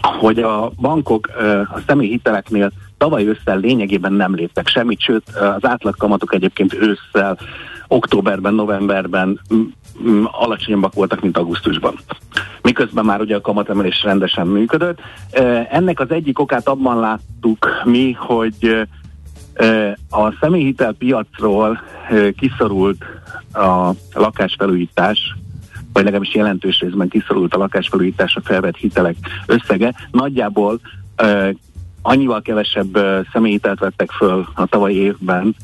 hogy 0.00 0.38
a 0.38 0.70
bankok 0.80 1.30
a 1.74 1.80
személyhiteleknél 1.86 2.72
tavaly 2.98 3.26
ősszel 3.26 3.58
lényegében 3.58 4.12
nem 4.12 4.34
léptek 4.34 4.68
semmit, 4.68 5.00
sőt 5.00 5.28
az 5.28 5.66
átlagkamatok 5.66 6.34
egyébként 6.34 6.74
ősszel, 6.74 7.38
októberben, 7.88 8.54
novemberben 8.54 9.40
alacsonyabbak 10.24 10.94
voltak, 10.94 11.20
mint 11.20 11.36
augusztusban. 11.36 11.94
Miközben 12.62 13.04
már 13.04 13.20
ugye 13.20 13.36
a 13.36 13.40
kamatemelés 13.40 14.02
rendesen 14.02 14.46
működött. 14.46 15.00
Ennek 15.70 16.00
az 16.00 16.10
egyik 16.10 16.38
okát 16.38 16.68
abban 16.68 17.00
láttuk 17.00 17.68
mi, 17.84 18.12
hogy 18.12 18.86
a 20.10 20.32
személyhitel 20.40 20.92
piacról 20.92 21.80
kiszorult 22.36 23.04
a 23.52 23.90
lakásfelújítás, 24.14 25.36
vagy 25.92 26.04
legalábbis 26.04 26.34
jelentős 26.34 26.80
részben 26.80 27.08
kiszorult 27.08 27.54
a 27.54 27.58
lakásfelújításra 27.58 28.40
felvett 28.44 28.76
hitelek 28.76 29.16
összege. 29.46 29.94
Nagyjából 30.10 30.80
annyival 32.02 32.42
kevesebb 32.42 32.98
személyhitelt 33.32 33.78
vettek 33.78 34.10
föl 34.10 34.46
a 34.54 34.66
tavalyi 34.66 34.96
évben 34.96 35.54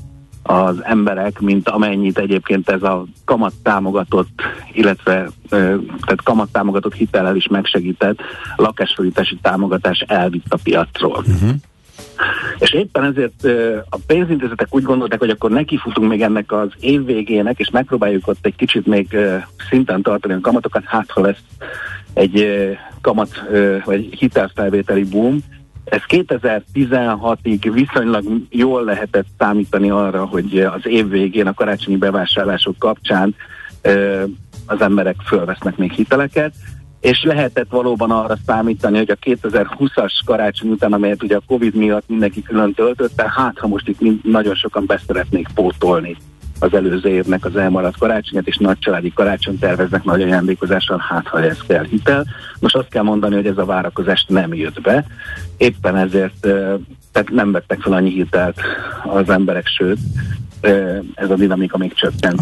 az 0.43 0.85
emberek, 0.85 1.41
mint 1.41 1.69
amennyit 1.69 2.19
egyébként 2.19 2.69
ez 2.69 2.83
a 2.83 3.05
kamat 3.25 3.53
támogatott, 3.63 4.43
illetve 4.73 5.29
tehát 5.49 6.23
kamat 6.25 6.53
támogatott 6.53 6.95
hitellel 6.95 7.37
is 7.37 7.47
megsegített 7.47 8.21
lakásfordítási 8.57 9.39
támogatás 9.43 9.99
elvitt 10.07 10.53
a 10.53 10.59
piacról. 10.63 11.25
Uh-huh. 11.27 11.51
És 12.59 12.73
éppen 12.73 13.05
ezért 13.05 13.45
a 13.89 13.99
pénzintézetek 14.07 14.75
úgy 14.75 14.83
gondolták, 14.83 15.19
hogy 15.19 15.31
akkor 15.31 15.51
nekifutunk 15.51 16.09
még 16.09 16.23
ennek 16.23 16.53
az 16.53 16.69
év 16.81 17.05
végének, 17.05 17.59
és 17.59 17.71
megpróbáljuk 17.71 18.27
ott 18.29 18.47
egy 18.47 18.57
kicsit 18.57 18.87
még 18.87 19.17
szinten 19.69 20.03
tartani 20.03 20.35
a 20.35 20.41
kamatokat, 20.41 20.83
hát 20.87 21.11
ha 21.11 21.21
lesz 21.21 21.43
egy 22.13 22.47
kamat 23.01 23.43
vagy 23.85 24.15
hitelfelvételi 24.19 25.05
boom. 25.05 25.39
Ez 25.85 26.01
2016-ig 26.09 27.71
viszonylag 27.73 28.25
jól 28.51 28.85
lehetett 28.85 29.27
számítani 29.39 29.91
arra, 29.91 30.25
hogy 30.25 30.59
az 30.59 30.87
év 30.87 31.09
végén 31.09 31.47
a 31.47 31.55
karácsonyi 31.55 31.97
bevásárlások 31.97 32.79
kapcsán 32.79 33.35
az 34.67 34.81
emberek 34.81 35.17
fölvesznek 35.27 35.77
még 35.77 35.93
hiteleket 35.93 36.55
és 37.01 37.23
lehetett 37.23 37.71
valóban 37.71 38.11
arra 38.11 38.37
számítani, 38.47 38.97
hogy 38.97 39.11
a 39.11 39.17
2020-as 39.17 40.13
karácsony 40.25 40.71
után, 40.71 40.93
amelyet 40.93 41.23
ugye 41.23 41.37
a 41.37 41.43
Covid 41.47 41.75
miatt 41.75 42.09
mindenki 42.09 42.43
külön 42.43 42.75
töltötte, 42.75 43.33
hát 43.37 43.59
ha 43.59 43.67
most 43.67 43.89
itt 43.89 44.23
nagyon 44.23 44.55
sokan 44.55 44.87
beszeretnék 44.87 45.49
pótolni 45.55 46.17
az 46.61 46.75
előző 46.75 47.09
évnek 47.09 47.45
az 47.45 47.57
elmaradt 47.57 47.99
karácsonyát, 47.99 48.47
és 48.47 48.57
nagy 48.57 48.79
családi 48.79 49.13
karácsony 49.13 49.59
terveznek 49.59 50.05
nagy 50.05 50.23
ajándékozással, 50.23 51.05
hát 51.09 51.27
ha 51.27 51.43
ez 51.43 51.59
kell 51.67 51.85
hitel. 51.85 52.27
Most 52.61 52.77
azt 52.77 52.89
kell 52.89 53.03
mondani, 53.03 53.35
hogy 53.35 53.47
ez 53.47 53.59
a 53.59 53.65
várakozás 53.65 54.25
nem 54.29 54.55
jött 54.55 54.81
be. 54.81 55.07
Éppen 55.57 55.97
ezért 55.97 56.47
tehát 57.13 57.31
nem 57.31 57.53
vettek 57.53 57.81
fel 57.81 57.93
annyi 57.93 58.11
hitelt 58.11 58.61
az 59.05 59.29
emberek, 59.29 59.67
sőt, 59.67 59.99
ez 61.15 61.31
a 61.31 61.35
dinamika 61.35 61.77
még 61.77 61.95
csökkent. 61.95 62.41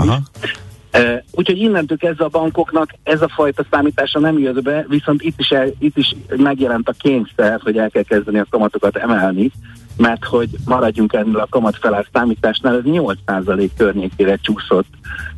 Úgyhogy 1.30 1.58
innentől 1.58 1.96
kezdve 1.98 2.24
a 2.24 2.28
bankoknak 2.28 2.90
ez 3.02 3.22
a 3.22 3.28
fajta 3.28 3.64
számítása 3.70 4.18
nem 4.18 4.38
jött 4.38 4.62
be, 4.62 4.84
viszont 4.88 5.22
itt 5.22 5.38
is, 5.38 5.48
el, 5.48 5.68
itt 5.78 5.96
is 5.96 6.14
megjelent 6.36 6.88
a 6.88 6.94
kényszer, 6.98 7.60
hogy 7.62 7.78
el 7.78 7.90
kell 7.90 8.02
kezdeni 8.02 8.38
a 8.38 8.46
kamatokat 8.50 8.96
emelni, 8.96 9.50
mert 9.96 10.24
hogy 10.24 10.48
maradjunk 10.64 11.12
ennél 11.12 11.38
a 11.38 11.46
kamatfelár 11.50 12.06
számításnál, 12.12 12.76
ez 12.76 12.82
8% 12.84 13.70
környékére 13.76 14.36
csúszott 14.36 14.88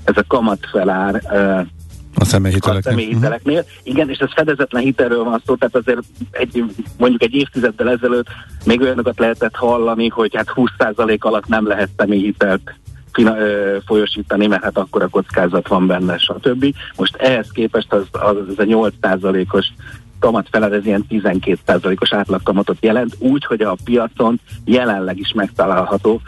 ez 0.05 0.17
a 0.17 0.25
kamatfelár 0.29 1.23
a 2.21 2.25
személyhiteleknél. 2.25 2.93
A 2.93 2.97
személyhiteleknél. 2.97 3.59
Uh-huh. 3.59 3.73
Igen, 3.83 4.11
és 4.11 4.19
ez 4.19 4.33
fedezetlen 4.35 4.83
hitelről 4.83 5.25
van 5.25 5.43
szó, 5.47 5.55
tehát 5.55 5.77
azért 5.77 6.01
egy, 6.31 6.65
mondjuk 6.99 7.23
egy 7.23 7.35
évtizeddel 7.35 7.91
ezelőtt 7.91 8.27
még 8.65 8.81
olyanokat 8.81 9.19
lehetett 9.19 9.55
hallani, 9.55 10.09
hogy 10.09 10.35
hát 10.37 10.53
20% 10.55 11.19
alatt 11.19 11.47
nem 11.47 11.67
lehet 11.67 11.89
személyhitelt 11.97 12.75
folyosítani, 13.87 14.47
mert 14.47 14.63
hát 14.63 14.79
akkor 14.79 15.03
a 15.03 15.09
kockázat 15.09 15.69
van 15.69 15.87
benne, 15.87 16.19
stb. 16.19 16.75
Most 16.97 17.17
ehhez 17.17 17.51
képest 17.51 17.93
az, 17.93 18.07
az, 18.13 18.37
az 18.49 18.59
a 18.59 18.63
8%-os 18.63 19.67
kamat 20.19 20.49
feled, 20.51 20.73
ez 20.73 20.87
ilyen 20.87 21.05
12%-os 21.11 22.13
átlagkamatot 22.13 22.77
jelent, 22.81 23.17
úgy, 23.19 23.45
hogy 23.45 23.63
a 23.63 23.77
piacon 23.85 24.41
jelenleg 24.65 25.19
is 25.19 25.33
megtalálható 25.33 26.21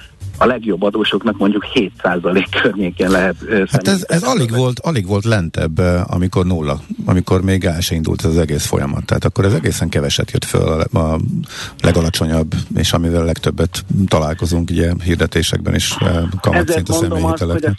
a 0.43 0.47
legjobb 0.47 0.83
adósoknak 0.83 1.39
mondjuk 1.39 1.67
7% 1.75 2.45
környékén 2.63 3.11
lehet 3.11 3.37
Hát 3.71 3.89
ez, 3.89 4.05
ez 4.09 4.23
alig, 4.23 4.51
volt, 4.51 4.79
alig 4.79 5.07
volt 5.07 5.25
lentebb, 5.25 5.79
amikor 6.07 6.47
nulla, 6.47 6.81
amikor 7.05 7.43
még 7.43 7.65
el 7.65 7.81
se 7.81 7.95
indult 7.95 8.23
az 8.23 8.39
egész 8.39 8.67
folyamat. 8.67 9.05
Tehát 9.05 9.25
akkor 9.25 9.45
ez 9.45 9.53
egészen 9.53 9.89
keveset 9.89 10.31
jött 10.31 10.45
föl 10.45 10.81
a, 10.93 10.99
a 10.99 11.19
legalacsonyabb, 11.83 12.55
és 12.77 12.93
amivel 12.93 13.21
a 13.21 13.25
legtöbbet 13.25 13.85
találkozunk 14.09 14.71
ugye 14.71 14.93
hirdetésekben 15.05 15.75
is 15.75 15.97
kamatszint 16.41 16.89
a 16.89 16.93
személyhiteleknek 16.93 17.69
hogy 17.69 17.79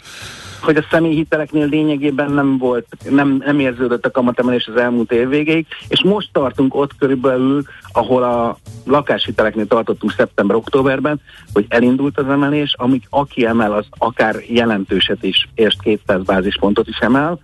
a 0.66 0.86
személyhiteleknél 0.90 1.66
lényegében 1.66 2.30
nem 2.30 2.58
volt, 2.58 2.86
nem, 3.10 3.42
nem 3.44 3.58
érződött 3.58 4.06
a 4.06 4.10
kamatemelés 4.10 4.66
az 4.66 4.80
elmúlt 4.80 5.12
év 5.12 5.28
végéig, 5.28 5.66
és 5.88 6.02
most 6.02 6.28
tartunk 6.32 6.74
ott 6.74 6.96
körülbelül, 6.98 7.62
ahol 7.92 8.22
a 8.22 8.58
lakáshiteleknél 8.84 9.66
tartottunk 9.66 10.12
szeptember-októberben, 10.12 11.20
hogy 11.52 11.66
elindult 11.68 12.18
az 12.18 12.28
emelés, 12.28 12.74
amik 12.78 13.06
aki 13.10 13.46
emel, 13.46 13.72
az 13.72 13.86
akár 13.90 14.34
jelentőset 14.48 15.22
is, 15.22 15.48
és 15.54 15.76
200 15.82 16.22
bázispontot 16.22 16.88
is 16.88 16.98
emel, 16.98 17.40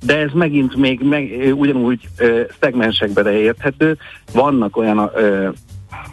de 0.00 0.18
ez 0.18 0.30
megint 0.32 0.76
még 0.76 1.00
meg, 1.02 1.52
ugyanúgy 1.54 2.08
szegmensekbe 2.60 3.32
érthető. 3.32 3.96
Vannak 4.32 4.76
olyan 4.76 5.10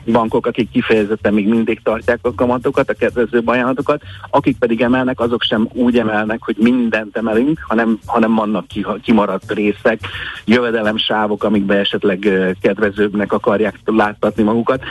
bankok, 0.05 0.45
akik 0.45 0.71
kifejezetten 0.71 1.33
még 1.33 1.47
mindig 1.47 1.79
tartják 1.83 2.19
a 2.21 2.33
kamatokat, 2.33 2.89
a 2.89 2.93
kedvező 2.93 3.41
ajánlatokat, 3.45 4.01
akik 4.29 4.57
pedig 4.57 4.81
emelnek, 4.81 5.19
azok 5.19 5.41
sem 5.41 5.69
úgy 5.73 5.97
emelnek, 5.97 6.39
hogy 6.41 6.55
mindent 6.59 7.17
emelünk, 7.17 7.59
hanem, 7.67 7.99
hanem 8.05 8.35
vannak 8.35 8.65
kimaradt 9.01 9.51
részek, 9.51 9.99
jövedelemsávok, 10.45 11.43
amikbe 11.43 11.75
esetleg 11.75 12.29
kedvezőbbnek 12.61 13.33
akarják 13.33 13.79
láttatni 13.85 14.43
magukat 14.43 14.83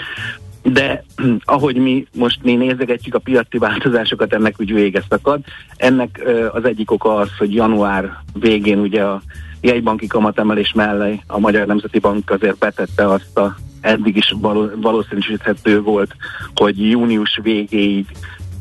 de 0.62 1.04
ahogy 1.44 1.76
mi 1.76 2.06
most 2.14 2.42
mi 2.42 2.54
nézegetjük 2.54 3.14
a 3.14 3.18
piaci 3.18 3.58
változásokat, 3.58 4.32
ennek 4.32 4.54
úgy 4.58 4.72
vége 4.72 5.02
szakad. 5.08 5.40
Ennek 5.76 6.22
az 6.52 6.64
egyik 6.64 6.90
oka 6.90 7.14
az, 7.14 7.28
hogy 7.38 7.54
január 7.54 8.16
végén 8.32 8.78
ugye 8.78 9.02
a 9.02 9.22
jegybanki 9.60 10.06
kamatemelés 10.06 10.72
mellé 10.72 11.20
a 11.26 11.38
Magyar 11.38 11.66
Nemzeti 11.66 11.98
Bank 11.98 12.30
azért 12.30 12.58
betette 12.58 13.08
azt 13.08 13.38
a 13.38 13.56
eddig 13.80 14.16
is 14.16 14.34
valószínűsíthető 14.80 15.80
volt, 15.82 16.14
hogy 16.54 16.90
június 16.90 17.38
végéig 17.42 18.06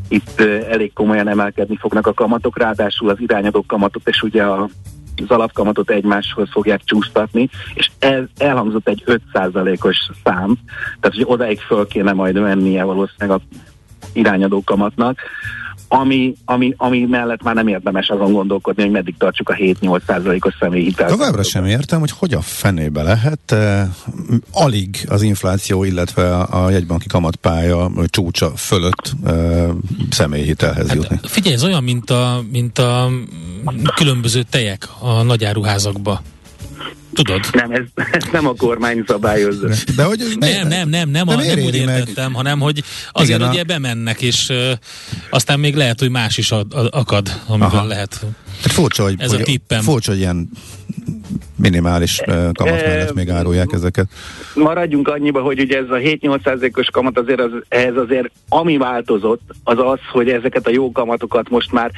itt 0.08 0.42
elég 0.70 0.94
komolyan 0.94 1.28
emelkedni 1.28 1.78
fognak 1.78 2.08
a 2.08 2.14
kamatok, 2.14 2.58
ráadásul 2.58 3.10
az 3.10 3.20
irányadó 3.20 3.64
kamatot 3.68 4.08
és 4.08 4.22
ugye 4.22 4.44
a 4.44 4.70
az 5.22 5.30
alapkamatot 5.30 5.90
egymáshoz 5.90 6.50
fogják 6.52 6.82
csúsztatni, 6.84 7.50
és 7.74 7.90
ez 8.00 8.24
elhangzott 8.38 8.88
egy 8.88 9.04
5%-os 9.34 10.10
szám, 10.24 10.58
tehát 11.00 11.16
hogy 11.16 11.26
odáig 11.28 11.60
föl 11.60 11.88
kéne 11.88 12.14
majd 12.14 12.40
mennie 12.40 12.84
valószínűleg 12.84 13.40
a 13.40 13.58
irányadó 14.14 14.64
kamatnak, 14.64 15.20
ami, 15.88 16.34
ami, 16.46 16.74
ami 16.78 17.06
mellett 17.06 17.44
már 17.44 17.56
nem 17.56 17.68
érdemes 17.68 18.10
azon 18.10 18.32
gondolkodni, 18.32 18.84
hogy 18.84 18.92
meddig 18.92 19.16
tartsuk 19.18 19.50
a 19.50 19.54
7-8 19.54 20.02
százalékos 20.08 20.54
személyi 20.60 20.84
hitelt. 20.84 21.10
Továbbra 21.10 21.44
sem 21.44 21.66
értem, 21.66 22.00
hogy 22.00 22.12
hogy 22.12 22.34
a 22.34 22.42
fenébe 22.42 23.02
lehet 23.04 23.52
uh, 23.52 23.82
alig 24.52 25.06
az 25.10 25.22
infláció, 25.22 25.84
illetve 25.84 26.36
a, 26.38 26.70
jegybanki 26.70 27.08
kamatpálya 27.08 27.92
csúcsa 28.06 28.52
fölött 28.56 29.12
uh, 29.24 29.70
személyi 30.10 30.44
hitelhez 30.44 30.88
hát, 30.88 30.96
jutni. 30.96 31.20
Figyelj, 31.24 31.56
ez 31.56 31.64
olyan, 31.64 31.84
mint 31.84 32.10
a, 32.10 32.44
mint 32.52 32.78
a 32.78 33.10
különböző 33.96 34.44
tejek 34.50 34.88
a 35.00 35.22
nagyáruházakba. 35.22 36.22
Tudod? 37.18 37.46
Nem, 37.52 37.72
ez, 37.72 38.06
ez 38.12 38.24
nem 38.32 38.48
a 38.48 38.54
kormány 38.54 39.04
szabályozza. 39.08 39.68
De 39.96 40.04
hogy 40.04 40.24
nem, 40.40 40.68
nem, 40.68 40.90
nem, 40.90 41.10
nem, 41.10 41.28
a, 41.28 41.36
nem 41.36 41.60
úgy 41.60 41.76
értettem, 41.76 42.34
hanem 42.34 42.60
hogy 42.60 42.84
azért 43.12 43.40
Igen, 43.40 43.50
ugye 43.50 43.62
a... 43.62 43.64
bemennek, 43.64 44.22
és 44.22 44.50
uh, 44.50 44.72
aztán 45.30 45.60
még 45.60 45.76
lehet, 45.76 46.00
hogy 46.00 46.10
más 46.10 46.38
is 46.38 46.52
ad, 46.52 46.74
akad, 46.92 47.42
amivel 47.48 47.88
lehet. 47.88 48.26
Tehát 48.62 48.78
furcsa, 48.78 49.04
hogy, 49.04 49.16
ez 49.18 49.32
hogy, 49.32 49.42
a 49.42 49.44
tippem. 49.44 49.82
Furcsa, 49.82 50.12
hogy 50.12 50.20
ilyen 50.20 50.50
minimális 51.56 52.22
kamat 52.26 52.86
mellett 52.86 53.14
még 53.14 53.30
árulják 53.30 53.72
ezeket. 53.72 54.08
Maradjunk 54.56 55.08
annyiba, 55.08 55.42
hogy 55.42 55.60
ugye 55.60 55.78
ez 55.78 55.90
a 55.90 55.96
7-8%-os 55.96 56.90
kamat 56.90 57.18
azért 57.18 57.40
az, 57.40 57.52
ez 57.68 57.96
azért 57.96 58.32
ami 58.50 58.78
változott, 58.78 59.42
az 59.64 59.78
az, 59.80 60.00
hogy 60.12 60.30
ezeket 60.30 60.68
a 60.68 60.70
jó 60.70 60.92
kamatokat 60.92 61.50
most 61.50 61.72
már 61.72 61.92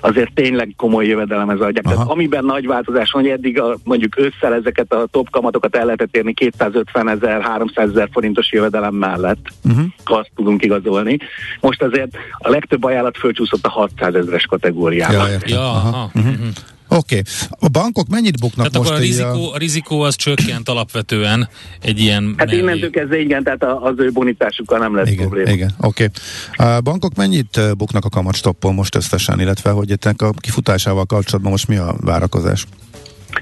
azért 0.00 0.32
tényleg 0.34 0.74
komoly 0.76 1.06
jövedelemhez 1.06 1.60
adják. 1.60 1.84
Tehát 1.84 2.08
amiben 2.08 2.44
nagy 2.44 2.66
változás 2.66 3.10
van, 3.10 3.22
hogy 3.22 3.30
eddig 3.30 3.60
a, 3.60 3.76
mondjuk 3.84 4.18
ősszel 4.18 4.54
ezeket 4.54 4.92
a 4.92 5.06
top 5.10 5.30
kamatokat 5.30 5.76
el 5.76 5.84
lehetett 5.84 6.16
érni 6.16 6.32
250 6.32 7.08
ezer, 7.08 7.42
300 7.42 7.88
ezer 7.90 8.08
forintos 8.12 8.52
jövedelem 8.52 8.94
mellett, 8.94 9.46
uh-huh. 9.64 9.84
azt 10.04 10.30
tudunk 10.34 10.64
igazolni. 10.64 11.18
Most 11.60 11.82
azért 11.82 12.16
a 12.38 12.48
legtöbb 12.48 12.84
ajánlat 12.84 13.16
fölcsúszott 13.16 13.66
a 13.66 13.70
600 13.70 14.14
ezeres 14.14 14.44
kategóriába. 14.44 15.12
Ja, 15.12 15.38
ja, 15.46 15.70
aha. 15.70 15.95
Aha. 15.96 16.10
Uh-huh. 16.14 16.46
Oké. 16.88 17.18
Okay. 17.18 17.22
A 17.60 17.68
bankok 17.68 18.08
mennyit 18.08 18.40
buknak 18.40 18.66
tehát 18.66 18.78
most? 18.78 18.90
Akkor 18.90 19.02
a 19.02 19.04
rizikó, 19.04 19.52
a 19.52 19.58
rizikó 19.58 20.00
az 20.00 20.16
csökkent 20.16 20.68
alapvetően 20.68 21.48
egy 21.82 22.00
ilyen... 22.00 22.34
Hát 22.36 22.46
mellé. 22.46 22.60
innentől 22.60 22.90
kezdve 22.90 23.18
igen, 23.18 23.42
tehát 23.42 23.64
az 23.64 23.94
ő 23.96 24.10
bonitásukkal 24.12 24.78
nem 24.78 24.94
lesz 24.94 25.10
igen, 25.10 25.28
probléma. 25.28 25.50
Igen, 25.50 25.70
oké. 25.80 26.10
Okay. 26.56 26.76
A 26.76 26.80
bankok 26.80 27.14
mennyit 27.14 27.76
buknak 27.76 28.04
a 28.04 28.08
kamatstoppon 28.08 28.74
most 28.74 28.94
összesen, 28.94 29.40
illetve 29.40 29.70
hogy 29.70 29.90
itt 29.90 30.04
a 30.04 30.32
kifutásával 30.40 31.04
kapcsolatban 31.04 31.50
most 31.50 31.68
mi 31.68 31.76
a 31.76 31.94
várakozás? 32.00 32.66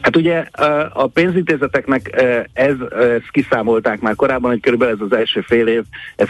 Hát 0.00 0.16
ugye 0.16 0.44
a 0.92 1.07
pénzintézeteknek 1.07 2.22
ez, 2.52 2.74
ezt 2.90 3.30
kiszámolták 3.30 4.00
már 4.00 4.14
korábban, 4.14 4.50
hogy 4.50 4.61
körülbelül 4.61 4.94
ez 4.94 5.00
az 5.11 5.16
első 5.16 5.40
fél 5.40 5.66
év, 5.66 5.82
ez 6.16 6.28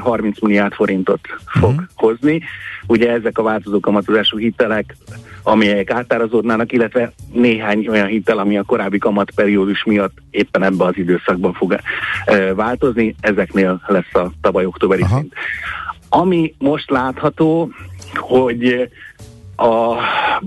30 0.00 0.40
milliárd 0.40 0.72
forintot 0.72 1.20
fog 1.46 1.70
uh-huh. 1.70 1.86
hozni. 1.94 2.42
Ugye 2.86 3.10
ezek 3.10 3.38
a 3.38 3.42
változó 3.42 3.80
kamatozású 3.80 4.38
hitelek, 4.38 4.96
amelyek 5.46 5.90
átárazódnának, 5.90 6.72
illetve 6.72 7.12
néhány 7.32 7.88
olyan 7.88 8.06
hitel, 8.06 8.38
ami 8.38 8.58
a 8.58 8.62
korábbi 8.62 8.98
kamatperiódus 8.98 9.84
miatt 9.84 10.16
éppen 10.30 10.62
ebben 10.62 10.86
az 10.86 10.96
időszakban 10.96 11.52
fog 11.52 11.80
változni, 12.54 13.14
ezeknél 13.20 13.82
lesz 13.86 14.14
a 14.14 14.30
tavaly 14.40 14.64
októberi 14.64 15.02
Aha. 15.02 15.16
szint. 15.16 15.32
ami 16.08 16.54
most 16.58 16.90
látható, 16.90 17.70
hogy 18.14 18.90
a 19.56 19.94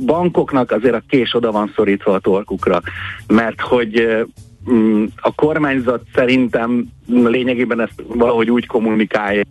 bankoknak 0.05 0.71
azért 0.71 0.95
a 0.95 1.03
kés 1.07 1.33
oda 1.33 1.51
van 1.51 1.71
szorítva 1.75 2.13
a 2.13 2.19
torkukra, 2.19 2.81
mert 3.27 3.61
hogy 3.61 4.25
mm, 4.71 5.05
a 5.15 5.35
kormányzat 5.35 6.01
szerintem 6.13 6.85
lényegében 7.07 7.81
ezt 7.81 8.03
valahogy 8.07 8.51
úgy 8.51 8.65
kommunikálja 8.65 9.43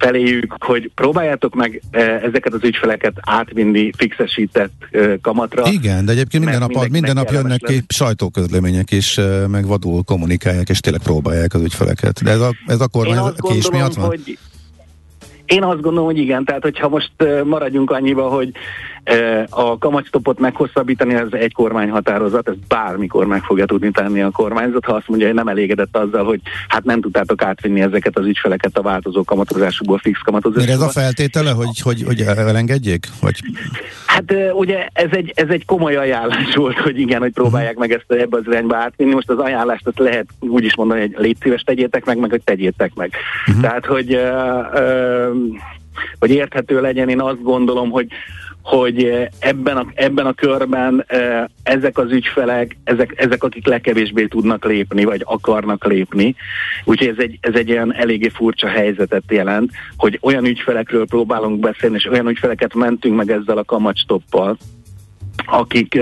feléjük, 0.00 0.54
hogy 0.58 0.90
próbáljátok 0.94 1.54
meg 1.54 1.82
ezeket 2.22 2.52
az 2.52 2.64
ügyfeleket 2.64 3.12
átvinni 3.20 3.90
fixesített 3.96 4.72
kamatra. 5.22 5.66
Igen, 5.66 6.04
de 6.04 6.12
egyébként 6.12 6.44
minden 6.44 6.68
nap, 6.68 6.88
minden 6.88 7.14
nap 7.14 7.30
jönnek 7.30 7.60
ki 7.60 7.82
sajtóközlemények 7.88 8.90
is, 8.90 9.20
meg 9.48 9.66
vadul 9.66 10.02
kommunikálják, 10.02 10.68
és 10.68 10.80
tényleg 10.80 11.02
próbálják 11.02 11.54
az 11.54 11.62
ügyfeleket. 11.62 12.22
De 12.22 12.30
ez 12.30 12.40
a, 12.40 12.52
ez 12.66 12.80
a 12.80 12.88
kormány 12.88 13.32
kés 13.36 13.70
miatt 13.70 13.94
van? 13.94 14.06
Hogy 14.06 14.38
én 15.44 15.62
azt 15.62 15.80
gondolom, 15.80 16.04
hogy 16.04 16.18
igen, 16.18 16.44
tehát 16.44 16.62
hogyha 16.62 16.88
most 16.88 17.12
maradjunk 17.44 17.90
annyiba, 17.90 18.28
hogy 18.28 18.52
a 19.50 19.78
kamatstopot 19.78 20.38
meghosszabbítani, 20.38 21.14
ez 21.14 21.28
egy 21.30 21.52
kormányhatározat, 21.52 22.48
ez 22.48 22.54
bármikor 22.68 23.26
meg 23.26 23.42
fogja 23.42 23.64
tudni 23.64 23.90
tenni 23.90 24.22
a 24.22 24.30
kormányzat, 24.30 24.84
ha 24.84 24.92
azt 24.92 25.08
mondja, 25.08 25.26
hogy 25.26 25.36
nem 25.36 25.48
elégedett 25.48 25.96
azzal, 25.96 26.24
hogy 26.24 26.40
hát 26.68 26.84
nem 26.84 27.00
tudtátok 27.00 27.42
átvinni 27.42 27.80
ezeket 27.80 28.18
az 28.18 28.26
ügyfeleket 28.26 28.78
a 28.78 28.82
változó 28.82 29.24
kamatozásukból 29.24 29.98
fix 29.98 30.18
kamatozásukból. 30.18 30.74
Mire 30.74 30.84
ez 30.84 30.96
a 30.96 31.00
feltétele, 31.00 31.50
hogy, 31.50 31.80
hogy, 31.80 32.02
hogy 32.02 32.20
elengedjék? 32.20 33.06
Vagy? 33.20 33.40
Hát 34.06 34.34
ugye 34.52 34.86
ez 34.92 35.08
egy, 35.10 35.32
ez 35.34 35.48
egy 35.48 35.64
komoly 35.64 35.96
ajánlás 35.96 36.54
volt, 36.54 36.78
hogy 36.78 36.98
igen, 36.98 37.20
hogy 37.20 37.32
próbálják 37.32 37.76
meg 37.76 37.92
ezt 37.92 38.04
ebbe 38.08 38.36
az 38.36 38.42
irányba 38.46 38.76
átvinni. 38.76 39.14
Most 39.14 39.30
az 39.30 39.38
ajánlást 39.38 39.86
azt 39.86 39.98
lehet 39.98 40.26
úgy 40.38 40.64
is 40.64 40.76
mondani, 40.76 41.00
hogy 41.00 41.14
légy 41.16 41.36
szíves, 41.40 41.62
tegyétek 41.62 42.04
meg, 42.04 42.18
meg 42.18 42.30
hogy 42.30 42.42
tegyétek 42.42 42.94
meg. 42.94 43.12
Uh-huh. 43.46 43.62
Tehát, 43.62 43.86
hogy, 43.86 44.14
uh, 44.14 44.22
uh, 44.74 45.36
hogy 46.18 46.30
érthető 46.30 46.80
legyen, 46.80 47.08
én 47.08 47.20
azt 47.20 47.42
gondolom, 47.42 47.90
hogy 47.90 48.06
hogy 48.62 49.04
eh, 49.04 49.26
ebben 49.38 49.76
a, 49.76 49.86
ebben 49.94 50.26
a 50.26 50.32
körben 50.32 51.04
eh, 51.06 51.44
ezek 51.62 51.98
az 51.98 52.10
ügyfelek, 52.10 52.76
ezek, 52.84 53.12
ezek 53.16 53.42
akik 53.42 53.66
legkevésbé 53.66 54.26
tudnak 54.26 54.64
lépni, 54.64 55.04
vagy 55.04 55.22
akarnak 55.24 55.84
lépni. 55.84 56.34
Úgyhogy 56.84 57.08
ez 57.08 57.18
egy, 57.18 57.38
ez 57.40 57.54
egy 57.54 57.70
olyan 57.70 57.94
eléggé 57.94 58.28
furcsa 58.28 58.68
helyzetet 58.68 59.22
jelent, 59.28 59.70
hogy 59.96 60.18
olyan 60.22 60.44
ügyfelekről 60.44 61.06
próbálunk 61.06 61.60
beszélni, 61.60 61.96
és 61.96 62.06
olyan 62.06 62.28
ügyfeleket 62.28 62.74
mentünk 62.74 63.16
meg 63.16 63.30
ezzel 63.30 63.58
a 63.58 63.64
kamatstoppal, 63.64 64.56
akik, 65.46 65.98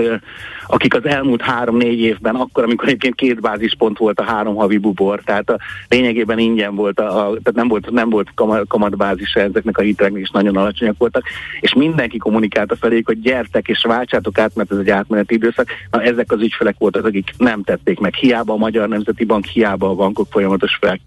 akik 0.71 0.93
az 0.93 1.05
elmúlt 1.05 1.41
három-négy 1.41 1.99
évben, 1.99 2.35
akkor, 2.35 2.63
amikor 2.63 2.87
egyébként 2.87 3.15
két 3.15 3.41
bázispont 3.41 3.97
volt 3.97 4.19
a 4.19 4.23
három 4.23 4.55
havi 4.55 4.77
bubor, 4.77 5.21
tehát 5.25 5.49
a, 5.49 5.57
lényegében 5.87 6.39
ingyen 6.39 6.75
volt, 6.75 6.99
a, 6.99 7.03
a, 7.05 7.27
tehát 7.27 7.53
nem 7.53 7.67
volt, 7.67 7.91
nem 7.91 8.09
volt 8.09 8.29
kamatbázis 8.67 9.33
ezeknek 9.33 9.77
a 9.77 9.81
hiteleknek, 9.81 10.21
is 10.21 10.29
nagyon 10.29 10.57
alacsonyak 10.57 10.97
voltak, 10.97 11.23
és 11.59 11.73
mindenki 11.73 12.17
kommunikálta 12.17 12.75
felé, 12.75 13.01
hogy 13.05 13.21
gyertek 13.21 13.67
és 13.67 13.83
váltsátok 13.87 14.37
át, 14.37 14.55
mert 14.55 14.71
ez 14.71 14.77
egy 14.77 14.89
átmeneti 14.89 15.33
időszak. 15.33 15.67
Na, 15.91 16.01
ezek 16.01 16.31
az 16.31 16.41
ügyfelek 16.41 16.75
voltak, 16.77 17.05
akik 17.05 17.33
nem 17.37 17.63
tették 17.63 17.99
meg. 17.99 18.13
Hiába 18.13 18.53
a 18.53 18.57
Magyar 18.57 18.87
Nemzeti 18.87 19.25
Bank, 19.25 19.45
hiába 19.45 19.89
a 19.89 19.95
bankok 19.95 20.27
folyamatos 20.29 20.79
fel, 20.81 20.99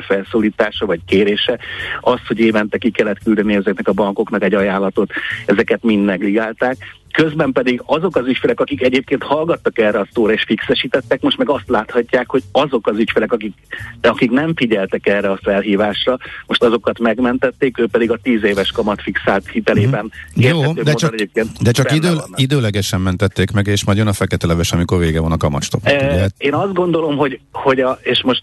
felszólítása 0.00 0.86
vagy 0.86 1.00
kérése, 1.06 1.58
az, 2.00 2.20
hogy 2.26 2.38
évente 2.38 2.78
ki 2.78 2.90
kellett 2.90 3.22
küldeni 3.22 3.54
ezeknek 3.54 3.88
a 3.88 3.92
bankoknak 3.92 4.42
egy 4.42 4.54
ajánlatot, 4.54 5.10
ezeket 5.46 5.82
mind 5.82 6.04
negligálták 6.04 6.76
Közben 7.16 7.52
pedig 7.52 7.82
azok 7.84 8.16
az 8.16 8.26
ügyfelek, 8.26 8.60
akik 8.60 8.82
egyébként 8.82 9.22
hallgattak 9.22 9.78
erre 9.78 9.98
a 9.98 10.08
szóra 10.12 10.32
és 10.32 10.42
fixesítettek, 10.46 11.20
most 11.20 11.38
meg 11.38 11.50
azt 11.50 11.68
láthatják, 11.68 12.30
hogy 12.30 12.42
azok 12.52 12.86
az 12.86 12.98
ügyfelek, 12.98 13.32
akik, 13.32 13.52
de 14.00 14.08
akik 14.08 14.30
nem 14.30 14.52
figyeltek 14.56 15.06
erre 15.06 15.30
a 15.30 15.38
felhívásra, 15.42 16.18
most 16.46 16.62
azokat 16.62 16.98
megmentették, 16.98 17.78
ő 17.78 17.86
pedig 17.86 18.10
a 18.10 18.18
tíz 18.22 18.44
éves 18.44 18.70
kamat 18.70 19.02
fixált 19.02 19.48
hitelében. 19.48 20.12
Mm-hmm. 20.40 20.48
Jó, 20.48 20.72
de 20.72 20.92
csak, 20.92 21.14
de 21.60 21.70
csak 21.70 21.92
idő, 21.92 22.14
időlegesen 22.34 23.00
mentették 23.00 23.50
meg, 23.50 23.66
és 23.66 23.84
majd 23.84 23.98
jön 23.98 24.06
a 24.06 24.12
fekete 24.12 24.46
leves, 24.46 24.72
amikor 24.72 24.98
vége 24.98 25.20
van 25.20 25.32
a 25.32 25.36
kamatstop. 25.36 25.80
E, 25.84 26.28
én 26.38 26.54
azt 26.54 26.72
gondolom, 26.72 27.16
hogy, 27.16 27.40
hogy 27.52 27.80
a, 27.80 27.98
és 28.02 28.22
most 28.22 28.42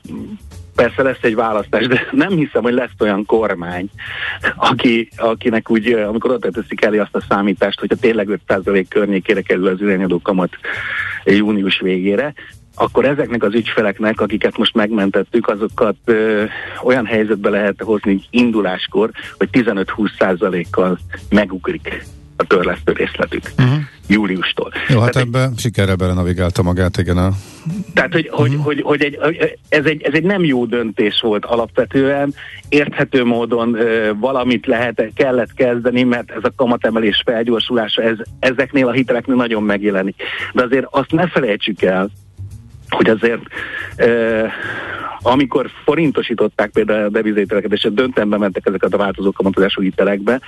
Persze 0.75 1.03
lesz 1.03 1.21
egy 1.21 1.35
választás, 1.35 1.87
de 1.87 2.07
nem 2.11 2.29
hiszem, 2.29 2.63
hogy 2.63 2.73
lesz 2.73 2.99
olyan 2.99 3.25
kormány, 3.25 3.89
aki, 4.55 5.09
akinek 5.17 5.69
úgy, 5.69 5.91
amikor 5.91 6.31
oda 6.31 6.49
teszik 6.49 6.83
elé 6.83 6.97
azt 6.97 7.15
a 7.15 7.23
számítást, 7.29 7.79
hogyha 7.79 7.95
tényleg 7.95 8.39
5% 8.47 8.85
környékére 8.89 9.41
kerül 9.41 9.67
az 9.67 9.81
irányadó 9.81 10.19
kamat 10.21 10.57
június 11.25 11.79
végére, 11.79 12.33
akkor 12.75 13.05
ezeknek 13.05 13.43
az 13.43 13.53
ügyfeleknek, 13.53 14.21
akiket 14.21 14.57
most 14.57 14.75
megmentettük, 14.75 15.47
azokat 15.47 15.95
ö, 16.05 16.43
olyan 16.83 17.05
helyzetbe 17.05 17.49
lehet 17.49 17.81
hozni 17.81 18.21
induláskor, 18.29 19.11
hogy 19.37 19.49
15-20 19.51 20.65
kal 20.71 20.99
megugrik 21.29 22.05
a 22.35 22.43
törlesztő 22.43 22.91
részletük 22.91 23.43
uh-huh. 23.57 23.82
Júliustól. 24.13 24.71
Jó, 24.87 24.99
hát 24.99 25.11
tehát 25.11 25.27
ebbe 25.27 25.43
egy, 25.43 25.59
sikerre 25.59 25.95
belenavigálta 25.95 26.63
magát, 26.63 26.97
igen. 26.97 27.17
A... 27.17 27.31
Tehát, 27.93 28.13
hogy, 28.13 28.29
uh-huh. 28.31 28.45
hogy, 28.45 28.59
hogy, 28.63 28.81
hogy 28.81 29.01
egy, 29.01 29.17
ez, 29.69 29.85
egy, 29.85 30.01
ez 30.01 30.13
egy 30.13 30.23
nem 30.23 30.43
jó 30.43 30.65
döntés 30.65 31.19
volt 31.21 31.45
alapvetően, 31.45 32.33
érthető 32.69 33.23
módon 33.23 33.75
ö, 33.75 34.11
valamit 34.19 34.65
lehet, 34.65 35.11
kellett 35.15 35.53
kezdeni, 35.53 36.03
mert 36.03 36.31
ez 36.31 36.43
a 36.43 36.51
kamatemelés 36.55 37.21
felgyorsulása 37.25 38.01
ez, 38.01 38.17
ezeknél 38.39 38.87
a 38.87 38.91
hiteleknél 38.91 39.35
nagyon 39.35 39.63
megjelenik. 39.63 40.15
De 40.53 40.63
azért 40.63 40.87
azt 40.89 41.11
ne 41.11 41.27
felejtsük 41.27 41.81
el, 41.81 42.09
hogy 42.89 43.09
azért 43.09 43.41
ö, 43.97 44.45
amikor 45.23 45.69
forintosították 45.83 46.69
például 46.69 47.05
a 47.05 47.09
devizételeket, 47.09 47.71
és 47.71 47.87
döntembe 47.91 48.37
mentek 48.37 48.65
ezeket 48.65 48.93
a 48.93 48.97
változó 48.97 49.31
kamatozású 49.31 49.81
hitelekbe, 49.81 50.39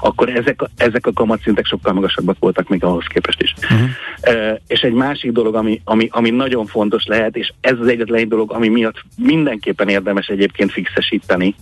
akkor 0.00 0.28
ezek, 0.28 0.60
ezek 0.76 1.06
a 1.06 1.12
kamatszintek 1.12 1.66
sokkal 1.66 1.92
magasabbak 1.92 2.36
voltak 2.38 2.68
még 2.68 2.84
ahhoz 2.84 3.04
képest 3.06 3.42
is. 3.42 3.54
Uh-huh. 3.62 3.88
Uh, 4.26 4.58
és 4.66 4.80
egy 4.80 4.92
másik 4.92 5.32
dolog, 5.32 5.54
ami, 5.54 5.80
ami, 5.84 6.08
ami 6.10 6.30
nagyon 6.30 6.66
fontos 6.66 7.06
lehet, 7.06 7.36
és 7.36 7.52
ez 7.60 7.76
az 7.80 7.86
egyetlen 7.86 8.18
egy 8.18 8.28
dolog, 8.28 8.52
ami 8.52 8.68
miatt 8.68 9.04
mindenképpen 9.16 9.88
érdemes 9.88 10.26
egyébként 10.26 10.72
fixesíteni, 10.72 11.54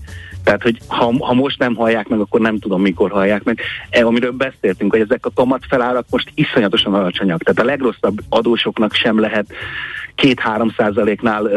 tehát, 0.45 0.63
hogy 0.63 0.79
ha, 0.87 1.15
ha 1.19 1.35
most 1.35 1.59
nem 1.59 1.75
hallják 1.75 2.09
meg, 2.09 2.21
akkor 2.21 2.41
nem 2.41 2.59
tudom, 2.59 2.81
mikor 2.81 3.11
hallják 3.11 3.43
meg. 3.43 3.61
E, 3.91 4.07
amiről 4.07 4.33
beszéltünk, 4.33 4.91
hogy 4.91 5.01
ezek 5.01 5.27
a 5.27 5.33
kamatfelárak 5.35 6.07
most 6.11 6.31
iszonyatosan 6.35 6.95
alacsonyak. 6.95 7.43
Tehát 7.43 7.61
a 7.61 7.65
legrosszabb 7.65 8.21
adósoknak 8.29 8.95
sem 8.95 9.21
lehet 9.21 9.47
két-három 10.15 10.75
százaléknál 10.77 11.49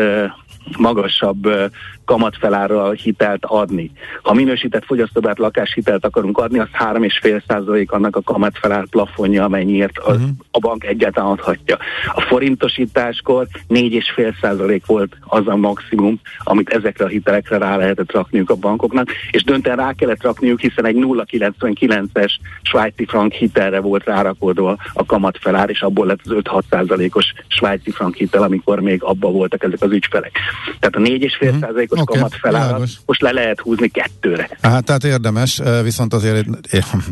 magasabb 0.78 1.72
kamatfelárral 2.05 2.91
hitelt 2.91 3.45
adni. 3.45 3.91
Ha 4.21 4.33
minősített 4.33 4.85
fogyasztóbát 4.85 5.37
lakáshitelt 5.37 6.05
akarunk 6.05 6.37
adni, 6.37 6.59
az 6.59 6.67
3,5% 6.79 7.87
annak 7.87 8.15
a 8.15 8.21
kamatfelár 8.21 8.85
plafonja, 8.89 9.43
amennyiért 9.43 9.97
a, 9.97 10.11
uh-huh. 10.11 10.29
a 10.51 10.59
bank 10.59 10.83
egyáltalán 10.83 11.31
adhatja. 11.31 11.77
A 12.13 12.21
forintosításkor 12.21 13.47
4,5% 13.69 14.81
volt 14.85 15.17
az 15.21 15.47
a 15.47 15.55
maximum, 15.55 16.19
amit 16.43 16.69
ezekre 16.69 17.05
a 17.05 17.07
hitelekre 17.07 17.57
rá 17.57 17.77
lehetett 17.77 18.11
rakniuk 18.11 18.49
a 18.49 18.55
bankoknak, 18.55 19.07
és 19.31 19.43
dönten 19.43 19.75
rá 19.75 19.93
kellett 19.93 20.23
rakniuk, 20.23 20.59
hiszen 20.59 20.85
egy 20.85 20.95
0,99-es 20.95 22.31
svájci 22.61 23.05
frank 23.05 23.33
hitelre 23.33 23.79
volt 23.79 24.05
rárakódva 24.05 24.77
a 24.93 25.05
kamatfelár, 25.05 25.69
és 25.69 25.81
abból 25.81 26.05
lett 26.05 26.19
az 26.23 26.31
5-6%-os 26.35 27.33
svájci 27.47 27.91
frank 27.91 28.15
hitel, 28.15 28.43
amikor 28.43 28.79
még 28.79 29.03
abba 29.03 29.31
voltak 29.31 29.63
ezek 29.63 29.81
az 29.81 29.91
ügyfelek. 29.91 30.39
Tehát 30.79 30.95
a 30.95 30.99
4,5%-os 30.99 31.81
uh-huh. 31.81 31.92
Okay. 32.01 32.15
kamat 32.15 32.35
felárat 32.41 32.89
most 33.05 33.21
le 33.21 33.31
lehet 33.31 33.59
húzni 33.59 33.87
kettőre. 33.87 34.57
Hát 34.61 34.83
tehát 34.83 35.03
érdemes, 35.03 35.61
viszont 35.83 36.13
azért 36.13 36.47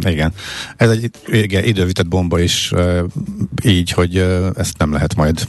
igen, 0.01 0.33
ez 0.77 0.89
egy 0.89 1.09
igen, 1.25 1.63
idővitett 1.63 2.07
bomba 2.07 2.39
is 2.39 2.71
így, 3.63 3.91
hogy 3.91 4.17
ezt 4.55 4.77
nem 4.77 4.93
lehet 4.93 5.15
majd, 5.15 5.47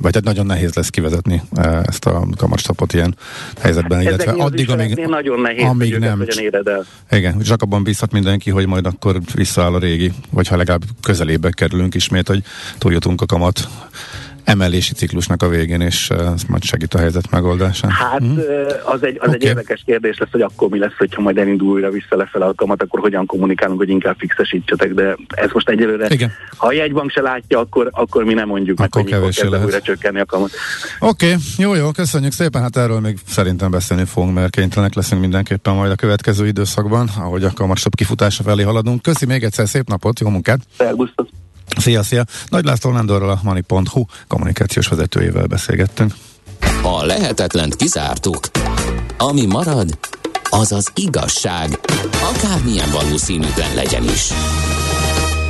vagy 0.00 0.12
tehát 0.12 0.24
nagyon 0.24 0.46
nehéz 0.46 0.74
lesz 0.74 0.90
kivezetni 0.90 1.42
ezt 1.82 2.06
a 2.06 2.26
kamatstopot 2.36 2.92
ilyen 2.92 3.16
helyzetben, 3.60 3.98
hát 3.98 4.06
illetve 4.06 4.30
addig, 4.30 4.70
amíg, 4.70 5.06
nagyon 5.06 5.40
nehéz, 5.40 5.64
amíg 5.64 5.98
nem. 5.98 6.24
El. 6.64 6.86
Igen, 7.10 7.40
csak 7.40 7.62
abban 7.62 7.82
bízhat 7.82 8.12
mindenki, 8.12 8.50
hogy 8.50 8.66
majd 8.66 8.86
akkor 8.86 9.20
visszaáll 9.34 9.74
a 9.74 9.78
régi, 9.78 10.12
vagy 10.30 10.48
ha 10.48 10.56
legalább 10.56 10.82
közelébe 11.02 11.50
kerülünk 11.50 11.94
ismét, 11.94 12.28
hogy 12.28 12.42
túljutunk 12.78 13.20
a 13.20 13.26
kamat 13.26 13.68
emelési 14.46 14.94
ciklusnak 14.94 15.42
a 15.42 15.48
végén, 15.48 15.80
és 15.80 16.10
ez 16.10 16.42
majd 16.48 16.62
segít 16.62 16.94
a 16.94 16.98
helyzet 16.98 17.30
megoldásán. 17.30 17.90
Hát 17.90 18.24
mm. 18.24 18.38
az, 18.84 19.02
egy, 19.02 19.16
az 19.20 19.28
okay. 19.28 19.34
egy 19.34 19.42
érdekes 19.42 19.82
kérdés 19.86 20.18
lesz, 20.18 20.28
hogy 20.30 20.40
akkor 20.40 20.68
mi 20.68 20.78
lesz, 20.78 20.96
hogyha 20.98 21.22
majd 21.22 21.38
elindul 21.38 21.68
újra 21.68 21.90
vissza 21.90 22.16
lefele 22.16 22.44
a 22.44 22.54
kamat, 22.54 22.82
akkor 22.82 23.00
hogyan 23.00 23.26
kommunikálunk, 23.26 23.78
hogy 23.78 23.88
inkább 23.88 24.16
fixesítsetek, 24.18 24.94
de 24.94 25.16
ez 25.28 25.50
most 25.52 25.68
egyelőre, 25.68 26.06
Igen. 26.08 26.32
ha 26.56 26.66
a 26.66 26.72
jegybank 26.72 27.10
se 27.10 27.20
látja, 27.20 27.58
akkor, 27.58 27.88
akkor 27.92 28.24
mi 28.24 28.34
nem 28.34 28.48
mondjuk 28.48 28.80
akkor 28.80 29.04
meg, 29.04 29.14
hogy 29.14 29.38
mikor 29.42 29.64
újra 29.64 29.80
csökkenni 29.80 30.20
a 30.20 30.24
kamat. 30.24 30.50
Oké, 30.98 31.26
okay. 31.26 31.38
jó, 31.58 31.74
jó, 31.74 31.90
köszönjük 31.90 32.32
szépen, 32.32 32.62
hát 32.62 32.76
erről 32.76 33.00
még 33.00 33.18
szerintem 33.26 33.70
beszélni 33.70 34.04
fogunk, 34.04 34.34
mert 34.34 34.50
kénytelenek 34.50 34.94
leszünk 34.94 35.20
mindenképpen 35.20 35.74
majd 35.74 35.90
a 35.90 35.94
következő 35.94 36.46
időszakban, 36.46 37.08
ahogy 37.18 37.44
a 37.44 37.50
kamatstop 37.54 37.94
kifutása 37.94 38.42
felé 38.42 38.62
haladunk. 38.62 39.02
Köszi 39.02 39.26
még 39.26 39.42
egyszer, 39.42 39.68
szép 39.68 39.88
napot, 39.88 40.20
jó 40.20 40.28
munkát! 40.28 40.60
Szervusztok! 40.76 41.28
Szia, 41.76 42.02
szia! 42.02 42.24
Nagy 42.48 42.64
László 42.64 42.90
Nándorral 42.90 43.30
a 43.30 43.40
Money.hu 43.42 44.04
kommunikációs 44.28 44.88
vezetőjével 44.88 45.46
beszélgettünk. 45.46 46.14
A 46.82 47.04
lehetetlent 47.04 47.76
kizártuk. 47.76 48.40
Ami 49.18 49.46
marad, 49.46 49.98
azaz 50.50 50.92
igazság, 50.94 51.80
akármilyen 52.34 52.90
valószínűtlen 52.90 53.74
legyen 53.74 54.04
is. 54.04 54.32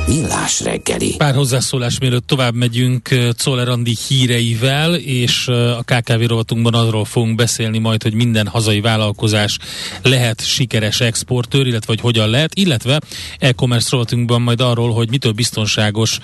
Millás 0.07 0.61
reggeli. 0.61 1.15
Pár 1.17 1.35
hozzászólás, 1.35 1.99
mielőtt 1.99 2.27
tovább 2.27 2.53
megyünk 2.55 3.09
Czoller 3.37 3.69
Andi 3.69 3.95
híreivel, 4.07 4.95
és 4.95 5.47
a 5.47 5.83
KKV 5.85 6.21
rovatunkban 6.27 6.73
arról 6.73 7.05
fogunk 7.05 7.35
beszélni 7.35 7.77
majd, 7.77 8.03
hogy 8.03 8.13
minden 8.13 8.47
hazai 8.47 8.81
vállalkozás 8.81 9.57
lehet 10.01 10.45
sikeres 10.45 11.01
exportőr, 11.01 11.67
illetve 11.67 11.85
hogy 11.87 12.01
hogyan 12.01 12.29
lehet, 12.29 12.55
illetve 12.55 12.99
e-commerce 13.39 13.87
rovatunkban 13.91 14.41
majd 14.41 14.61
arról, 14.61 14.93
hogy 14.93 15.09
mitől 15.09 15.31
biztonságos, 15.31 16.19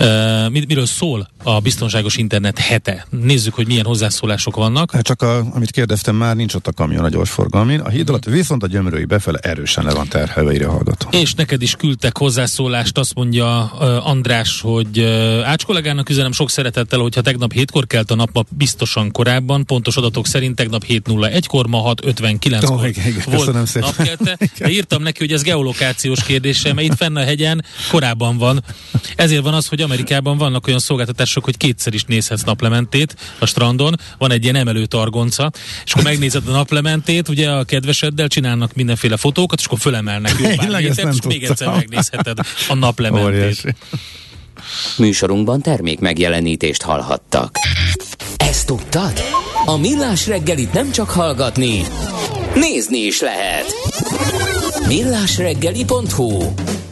uh, 0.00 0.50
miről 0.50 0.86
szól 0.86 1.28
a 1.42 1.60
biztonságos 1.60 2.16
internet 2.16 2.58
hete. 2.58 3.06
Nézzük, 3.10 3.54
hogy 3.54 3.66
milyen 3.66 3.84
hozzászólások 3.84 4.56
vannak. 4.56 4.90
Hát 4.90 5.04
csak 5.04 5.22
a, 5.22 5.46
amit 5.54 5.70
kérdeztem 5.70 6.16
már, 6.16 6.36
nincs 6.36 6.54
ott 6.54 6.66
a 6.66 6.72
kamion 6.72 7.04
a 7.04 7.08
gyorsforgalmin. 7.08 7.80
A 7.80 7.88
híd 7.88 8.08
alatt 8.08 8.24
viszont 8.24 8.62
a 8.62 8.66
gyömrői 8.66 9.04
befele 9.04 9.38
erősen 9.38 9.84
le 9.84 9.94
van 9.94 10.08
terhelve, 10.08 10.66
hallgató. 10.66 11.08
És 11.10 11.34
neked 11.34 11.62
is 11.62 11.74
küldtek 11.74 12.18
hozzászólást, 12.18 12.98
azt 12.98 13.16
mondja 13.18 13.72
uh, 13.74 14.08
András, 14.08 14.60
hogy 14.60 14.98
uh, 14.98 15.48
Ács 15.48 15.64
kollégának 15.64 16.08
üzenem 16.08 16.32
sok 16.32 16.50
szeretettel, 16.50 16.98
hogyha 16.98 17.20
tegnap 17.20 17.52
hétkor 17.52 17.86
kelt 17.86 18.10
a 18.10 18.14
nap, 18.14 18.46
biztosan 18.50 19.10
korábban, 19.10 19.64
pontos 19.64 19.96
adatok 19.96 20.26
szerint 20.26 20.54
tegnap 20.56 20.84
7.01-kor, 20.88 21.66
ma 21.66 21.94
6.59-kor 21.94 22.78
oh, 22.78 22.88
igen, 22.88 23.06
igen, 23.06 23.22
volt 23.26 23.74
napkelte. 23.74 24.38
De 24.58 24.70
írtam 24.70 25.02
neki, 25.02 25.18
hogy 25.18 25.32
ez 25.32 25.42
geolokációs 25.42 26.24
kérdése, 26.24 26.72
mert 26.72 26.86
itt 26.86 26.96
fenn 26.96 27.16
a 27.16 27.24
hegyen 27.24 27.64
korábban 27.90 28.36
van. 28.36 28.64
Ezért 29.16 29.42
van 29.42 29.54
az, 29.54 29.66
hogy 29.66 29.80
Amerikában 29.80 30.36
vannak 30.36 30.66
olyan 30.66 30.78
szolgáltatások, 30.78 31.44
hogy 31.44 31.56
kétszer 31.56 31.94
is 31.94 32.04
nézhetsz 32.04 32.42
naplementét 32.42 33.16
a 33.38 33.46
strandon, 33.46 33.94
van 34.18 34.32
egy 34.32 34.42
ilyen 34.42 34.56
emelő 34.56 34.86
targonca, 34.86 35.50
és 35.84 35.92
akkor 35.92 36.04
megnézed 36.04 36.48
a 36.48 36.50
naplementét, 36.50 37.28
ugye 37.28 37.50
a 37.50 37.64
kedveseddel 37.64 38.28
csinálnak 38.28 38.74
mindenféle 38.74 39.16
fotókat, 39.16 39.58
és 39.58 39.64
akkor 39.64 39.78
fölemelnek 39.78 40.34
jó 40.38 40.48
pár 40.56 40.68
métert, 40.68 41.14
és 41.14 41.26
még 41.26 41.44
egyszer 41.44 41.68
megnézheted 41.68 42.38
a 42.68 42.74
naplementét. 42.74 43.06
Óriási. 43.14 43.74
Műsorunkban 44.98 45.60
termék 45.60 45.98
megjelenítést 45.98 46.82
hallhattak. 46.82 47.56
Ezt 48.36 48.66
tudtad? 48.66 49.12
A 49.64 49.76
Millás 49.76 50.26
reggelit 50.26 50.72
nem 50.72 50.90
csak 50.90 51.10
hallgatni, 51.10 51.82
nézni 52.54 52.98
is 52.98 53.20
lehet. 53.20 53.74
Millásreggeli.hu 54.86 56.38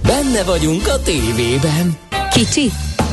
Benne 0.02 0.44
vagyunk 0.44 0.86
a 0.86 1.02
tévében. 1.02 1.96
Kicsi, 2.30 2.70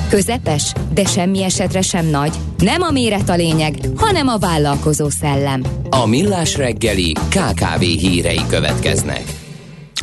közepes, 0.10 0.74
de 0.94 1.06
semmi 1.06 1.44
esetre 1.44 1.82
sem 1.82 2.06
nagy. 2.06 2.34
Nem 2.58 2.82
a 2.82 2.92
méret 2.92 3.30
a 3.30 3.36
lényeg, 3.36 3.80
hanem 3.96 4.28
a 4.28 4.38
vállalkozó 4.38 5.10
szellem. 5.10 5.64
A 5.90 6.06
Millás 6.06 6.56
reggeli 6.58 7.14
KKV 7.30 7.80
hírei 7.80 8.42
következnek. 8.50 9.24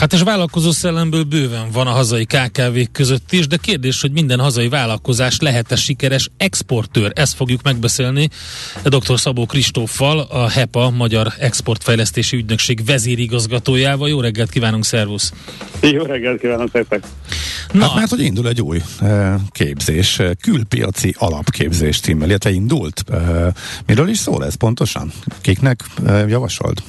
Hát 0.01 0.13
és 0.13 0.23
vállalkozó 0.23 0.71
szellemből 0.71 1.23
bőven 1.23 1.71
van 1.73 1.87
a 1.87 1.91
hazai 1.91 2.25
kkv 2.25 2.79
között 2.93 3.33
is, 3.33 3.47
de 3.47 3.57
kérdés, 3.57 4.01
hogy 4.01 4.13
minden 4.13 4.41
hazai 4.41 4.69
vállalkozás 4.69 5.41
lehet-e 5.41 5.77
sikeres 5.77 6.31
exportőr? 6.37 7.13
Ezt 7.15 7.35
fogjuk 7.35 7.63
megbeszélni 7.63 8.29
dr. 8.85 9.19
Szabó 9.19 9.47
Kristóffal, 9.47 10.19
a 10.19 10.49
HEPA 10.49 10.91
Magyar 10.91 11.33
Exportfejlesztési 11.39 12.37
Ügynökség 12.37 12.85
vezérigazgatójával. 12.85 14.09
Jó 14.09 14.21
reggelt 14.21 14.51
kívánunk, 14.51 14.85
szervusz! 14.85 15.33
Jó 15.81 16.03
reggelt 16.03 16.41
kívánok 16.41 16.69
szépen! 16.73 17.03
Na, 17.73 17.87
hát 17.87 17.95
mert 17.95 18.11
hogy 18.11 18.21
indul 18.21 18.49
egy 18.49 18.61
új 18.61 18.83
e, 19.01 19.39
képzés, 19.51 20.21
külpiaci 20.43 21.15
alapképzés 21.19 22.01
címmel, 22.01 22.29
illetve 22.29 22.51
indult. 22.51 23.05
E, 23.11 23.53
miről 23.87 24.09
is 24.09 24.19
szól 24.19 24.45
ez 24.45 24.55
pontosan? 24.55 25.13
Kiknek 25.41 25.81
e, 26.07 26.13
javasolt? 26.13 26.83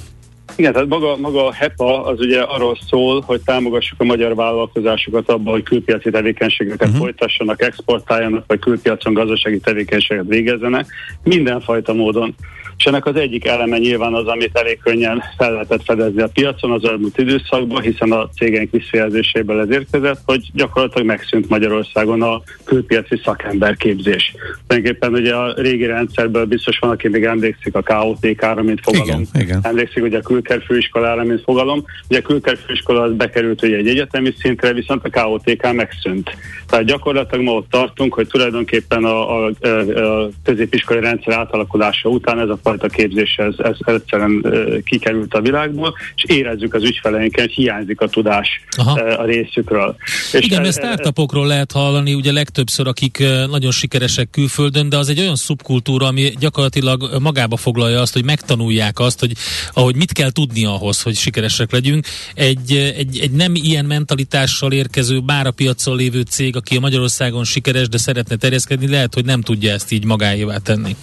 Igen, 0.55 0.73
tehát 0.73 0.87
maga, 0.87 1.17
maga 1.17 1.47
a 1.47 1.53
HEPA 1.53 2.05
az 2.05 2.19
ugye 2.19 2.41
arról 2.41 2.77
szól, 2.89 3.21
hogy 3.25 3.41
támogassuk 3.45 3.99
a 4.01 4.03
magyar 4.03 4.35
vállalkozásokat 4.35 5.29
abban, 5.29 5.53
hogy 5.53 5.63
külpiaci 5.63 6.09
tevékenységeket 6.09 6.87
uh-huh. 6.87 7.01
folytassanak, 7.01 7.61
exportáljanak, 7.61 8.43
vagy 8.47 8.59
külpiacon 8.59 9.13
gazdasági 9.13 9.59
tevékenységet 9.59 10.25
végezzenek, 10.27 10.87
mindenfajta 11.23 11.93
módon. 11.93 12.35
És 12.81 12.87
ennek 12.87 13.05
az 13.05 13.15
egyik 13.15 13.45
eleme 13.45 13.77
nyilván 13.77 14.13
az, 14.13 14.27
amit 14.27 14.57
elég 14.57 14.79
könnyen 14.83 15.23
fel 15.37 15.51
lehetett 15.51 15.83
fedezni 15.83 16.21
a 16.21 16.27
piacon 16.27 16.71
az 16.71 16.83
elmúlt 16.85 17.17
időszakban, 17.17 17.81
hiszen 17.81 18.11
a 18.11 18.29
cégeink 18.29 18.71
visszajelzéséből 18.71 19.59
ez 19.59 19.71
érkezett, 19.71 20.21
hogy 20.25 20.49
gyakorlatilag 20.53 21.07
megszűnt 21.07 21.49
Magyarországon 21.49 22.21
a 22.21 22.41
külpiaci 22.63 23.21
szakemberképzés. 23.23 24.35
Tulajdonképpen 24.67 25.13
ugye 25.13 25.35
a 25.35 25.53
régi 25.53 25.85
rendszerből 25.85 26.45
biztos 26.45 26.79
van, 26.79 26.89
aki 26.89 27.07
még 27.07 27.23
emlékszik 27.23 27.75
a 27.75 27.81
KOTK-ra, 27.81 28.61
mint 28.61 28.79
fogalom. 28.83 29.05
Igen, 29.31 29.43
igen. 29.43 29.59
Emlékszik 29.63 30.03
ugye 30.03 30.17
a 30.17 30.21
külker 30.21 30.63
főiskolára, 30.63 31.23
mint 31.23 31.41
fogalom. 31.41 31.85
Ugye 32.09 32.19
a 32.19 32.21
külker 32.21 32.57
főiskola 32.65 33.01
az 33.01 33.13
bekerült 33.13 33.63
ugye 33.63 33.75
egy 33.75 33.87
egyetemi 33.87 34.33
szintre, 34.39 34.73
viszont 34.73 35.05
a 35.05 35.21
KOTK 35.21 35.73
megszűnt. 35.73 36.31
Tehát 36.67 36.85
gyakorlatilag 36.85 37.45
ma 37.45 37.51
ott 37.51 37.69
tartunk, 37.69 38.13
hogy 38.13 38.27
tulajdonképpen 38.27 39.03
a, 39.03 39.45
a, 39.45 39.51
a 39.95 40.29
középiskolai 40.43 41.01
rendszer 41.01 41.33
átalakulása 41.33 42.09
után 42.09 42.39
ez 42.39 42.49
a 42.49 42.59
fajta 42.77 42.87
képzés 42.87 43.35
ez, 43.35 43.53
ez 43.57 43.75
egyszerűen 43.79 44.45
kikerült 44.83 45.33
a 45.33 45.41
világból, 45.41 45.95
és 46.15 46.35
érezzük 46.35 46.73
az 46.73 46.83
ügyfeleinken, 46.83 47.45
hogy 47.45 47.53
hiányzik 47.53 48.01
a 48.01 48.07
tudás 48.07 48.61
Aha. 48.77 48.99
a 48.99 49.25
részükről. 49.25 49.95
És 50.31 50.45
Igen, 50.45 50.61
mert 50.61 50.73
startupokról 50.73 51.47
lehet 51.47 51.71
hallani, 51.71 52.13
ugye 52.13 52.31
legtöbbször, 52.31 52.87
akik 52.87 53.23
nagyon 53.49 53.71
sikeresek 53.71 54.29
külföldön, 54.29 54.89
de 54.89 54.97
az 54.97 55.09
egy 55.09 55.19
olyan 55.19 55.35
szubkultúra, 55.35 56.07
ami 56.07 56.33
gyakorlatilag 56.39 57.09
magába 57.19 57.57
foglalja 57.57 58.01
azt, 58.01 58.13
hogy 58.13 58.25
megtanulják 58.25 58.99
azt, 58.99 59.19
hogy 59.19 59.31
ahogy 59.73 59.95
mit 59.95 60.11
kell 60.11 60.31
tudni 60.31 60.65
ahhoz, 60.65 61.01
hogy 61.01 61.15
sikeresek 61.15 61.71
legyünk. 61.71 62.05
Egy, 62.33 62.93
egy, 62.97 63.19
egy 63.19 63.31
nem 63.31 63.55
ilyen 63.55 63.85
mentalitással 63.85 64.71
érkező, 64.71 65.19
bár 65.19 65.47
a 65.47 65.51
piacon 65.51 65.95
lévő 65.95 66.21
cég, 66.21 66.55
aki 66.55 66.75
a 66.75 66.79
Magyarországon 66.79 67.43
sikeres, 67.43 67.89
de 67.89 67.97
szeretne 67.97 68.35
terjeszkedni, 68.35 68.87
lehet, 68.87 69.13
hogy 69.13 69.25
nem 69.25 69.41
tudja 69.41 69.71
ezt 69.73 69.91
így 69.91 70.05
magáévá 70.05 70.57
tenni. 70.57 70.95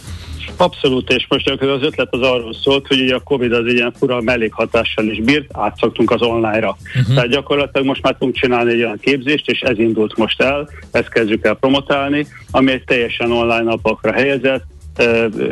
Abszolút, 0.57 1.11
és 1.11 1.26
most 1.28 1.51
az 1.51 1.82
ötlet 1.82 2.09
az 2.14 2.20
arról 2.20 2.55
szólt, 2.55 2.86
hogy 2.86 3.01
ugye 3.01 3.14
a 3.14 3.20
Covid 3.20 3.53
az 3.53 3.66
ilyen 3.66 3.92
fura 3.99 4.20
mellékhatással 4.20 5.05
is 5.05 5.20
bírt, 5.20 5.46
átszoktunk 5.53 6.11
az 6.11 6.22
online-ra. 6.22 6.76
Uh-huh. 6.96 7.14
Tehát 7.14 7.30
gyakorlatilag 7.30 7.86
most 7.86 8.03
már 8.03 8.12
tudunk 8.12 8.36
csinálni 8.36 8.72
egy 8.72 8.82
olyan 8.82 8.99
képzést, 9.01 9.49
és 9.51 9.61
ez 9.61 9.78
indult 9.78 10.16
most 10.16 10.42
el, 10.42 10.68
ezt 10.90 11.09
kezdjük 11.09 11.44
el 11.44 11.55
promotálni, 11.55 12.26
ami 12.51 12.72
egy 12.72 12.84
teljesen 12.84 13.32
online 13.32 13.62
napokra 13.62 14.12
helyezett, 14.12 14.64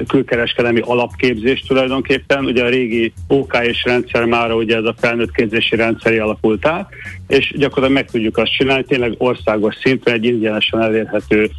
külkereskedelmi 0.07 0.81
alapképzés 0.81 1.61
tulajdonképpen. 1.61 2.45
Ugye 2.45 2.65
a 2.65 2.69
régi 2.69 3.13
OK 3.29 3.59
és 3.63 3.85
rendszer 3.85 4.25
már 4.25 4.53
ugye 4.53 4.77
ez 4.77 4.85
a 4.85 4.95
felnőtt 4.99 5.33
képzési 5.33 5.77
rendszeri 5.77 6.19
alakult 6.19 6.67
át, 6.67 6.89
és 7.27 7.53
gyakorlatilag 7.57 7.93
meg 7.93 8.11
tudjuk 8.11 8.37
azt 8.37 8.53
csinálni, 8.53 8.85
tényleg 8.85 9.15
országos 9.19 9.75
szinten 9.83 10.15
egy 10.15 10.25
ingyenesen 10.25 10.83
elérhető 10.83 11.51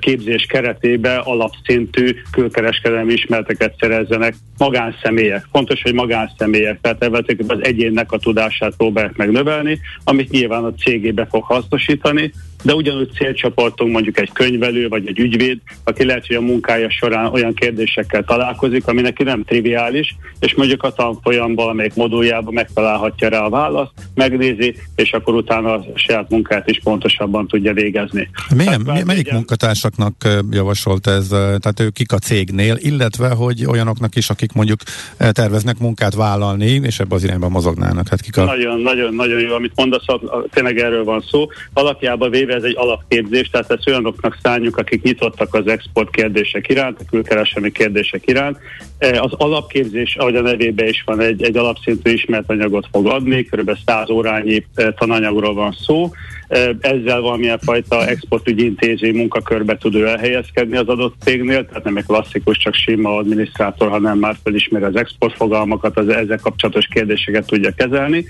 képzés 0.00 0.46
keretébe 0.48 1.16
alapszintű 1.16 2.16
külkereskedelmi 2.30 3.12
ismereteket 3.12 3.74
szerezzenek 3.78 4.34
magánszemélyek. 4.58 5.46
Fontos, 5.52 5.82
hogy 5.82 5.94
magánszemélyek, 5.94 6.80
tehát 6.80 7.02
ebben 7.02 7.24
az 7.48 7.58
egyénnek 7.60 8.12
a 8.12 8.18
tudását 8.18 8.76
próbálják 8.76 9.16
megnövelni, 9.16 9.80
amit 10.04 10.30
nyilván 10.30 10.64
a 10.64 10.74
cégébe 10.74 11.26
fog 11.30 11.42
hasznosítani, 11.42 12.32
de 12.62 12.74
ugyanúgy 12.74 13.12
célcsoportunk 13.12 13.92
mondjuk 13.92 14.18
egy 14.18 14.32
könyvelő 14.32 14.88
vagy 14.88 15.06
egy 15.06 15.18
ügyvéd, 15.18 15.58
aki 15.84 16.04
lehet, 16.04 16.26
hogy 16.26 16.36
a 16.36 16.40
munkája 16.40 16.90
során 16.90 17.26
olyan 17.26 17.54
kérdésekkel 17.54 18.24
találkozik, 18.24 18.86
ami 18.86 19.00
neki 19.00 19.22
nem 19.22 19.44
triviális, 19.44 20.16
és 20.40 20.54
mondjuk 20.54 20.82
a 20.82 20.92
tanfolyamban, 20.92 21.68
amelyik 21.68 21.94
moduljában 21.94 22.54
megtalálhatja 22.54 23.28
rá 23.28 23.44
a 23.44 23.50
választ, 23.50 23.92
megnézi, 24.14 24.74
és 24.96 25.11
akkor 25.12 25.34
utána 25.34 25.72
a 25.72 25.84
saját 25.94 26.30
munkát 26.30 26.68
is 26.68 26.80
pontosabban 26.82 27.46
tudja 27.46 27.72
végezni. 27.72 28.30
Milyen, 28.54 28.84
tehát, 28.84 29.04
melyik 29.04 29.26
ugye, 29.26 29.34
munkatársaknak 29.34 30.14
javasolt 30.50 31.06
ez, 31.06 31.28
tehát 31.28 31.80
ők 31.80 31.92
kik 31.92 32.12
a 32.12 32.18
cégnél, 32.18 32.76
illetve 32.78 33.28
hogy 33.28 33.66
olyanoknak 33.66 34.16
is, 34.16 34.30
akik 34.30 34.52
mondjuk 34.52 34.80
terveznek 35.16 35.78
munkát 35.78 36.14
vállalni, 36.14 36.80
és 36.82 37.00
ebbe 37.00 37.14
az 37.14 37.24
irányba 37.24 37.48
mozognának? 37.48 38.08
Hát 38.08 38.20
kik 38.20 38.36
a... 38.36 38.44
Nagyon, 38.44 38.80
nagyon, 38.80 39.14
nagyon 39.14 39.40
jó, 39.40 39.54
amit 39.54 39.72
mondasz, 39.76 40.04
tényleg 40.50 40.78
erről 40.78 41.04
van 41.04 41.24
szó. 41.30 41.46
Alapjában 41.72 42.30
véve 42.30 42.54
ez 42.54 42.62
egy 42.62 42.76
alapképzés, 42.76 43.48
tehát 43.48 43.70
ezt 43.70 43.88
olyanoknak 43.88 44.38
szálljuk, 44.42 44.76
akik 44.76 45.02
nyitottak 45.02 45.54
az 45.54 45.66
export 45.66 46.10
kérdések 46.10 46.68
iránt, 46.68 47.00
a 47.00 47.04
külkereskedelmi 47.10 47.72
kérdések 47.72 48.26
iránt. 48.26 48.58
E, 49.02 49.20
az 49.20 49.32
alapképzés, 49.32 50.16
ahogy 50.16 50.36
a 50.36 50.40
nevében 50.40 50.88
is 50.88 51.02
van, 51.06 51.20
egy, 51.20 51.42
egy 51.42 51.56
alapszintű 51.56 52.10
ismert 52.10 52.50
anyagot 52.50 52.88
fog 52.92 53.06
adni, 53.06 53.42
kb. 53.42 53.78
100 53.86 54.10
órányi 54.10 54.66
e, 54.74 54.92
tananyagról 54.92 55.54
van 55.54 55.76
szó. 55.80 56.10
E, 56.48 56.76
ezzel 56.80 57.20
valamilyen 57.20 57.58
fajta 57.58 58.06
exportügyi 58.06 58.64
intéző 58.64 59.12
munkakörbe 59.12 59.76
tud 59.76 59.94
ő 59.94 60.06
elhelyezkedni 60.06 60.76
az 60.76 60.88
adott 60.88 61.14
cégnél, 61.24 61.66
tehát 61.66 61.84
nem 61.84 61.96
egy 61.96 62.06
klasszikus, 62.06 62.56
csak 62.56 62.74
sima 62.74 63.16
adminisztrátor, 63.16 63.88
hanem 63.88 64.18
már 64.18 64.36
felismeri 64.42 64.84
az 64.84 64.96
exportfogalmakat, 64.96 65.96
az 65.96 66.08
ezzel 66.08 66.38
kapcsolatos 66.42 66.86
kérdéseket 66.86 67.46
tudja 67.46 67.70
kezelni 67.70 68.24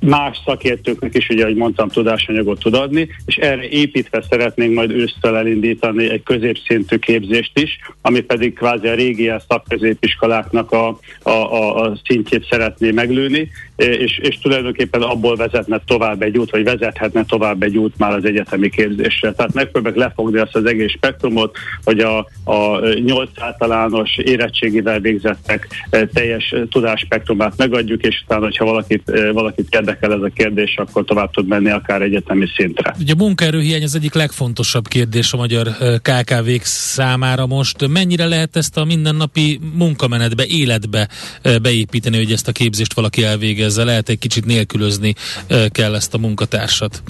más 0.00 0.40
szakértőknek 0.44 1.14
is, 1.14 1.28
ugye, 1.28 1.42
ahogy 1.42 1.56
mondtam, 1.56 1.88
tudásanyagot 1.88 2.58
tud 2.58 2.74
adni, 2.74 3.08
és 3.26 3.36
erre 3.36 3.68
építve 3.68 4.24
szeretnénk 4.30 4.74
majd 4.74 4.90
ősztel 4.90 5.36
elindítani 5.36 6.10
egy 6.10 6.22
középszintű 6.22 6.96
képzést 6.96 7.58
is, 7.58 7.78
ami 8.00 8.20
pedig 8.20 8.54
kvázi 8.54 8.88
a 8.88 8.94
régi 8.94 9.32
szakközépiskoláknak 9.48 10.72
a, 10.72 10.98
a, 11.22 11.30
a, 11.30 11.84
a 11.84 11.98
szintjét 12.04 12.46
szeretné 12.50 12.90
meglőni, 12.90 13.50
és, 13.76 14.18
és 14.18 14.38
tulajdonképpen 14.38 15.02
abból 15.02 15.36
vezetne 15.36 15.80
tovább 15.86 16.22
egy 16.22 16.38
út, 16.38 16.50
vagy 16.50 16.64
vezethetne 16.64 17.24
tovább 17.24 17.62
egy 17.62 17.76
út 17.78 17.98
már 17.98 18.12
az 18.12 18.24
egyetemi 18.24 18.70
képzésre. 18.70 19.32
Tehát 19.32 19.54
megpróbáljuk 19.54 20.00
lefogni 20.00 20.38
azt 20.38 20.56
az 20.56 20.64
egész 20.64 20.90
spektrumot, 20.90 21.56
hogy 21.84 22.00
a, 22.00 22.18
a 22.44 22.88
8 22.94 23.30
általános 23.36 24.16
érettségivel 24.16 25.00
végzettek 25.00 25.68
teljes 26.12 26.54
tudásspektrumát 26.70 27.56
megadjuk, 27.56 28.02
és 28.02 28.22
utána, 28.24 28.44
hogyha 28.44 28.64
valakit, 28.64 29.12
valakit 29.32 29.68
érdekel 29.86 30.12
ez 30.12 30.22
a 30.22 30.30
kérdés, 30.34 30.76
akkor 30.76 31.04
tovább 31.04 31.30
tud 31.30 31.46
menni 31.46 31.70
akár 31.70 32.02
egyetemi 32.02 32.46
szintre. 32.56 32.94
Ugye 33.00 33.12
a 33.12 33.16
munkaerőhiány 33.16 33.82
az 33.82 33.94
egyik 33.94 34.14
legfontosabb 34.14 34.88
kérdés 34.88 35.32
a 35.32 35.36
magyar 35.36 35.68
KKV-k 36.02 36.62
számára 36.62 37.46
most. 37.46 37.88
Mennyire 37.88 38.26
lehet 38.26 38.56
ezt 38.56 38.76
a 38.76 38.84
mindennapi 38.84 39.60
munkamenetbe, 39.74 40.44
életbe 40.46 41.08
beépíteni, 41.62 42.16
hogy 42.16 42.32
ezt 42.32 42.48
a 42.48 42.52
képzést 42.52 42.94
valaki 42.94 43.24
elvégezze? 43.24 43.84
Lehet 43.84 44.08
egy 44.08 44.18
kicsit 44.18 44.44
nélkülözni 44.44 45.14
kell 45.70 45.94
ezt 45.94 46.14
a 46.14 46.18
munkatársat? 46.18 47.02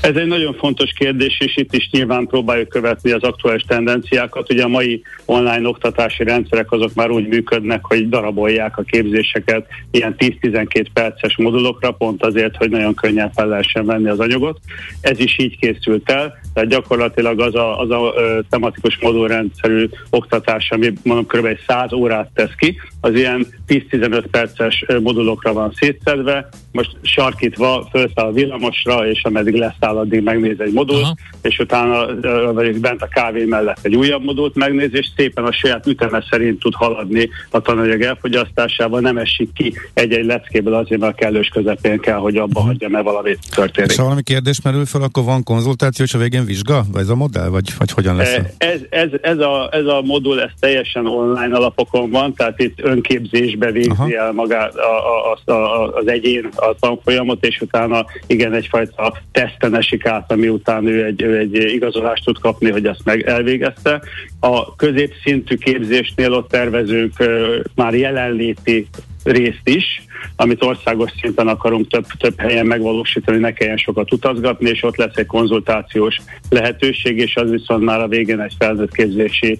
Ez 0.00 0.16
egy 0.16 0.26
nagyon 0.26 0.54
fontos 0.54 0.90
kérdés, 0.98 1.40
és 1.40 1.56
itt 1.56 1.74
is 1.74 1.88
nyilván 1.90 2.26
próbáljuk 2.26 2.68
követni 2.68 3.10
az 3.10 3.22
aktuális 3.22 3.62
tendenciákat. 3.62 4.52
Ugye 4.52 4.62
a 4.62 4.68
mai 4.68 5.02
online 5.24 5.68
oktatási 5.68 6.24
rendszerek 6.24 6.72
azok 6.72 6.94
már 6.94 7.10
úgy 7.10 7.26
működnek, 7.26 7.84
hogy 7.84 8.08
darabolják 8.08 8.78
a 8.78 8.82
képzéseket 8.82 9.66
ilyen 9.90 10.14
10-12 10.18 10.86
perces 10.92 11.36
modulokra, 11.36 11.95
pont 11.98 12.24
azért, 12.24 12.56
hogy 12.56 12.70
nagyon 12.70 12.94
könnyen 12.94 13.32
fel 13.32 13.48
lehessen 13.48 13.86
venni 13.86 14.08
az 14.08 14.20
anyagot. 14.20 14.58
Ez 15.00 15.18
is 15.18 15.38
így 15.38 15.58
készült 15.58 16.10
el, 16.10 16.38
tehát 16.54 16.68
gyakorlatilag 16.68 17.40
az 17.40 17.54
a, 17.54 17.80
az 17.80 17.90
a 17.90 18.12
ö, 18.16 18.40
tematikus 18.50 18.98
modulrendszerű 19.00 19.88
oktatás, 20.10 20.70
ami 20.70 20.92
mondom 21.02 21.26
kb. 21.26 21.58
100 21.66 21.92
órát 21.92 22.30
tesz 22.34 22.54
ki, 22.56 22.80
az 23.00 23.14
ilyen 23.14 23.46
10-15 23.68 24.24
perces 24.30 24.84
modulokra 25.02 25.52
van 25.52 25.72
szétszedve, 25.72 26.48
most 26.76 26.96
sarkítva 27.02 27.88
felszáll 27.90 28.26
a 28.26 28.32
villamosra, 28.32 29.08
és 29.08 29.22
ameddig 29.22 29.54
leszáll, 29.54 29.96
addig 29.96 30.22
megnéz 30.22 30.60
egy 30.60 30.72
modult, 30.72 31.02
Aha. 31.02 31.14
és 31.42 31.58
utána 31.58 32.06
vagy 32.52 32.80
bent 32.80 33.02
a 33.02 33.08
kávé 33.08 33.44
mellett 33.44 33.78
egy 33.82 33.96
újabb 33.96 34.24
modult 34.24 34.54
megnéz, 34.54 34.90
és 34.92 35.08
szépen 35.16 35.44
a 35.44 35.52
saját 35.52 35.86
üteme 35.86 36.24
szerint 36.30 36.58
tud 36.58 36.74
haladni 36.74 37.28
a 37.50 37.60
tananyag 37.60 38.02
elfogyasztásával, 38.02 39.00
nem 39.00 39.18
esik 39.18 39.52
ki 39.52 39.74
egy-egy 39.94 40.24
leckéből 40.24 40.74
azért, 40.74 41.00
mert 41.00 41.12
a 41.12 41.16
kellős 41.16 41.48
közepén 41.48 41.98
kell, 41.98 42.18
hogy 42.18 42.36
abba 42.36 42.46
uh-huh. 42.46 42.66
hagyja, 42.66 42.88
mert 42.88 43.04
valami 43.04 43.36
történik. 43.54 43.90
És 43.90 43.96
ha 43.96 44.02
valami 44.02 44.22
kérdés 44.22 44.60
merül 44.62 44.86
fel, 44.86 45.02
akkor 45.02 45.24
van 45.24 45.42
konzultáció, 45.42 46.04
és 46.04 46.14
a 46.14 46.18
végén 46.18 46.44
vizsga? 46.44 46.84
Vagy 46.92 47.02
ez 47.02 47.08
a 47.08 47.14
modell? 47.14 47.48
Vagy, 47.48 47.68
vagy 47.78 47.90
hogyan 47.90 48.16
lesz? 48.16 48.38
Ez, 48.58 48.80
ez, 48.88 49.08
ez, 49.22 49.38
a, 49.38 49.68
ez 49.72 49.86
a 49.86 50.02
modul, 50.04 50.42
ez 50.42 50.50
teljesen 50.60 51.06
online 51.06 51.56
alapokon 51.56 52.10
van, 52.10 52.34
tehát 52.34 52.60
itt 52.60 52.80
önképzésbe 52.82 53.70
végzi 53.70 53.90
Aha. 53.90 54.10
el 54.10 54.32
magát 54.32 54.74
a, 54.74 55.46
a, 55.46 55.52
a, 55.52 55.92
az 55.94 56.08
egyén 56.08 56.48
a 56.56 56.65
tanfolyamot, 56.74 57.46
és 57.46 57.60
utána 57.60 58.04
igen, 58.26 58.52
egyfajta 58.52 59.18
teszten 59.32 59.76
esik 59.76 60.06
át, 60.06 60.32
ami 60.32 60.48
után 60.48 60.86
ő 60.86 61.04
egy, 61.04 61.22
ő 61.22 61.38
egy 61.38 61.54
igazolást 61.54 62.24
tud 62.24 62.38
kapni, 62.38 62.70
hogy 62.70 62.86
ezt 62.86 63.04
meg 63.04 63.26
elvégezte. 63.26 64.02
A 64.40 64.76
középszintű 64.76 65.56
képzésnél 65.56 66.32
ott 66.32 66.48
tervezünk 66.48 67.12
már 67.74 67.94
jelenléti 67.94 68.88
részt 69.26 69.60
is, 69.64 69.84
amit 70.36 70.62
országos 70.62 71.10
szinten 71.20 71.48
akarunk 71.48 71.88
több, 71.88 72.06
több 72.18 72.40
helyen 72.40 72.66
megvalósítani, 72.66 73.38
ne 73.38 73.52
kelljen 73.52 73.76
sokat 73.76 74.12
utazgatni, 74.12 74.70
és 74.70 74.82
ott 74.82 74.96
lesz 74.96 75.16
egy 75.16 75.26
konzultációs 75.26 76.16
lehetőség, 76.48 77.18
és 77.18 77.36
az 77.36 77.50
viszont 77.50 77.84
már 77.84 78.00
a 78.00 78.08
végén 78.08 78.40
egy 78.40 78.54
felnőtt 78.58 78.92
képzési 78.92 79.58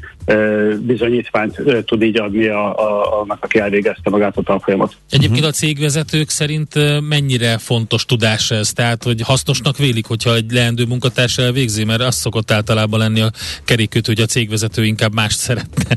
bizonyítványt 0.80 1.62
tud 1.84 2.02
így 2.02 2.18
adni 2.18 2.46
a, 2.46 2.78
a, 2.78 3.20
annak, 3.20 3.44
aki 3.44 3.58
elvégezte 3.58 4.10
magát 4.10 4.36
a 4.36 4.42
tanfolyamot. 4.42 4.96
Egyébként 5.10 5.44
a 5.44 5.50
cégvezetők 5.50 6.30
szerint 6.30 6.74
mennyire 7.08 7.58
fontos 7.58 8.04
tudás 8.04 8.50
ez? 8.50 8.72
Tehát, 8.72 9.02
hogy 9.02 9.20
hasznosnak 9.20 9.76
vélik, 9.76 10.06
hogyha 10.06 10.34
egy 10.34 10.52
leendő 10.52 10.84
munkatárs 10.84 11.38
elvégzi, 11.38 11.84
mert 11.84 12.00
az 12.00 12.14
szokott 12.14 12.50
általában 12.50 12.98
lenni 12.98 13.20
a 13.20 13.30
kerékötő, 13.64 14.12
hogy 14.12 14.22
a 14.22 14.26
cégvezető 14.26 14.84
inkább 14.84 15.14
mást 15.14 15.38
szeretne. 15.38 15.96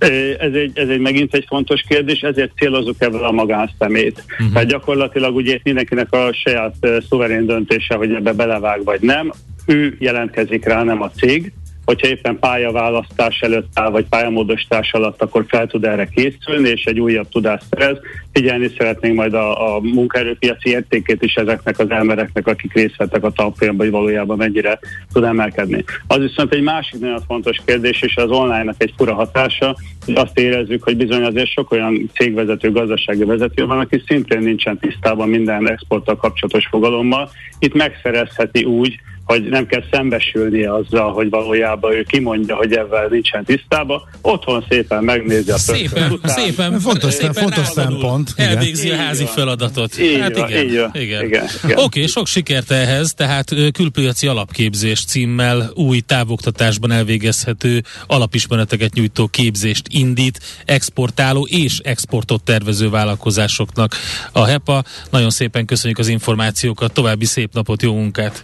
Mhm. 0.00 0.12
Ez 0.38 0.52
egy, 0.52 0.70
ez 0.74 0.88
egy 0.88 1.00
megint 1.00 1.34
egy 1.34 1.44
fontos 1.48 1.84
kérdés, 1.88 2.20
ezért 2.20 2.56
célozunk 2.56 2.96
ebből 2.98 3.24
a 3.24 3.30
magánszemét. 3.30 4.24
Uh-huh. 4.30 4.52
Tehát 4.52 4.68
gyakorlatilag 4.68 5.34
ugye 5.34 5.58
mindenkinek 5.62 6.12
a 6.12 6.32
saját 6.32 6.74
szuverén 7.08 7.46
döntése, 7.46 7.94
hogy 7.94 8.14
ebbe 8.14 8.32
belevág 8.32 8.84
vagy 8.84 9.00
nem, 9.00 9.32
ő 9.66 9.96
jelentkezik 9.98 10.64
rá, 10.64 10.82
nem 10.82 11.02
a 11.02 11.10
cég, 11.10 11.52
hogyha 11.90 12.08
éppen 12.08 12.38
pályaválasztás 12.38 13.40
előtt 13.40 13.68
áll, 13.74 13.90
vagy 13.90 14.06
pályamódosítás 14.08 14.92
alatt, 14.92 15.22
akkor 15.22 15.44
fel 15.48 15.66
tud 15.66 15.84
erre 15.84 16.06
készülni, 16.06 16.68
és 16.68 16.84
egy 16.84 17.00
újabb 17.00 17.28
tudást 17.28 17.64
szerez. 17.70 17.96
Figyelni 18.32 18.70
szeretnénk 18.78 19.14
majd 19.14 19.34
a, 19.34 19.74
a 19.74 19.80
munkaerőpiaci 19.80 20.70
értékét 20.70 21.22
is 21.22 21.34
ezeknek 21.34 21.78
az 21.78 21.90
elmereknek, 21.90 22.46
akik 22.46 22.72
részt 22.72 22.96
vettek 22.96 23.24
a 23.24 23.30
tanfolyamban, 23.30 23.86
hogy 23.86 23.94
valójában 23.94 24.36
mennyire 24.36 24.78
tud 25.12 25.24
emelkedni. 25.24 25.84
Az 26.06 26.18
viszont 26.18 26.54
egy 26.54 26.62
másik 26.62 27.00
nagyon 27.00 27.22
fontos 27.26 27.60
kérdés, 27.64 28.02
és 28.02 28.16
az 28.16 28.30
online-nak 28.30 28.82
egy 28.82 28.94
fura 28.96 29.14
hatása, 29.14 29.76
hogy 30.04 30.14
azt 30.14 30.38
érezzük, 30.38 30.82
hogy 30.82 30.96
bizony 30.96 31.22
azért 31.22 31.50
sok 31.50 31.70
olyan 31.70 32.10
cégvezető, 32.14 32.72
gazdasági 32.72 33.24
vezető 33.24 33.66
van, 33.66 33.78
aki 33.78 34.02
szintén 34.06 34.42
nincsen 34.42 34.78
tisztában 34.78 35.28
minden 35.28 35.70
exporttal 35.70 36.16
kapcsolatos 36.16 36.66
fogalommal. 36.66 37.30
Itt 37.58 37.74
megszerezheti 37.74 38.64
úgy, 38.64 39.00
hogy 39.30 39.48
nem 39.48 39.66
kell 39.66 39.82
szembesülnie 39.90 40.74
azzal, 40.74 41.12
hogy 41.12 41.30
valójában 41.30 41.92
ő 41.92 42.02
kimondja, 42.02 42.56
hogy 42.56 42.72
ebben 42.72 43.06
nincsen 43.10 43.44
tisztában. 43.44 44.02
Otthon 44.20 44.64
szépen 44.68 45.04
megnézi 45.04 45.50
a 45.50 45.58
Szépen, 45.58 46.12
után. 46.12 46.30
szépen, 46.30 46.80
fontos, 46.80 47.12
szépen 47.12 47.32
fontos 47.32 47.66
szempont. 47.66 48.32
Elvégzi 48.36 48.86
igen. 48.86 48.98
a 48.98 49.02
házi 49.02 49.24
van. 49.24 49.32
feladatot. 49.32 49.98
Így 49.98 50.20
hát 50.20 50.38
van, 50.38 50.48
igen, 50.48 50.64
így 50.64 50.78
van. 50.78 50.90
igen. 50.94 51.24
igen, 51.24 51.48
igen. 51.64 51.70
Oké, 51.70 51.82
okay, 51.82 52.06
sok 52.06 52.26
sikert 52.26 52.70
ehhez, 52.70 53.14
tehát 53.14 53.54
külpiaci 53.72 54.26
alapképzés 54.26 55.04
címmel 55.04 55.70
új 55.74 56.00
távoktatásban 56.00 56.90
elvégezhető 56.90 57.82
alapismereteket 58.06 58.94
nyújtó 58.94 59.26
képzést 59.26 59.86
indít 59.90 60.40
exportáló 60.64 61.46
és 61.50 61.78
exportot 61.78 62.42
tervező 62.42 62.90
vállalkozásoknak. 62.90 63.94
A 64.32 64.44
HEPA, 64.44 64.84
nagyon 65.10 65.30
szépen 65.30 65.66
köszönjük 65.66 65.98
az 65.98 66.08
információkat, 66.08 66.92
további 66.92 67.24
szép 67.24 67.52
napot, 67.52 67.82
jó 67.82 67.94
munkát! 67.94 68.42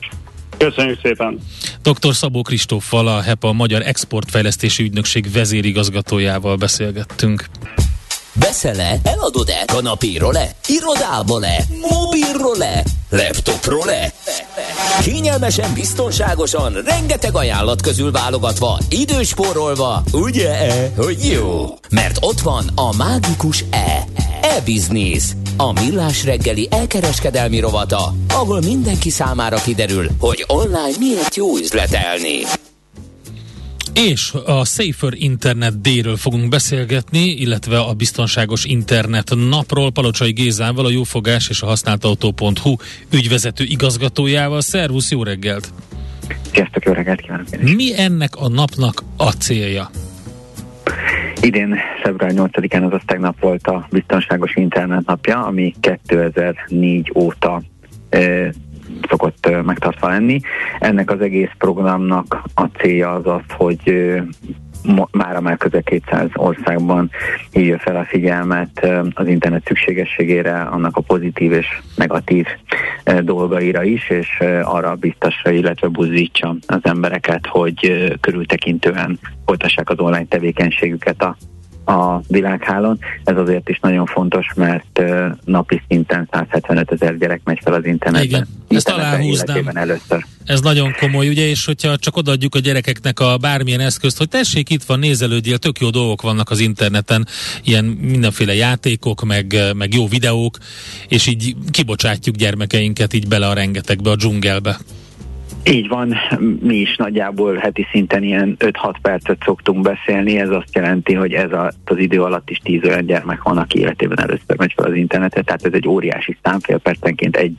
Köszönjük 0.59 0.99
szépen! 1.03 1.41
Dr. 1.83 2.15
Szabó 2.15 2.43
Kristóffal, 2.43 3.09
a 3.09 3.21
HEPA 3.21 3.53
Magyar 3.53 3.83
Exportfejlesztési 3.83 4.83
Ügynökség 4.83 5.33
vezérigazgatójával 5.33 6.57
beszélgettünk. 6.57 7.45
Veszel-e? 8.41 8.99
Eladod-e? 9.03 9.65
Kanapéról-e? 9.67 10.51
Irodából-e? 10.67 11.65
Mobilról-e? 11.91 12.85
Laptopról-e? 13.11 14.13
Kényelmesen, 15.03 15.75
biztonságosan, 15.75 16.73
rengeteg 16.85 17.37
ajánlat 17.37 17.83
közül 17.83 18.11
válogatva, 18.11 18.79
időspórolva, 18.89 20.03
ugye-e, 20.13 20.93
hogy 20.97 21.29
jó? 21.33 21.79
Mert 21.91 22.19
ott 22.21 22.41
van 22.41 22.71
a 22.75 22.97
mágikus 22.97 23.65
E. 23.71 24.05
E-Business. 24.41 25.25
A 25.59 25.73
millás 25.73 26.25
reggeli 26.25 26.69
elkereskedelmi 26.71 27.61
rovata, 27.61 28.15
ahol 28.29 28.61
mindenki 28.61 29.11
számára 29.11 29.57
kiderül, 29.57 30.09
hogy 30.19 30.45
online 30.47 30.97
miért 30.99 31.37
jó 31.37 31.57
üzletelni. 31.57 32.43
És 33.95 34.33
a 34.45 34.65
Safer 34.65 35.13
Internet 35.13 35.81
D-ről 35.81 36.17
fogunk 36.17 36.49
beszélgetni, 36.49 37.25
illetve 37.25 37.79
a 37.79 37.95
Biztonságos 37.95 38.65
Internet 38.65 39.33
napról 39.49 39.91
Palocsai 39.91 40.33
Gézával, 40.33 40.85
a 40.85 40.91
Jófogás 40.91 41.49
és 41.49 41.63
a 41.63 41.67
használtautó.hu 41.67 42.77
ügyvezető 43.11 43.65
igazgatójával. 43.65 44.61
Szervusz, 44.61 45.11
jó 45.11 45.23
reggelt! 45.23 45.73
Sziasztok, 46.53 46.85
jó 46.85 46.93
reggelt 46.93 47.21
kívánok! 47.21 47.47
Mi 47.61 47.99
ennek 47.99 48.37
a 48.37 48.49
napnak 48.49 49.03
a 49.17 49.31
célja? 49.31 49.91
Idén 51.47 51.77
február 52.03 52.33
8-án, 52.35 52.87
azaz 52.87 53.01
tegnap 53.07 53.41
volt 53.41 53.67
a 53.67 53.87
Biztonságos 53.91 54.57
Internet 54.57 55.07
napja, 55.07 55.45
ami 55.45 55.75
2004 55.81 57.13
óta 57.15 57.63
e, 58.09 58.53
szokott 59.09 59.49
megtartva 59.65 60.09
lenni. 60.09 60.41
Ennek 60.79 61.11
az 61.11 61.21
egész 61.21 61.51
programnak 61.59 62.43
a 62.55 62.65
célja 62.65 63.13
az 63.13 63.27
az, 63.27 63.43
hogy 63.49 64.15
már 65.11 65.41
már 65.41 65.57
közel 65.57 65.83
200 65.83 66.29
országban 66.35 67.11
hívja 67.51 67.79
fel 67.79 67.97
a 67.97 68.05
figyelmet 68.05 68.89
az 69.15 69.27
internet 69.27 69.67
szükségességére, 69.67 70.61
annak 70.61 70.97
a 70.97 71.01
pozitív 71.01 71.53
és 71.53 71.67
negatív 71.97 72.47
dolgaira 73.21 73.83
is, 73.83 74.11
és 74.11 74.39
arra 74.63 74.95
biztosra, 74.95 75.51
illetve 75.51 75.89
buzdítsa 75.89 76.57
az 76.67 76.81
embereket, 76.83 77.47
hogy 77.47 78.09
körültekintően 78.21 79.19
folytassák 79.47 79.91
az 79.91 79.99
online 79.99 80.27
tevékenységüket 80.29 81.23
a 81.23 81.37
a 81.87 82.21
világhálón. 82.29 82.99
Ez 83.25 83.37
azért 83.37 83.69
is 83.69 83.79
nagyon 83.79 84.07
fontos, 84.07 84.47
mert 84.55 85.03
napi 85.45 85.83
szinten 85.89 86.29
175 86.31 86.93
ezer 86.93 87.19
gyerek 87.19 87.41
megy 87.45 87.61
fel 87.63 87.73
az 87.73 87.85
internetben. 87.85 88.29
Igen, 88.29 88.49
ezt 88.69 88.89
aláhúznám. 88.89 89.71
Először. 89.75 90.25
Ez 90.45 90.61
nagyon 90.61 90.93
komoly, 91.01 91.29
ugye, 91.29 91.49
és 91.49 91.65
hogyha 91.65 91.97
csak 91.97 92.17
odaadjuk 92.17 92.55
a 92.55 92.59
gyerekeknek 92.59 93.21
a 93.21 93.37
bármilyen 93.37 93.81
eszközt, 93.81 94.19
hogy 94.19 94.29
tessék, 94.29 94.71
itt 94.71 94.85
van, 94.85 94.99
nézelődjél, 94.99 95.59
tök 95.59 95.79
jó 95.79 95.91
dolgok 95.91 96.23
vannak 96.23 96.51
az 96.51 96.61
interneten, 96.61 97.27
ilyen 97.63 97.85
mindenféle 97.85 98.55
játékok, 98.55 99.25
meg, 99.25 99.57
meg 99.77 99.95
jó 99.95 100.09
videók, 100.09 100.59
és 101.09 101.27
így 101.27 101.57
kibocsátjuk 101.71 102.37
gyermekeinket 102.37 103.13
így 103.13 103.29
bele 103.29 103.49
a 103.49 103.55
rengetegbe, 103.55 104.11
a 104.11 104.17
dzsungelbe. 104.17 104.79
Így 105.71 105.89
van, 105.89 106.15
mi 106.61 106.75
is 106.75 106.97
nagyjából 106.97 107.55
heti 107.55 107.87
szinten 107.91 108.23
ilyen 108.23 108.57
5-6 108.59 108.95
percet 109.03 109.43
szoktunk 109.45 109.81
beszélni, 109.81 110.39
ez 110.39 110.51
azt 110.51 110.75
jelenti, 110.75 111.15
hogy 111.15 111.33
ez 111.33 111.53
a, 111.53 111.73
az 111.85 111.99
idő 111.99 112.23
alatt 112.23 112.51
is 112.51 112.59
10 112.59 112.85
olyan 112.85 113.07
gyermek 113.07 113.43
van, 113.43 113.59
aki 113.59 113.79
életében 113.79 114.21
először 114.21 114.57
megy 114.57 114.73
fel 114.77 114.85
az 114.85 114.95
internetet, 114.95 115.45
tehát 115.45 115.65
ez 115.65 115.73
egy 115.73 115.89
óriási 115.89 116.37
szám, 116.43 116.61
fél 116.61 116.79
percenként 116.79 117.37
egy 117.37 117.57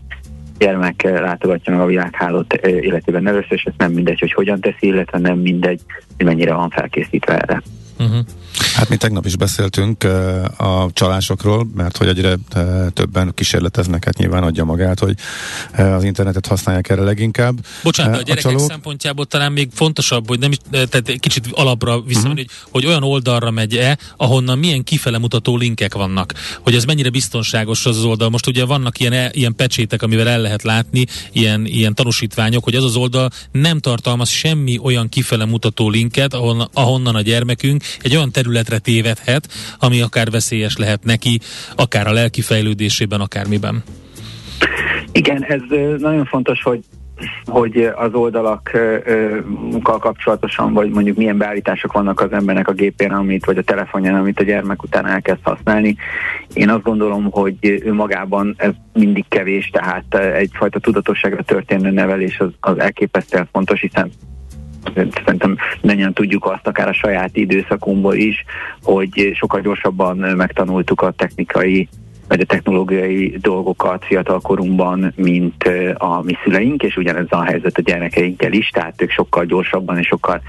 gyermek 0.58 1.02
látogatja 1.04 1.74
meg 1.74 1.82
a 1.82 1.86
világhálót 1.86 2.54
életében 2.54 3.28
először, 3.28 3.52
és 3.52 3.64
ez 3.64 3.74
nem 3.78 3.92
mindegy, 3.92 4.20
hogy 4.20 4.34
hogyan 4.34 4.60
teszi, 4.60 4.88
illetve 4.88 5.20
nem 5.20 5.38
mindegy, 5.38 5.82
hogy 6.18 6.26
mennyire 6.26 6.54
van 6.54 6.70
felkészítve 6.70 7.38
erre. 7.40 7.62
Uh-huh. 8.00 8.26
Hát 8.74 8.90
mi 8.90 8.98
tegnap 8.98 9.26
is 9.26 9.36
beszéltünk 9.36 10.04
a 10.58 10.90
csalásokról, 10.94 11.68
mert 11.76 11.98
hogy 11.98 12.08
egyre 12.08 12.36
többen 12.94 13.32
kísérleteznek, 13.34 14.06
hát 14.06 14.18
nyilván 14.18 14.44
adja 14.44 14.64
magát, 14.64 15.00
hogy 15.00 15.16
az 15.78 16.04
internetet 16.04 16.46
használják 16.48 16.90
erre 16.90 17.02
leginkább. 17.02 17.58
Bocsánat, 17.84 18.16
a, 18.16 18.18
a 18.18 18.22
gyerekek 18.22 18.52
csalók. 18.52 18.70
szempontjából 18.70 19.26
talán 19.26 19.52
még 19.52 19.70
fontosabb, 19.74 20.28
hogy 20.28 20.40
nem 20.40 20.52
is, 20.52 20.58
tehát 20.72 21.20
kicsit 21.20 21.48
alapra 21.52 22.02
visszamenni, 22.02 22.42
uh-huh. 22.42 22.58
hogy, 22.72 22.82
hogy 22.84 22.86
olyan 22.86 23.04
oldalra 23.04 23.52
megy-e, 23.52 23.98
ahonnan 24.18 24.58
milyen 24.58 24.84
kifele 24.84 25.18
mutató 25.18 25.58
linkek 25.58 25.94
vannak, 25.94 26.34
hogy 26.62 26.76
ez 26.76 26.84
mennyire 26.84 27.10
biztonságos 27.10 27.86
az, 27.86 27.98
az 27.98 28.04
oldal. 28.04 28.30
Most 28.30 28.48
ugye 28.48 28.66
vannak 28.66 29.00
ilyen, 29.00 29.14
e, 29.14 29.30
ilyen 29.34 29.56
pecsétek, 29.56 30.02
amivel 30.02 30.28
el 30.28 30.42
lehet 30.42 30.64
látni, 30.64 31.06
ilyen, 31.32 31.66
ilyen 31.66 31.96
tanúsítványok, 31.96 32.64
hogy 32.64 32.76
az 32.76 32.84
az 32.84 32.96
oldal 32.96 33.30
nem 33.52 33.80
tartalmaz 33.80 34.30
semmi 34.30 34.80
olyan 34.84 35.10
kifele 35.10 35.46
mutató 35.46 35.90
linket, 35.90 36.34
ahonnan, 36.34 36.70
ahonnan 36.74 37.16
a 37.16 37.22
gyermekünk 37.22 37.84
egy 38.02 38.16
olyan 38.16 38.32
területre 38.38 38.78
tévedhet, 38.78 39.48
ami 39.80 40.02
akár 40.02 40.30
veszélyes 40.30 40.78
lehet 40.78 41.04
neki, 41.04 41.40
akár 41.76 42.08
a 42.08 42.12
lelki 42.12 42.42
fejlődésében, 42.42 43.20
akármiben. 43.20 43.84
Igen, 45.12 45.44
ez 45.44 45.62
nagyon 45.98 46.26
fontos, 46.26 46.62
hogy 46.62 46.80
hogy 47.46 47.90
az 47.96 48.14
oldalakkal 48.14 50.00
kapcsolatosan, 50.00 50.74
vagy 50.74 50.90
mondjuk 50.90 51.18
milyen 51.18 51.38
beállítások 51.38 51.94
vannak 51.94 52.22
az 52.22 52.32
embernek 52.32 52.68
a 52.68 52.74
gépén, 52.74 53.12
amit, 53.12 53.46
vagy 53.46 53.58
a 53.58 53.62
telefonján, 53.62 54.16
amit 54.16 54.40
a 54.40 54.44
gyermek 54.44 54.84
után 54.84 55.08
elkezd 55.08 55.40
használni. 55.44 55.96
Én 56.54 56.70
azt 56.70 56.84
gondolom, 56.84 57.32
hogy 57.32 57.82
önmagában 57.86 58.56
ez 58.58 58.72
mindig 58.94 59.26
kevés, 59.28 59.70
tehát 59.70 60.16
egyfajta 60.16 60.80
tudatosságra 60.80 61.44
történő 61.44 61.90
nevelés 61.90 62.40
az, 62.40 62.50
az 62.60 62.80
elképesztően 62.80 63.50
fontos, 63.52 63.82
hiszen 63.82 64.12
szerintem 64.96 65.58
mindannyian 65.82 66.14
tudjuk 66.14 66.46
azt, 66.46 66.68
akár 66.68 66.88
a 66.88 66.94
saját 66.94 67.38
időszakunkból 67.38 68.16
is, 68.16 68.44
hogy 68.82 69.32
sokkal 69.34 69.62
gyorsabban 69.62 70.18
megtanultuk 70.18 71.02
a 71.02 71.12
technikai 71.12 71.90
vagy 72.28 72.42
a 72.42 72.46
technológiai 72.46 73.38
dolgokat 73.42 74.06
fiatalkorunkban, 74.06 75.14
mint 75.16 75.64
a 75.98 76.22
mi 76.24 76.34
szüleink, 76.44 76.84
és 76.84 76.98
ugyanez 76.98 77.26
a 77.30 77.44
helyzet 77.44 77.78
a 77.78 77.82
gyermekeinkkel 77.82 78.52
is, 78.52 78.70
tehát 78.70 79.02
ők 79.02 79.12
sokkal 79.12 79.46
gyorsabban 79.46 79.98
és 79.98 80.08
sokkal, 80.08 80.42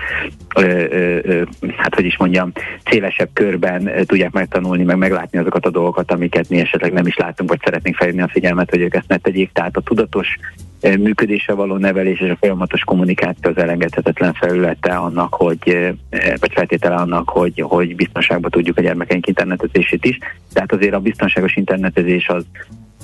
ö, 0.54 0.62
ö, 0.62 1.18
ö, 1.22 1.42
hát 1.76 1.94
hogy 1.94 2.04
is 2.04 2.16
mondjam, 2.16 2.52
szélesebb 2.84 3.28
körben 3.32 3.90
tudják 4.06 4.32
megtanulni, 4.32 4.84
meg 4.84 4.96
meglátni 4.96 5.38
azokat 5.38 5.66
a 5.66 5.70
dolgokat, 5.70 6.10
amiket 6.10 6.48
mi 6.48 6.60
esetleg 6.60 6.92
nem 6.92 7.06
is 7.06 7.16
látunk, 7.16 7.50
vagy 7.50 7.60
szeretnénk 7.64 7.96
felhívni 7.96 8.22
a 8.22 8.28
figyelmet, 8.28 8.70
hogy 8.70 8.80
ők 8.80 8.94
ezt 8.94 9.08
ne 9.08 9.16
tegyék. 9.16 9.52
Tehát 9.52 9.76
a 9.76 9.80
tudatos 9.80 10.38
működése 10.82 11.52
való 11.52 11.76
nevelés 11.76 12.20
és 12.20 12.30
a 12.30 12.36
folyamatos 12.40 12.80
kommunikáció 12.80 13.50
az 13.50 13.56
elengedhetetlen 13.62 14.32
felülete 14.32 14.94
annak, 14.94 15.34
hogy, 15.34 15.94
vagy 16.10 16.52
feltétele 16.52 16.94
annak, 16.94 17.28
hogy, 17.28 17.64
hogy 17.66 17.96
biztonságban 17.96 18.50
tudjuk 18.50 18.78
a 18.78 18.80
gyermekeink 18.80 19.26
internetezését 19.26 20.04
is. 20.04 20.18
Tehát 20.52 20.72
azért 20.72 20.94
a 20.94 21.00
biztonságos 21.00 21.56
internetezés 21.56 22.28
az, 22.28 22.44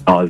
az 0.04 0.28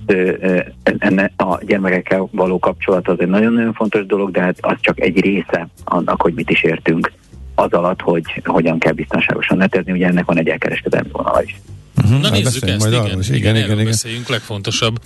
enne, 0.99 1.31
a 1.37 1.65
gyermekekkel 1.65 2.29
való 2.31 2.59
kapcsolat 2.59 3.09
az 3.09 3.21
egy 3.21 3.29
nagyon-nagyon 3.29 3.73
fontos 3.73 4.07
dolog, 4.07 4.31
de 4.31 4.41
hát 4.41 4.57
az 4.61 4.77
csak 4.81 5.01
egy 5.01 5.21
része 5.21 5.69
annak, 5.85 6.23
hogy 6.23 6.35
mit 6.35 6.51
is 6.51 6.63
értünk 6.63 7.13
az 7.55 7.73
alatt, 7.73 8.01
hogy 8.01 8.25
hogyan 8.45 8.79
kell 8.79 8.93
biztonságosan 8.93 9.57
netezni, 9.57 9.93
ugye 9.93 10.07
ennek 10.07 10.25
van 10.25 10.39
egy 10.39 10.49
elkereskedelmi 10.49 11.09
vonala 11.13 11.43
is. 11.43 11.61
Uh-huh, 11.97 12.21
Na 12.21 12.31
nézzük 12.31 12.69
ezt, 12.69 12.87
igen, 12.87 13.05
igen, 13.05 13.21
igen, 13.21 13.57
igen, 13.57 13.71
igen. 13.73 13.85
beszéljünk, 13.85 14.29
legfontosabb 14.29 14.99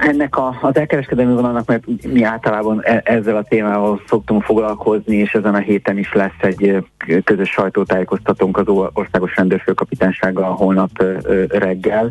ennek 0.00 0.36
a, 0.36 0.58
az 0.60 0.76
elkereskedelmi 0.76 1.32
vonalnak, 1.32 1.66
mert 1.66 1.84
mi 2.12 2.22
általában 2.22 2.80
e, 2.82 3.00
ezzel 3.04 3.36
a 3.36 3.42
témával 3.42 4.02
szoktunk 4.06 4.42
foglalkozni, 4.42 5.16
és 5.16 5.32
ezen 5.32 5.54
a 5.54 5.58
héten 5.58 5.98
is 5.98 6.12
lesz 6.12 6.40
egy 6.40 6.84
közös 7.24 7.50
sajtótájékoztatónk 7.50 8.56
az 8.56 8.66
Országos 8.92 9.36
Rendőrfőkapitánysággal 9.36 10.52
holnap 10.54 11.04
reggel. 11.48 12.10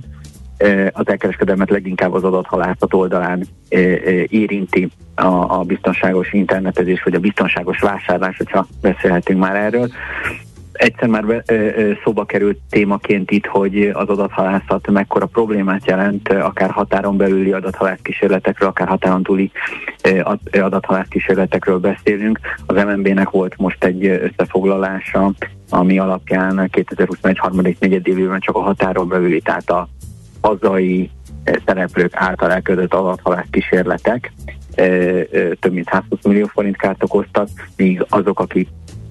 Az 0.92 1.08
elkereskedelmet 1.08 1.70
leginkább 1.70 2.14
az 2.14 2.24
adathalászat 2.24 2.94
oldalán 2.94 3.46
érinti 4.28 4.90
a, 5.16 5.60
a 5.60 5.64
biztonságos 5.64 6.34
internetezés, 6.34 7.04
vagy 7.04 7.14
a 7.14 7.20
biztonságos 7.20 7.80
vásárlás, 7.80 8.38
hogyha 8.38 8.68
beszélhetünk 8.82 9.40
már 9.40 9.56
erről 9.56 9.90
egyszer 10.78 11.08
már 11.08 11.26
be, 11.26 11.44
szóba 12.04 12.26
került 12.26 12.58
témaként 12.70 13.32
itt, 13.32 13.46
hogy 13.46 13.90
az 13.94 14.10
adathalászat 14.10 14.92
mekkora 14.92 15.26
problémát 15.26 15.86
jelent, 15.86 16.30
akár 16.30 16.70
határon 16.70 17.18
belüli 17.18 17.52
adathalász 17.52 18.00
kísérletekről, 18.02 18.70
akár 18.70 18.88
határon 18.88 19.24
túli 19.24 19.52
adathalász 20.52 21.08
kísérletekről 21.08 21.80
beszélünk. 21.80 22.40
Az 22.66 22.76
MNB-nek 22.76 23.30
volt 23.30 23.58
most 23.58 23.84
egy 23.84 24.06
összefoglalása, 24.06 25.32
ami 25.70 26.00
alapján 26.00 26.70
2021 26.72 27.38
harmadik 27.38 27.80
negyedévében 27.80 28.40
csak 28.40 28.56
a 28.56 28.62
határon 28.62 29.08
belüli, 29.08 29.42
tehát 29.42 29.70
a 29.70 29.90
hazai 30.42 31.10
szereplők 31.66 32.12
által 32.16 32.52
elkövetett 32.52 32.94
adathalász 32.94 33.48
kísérletek 33.52 34.32
több 35.60 35.74
mint 35.74 35.90
120 35.92 36.24
millió 36.24 36.46
forint 36.46 36.78
kárt 36.78 37.04
okoztak, 37.04 37.48
míg 37.76 38.06
azok, 38.10 38.40
akik 38.40 38.68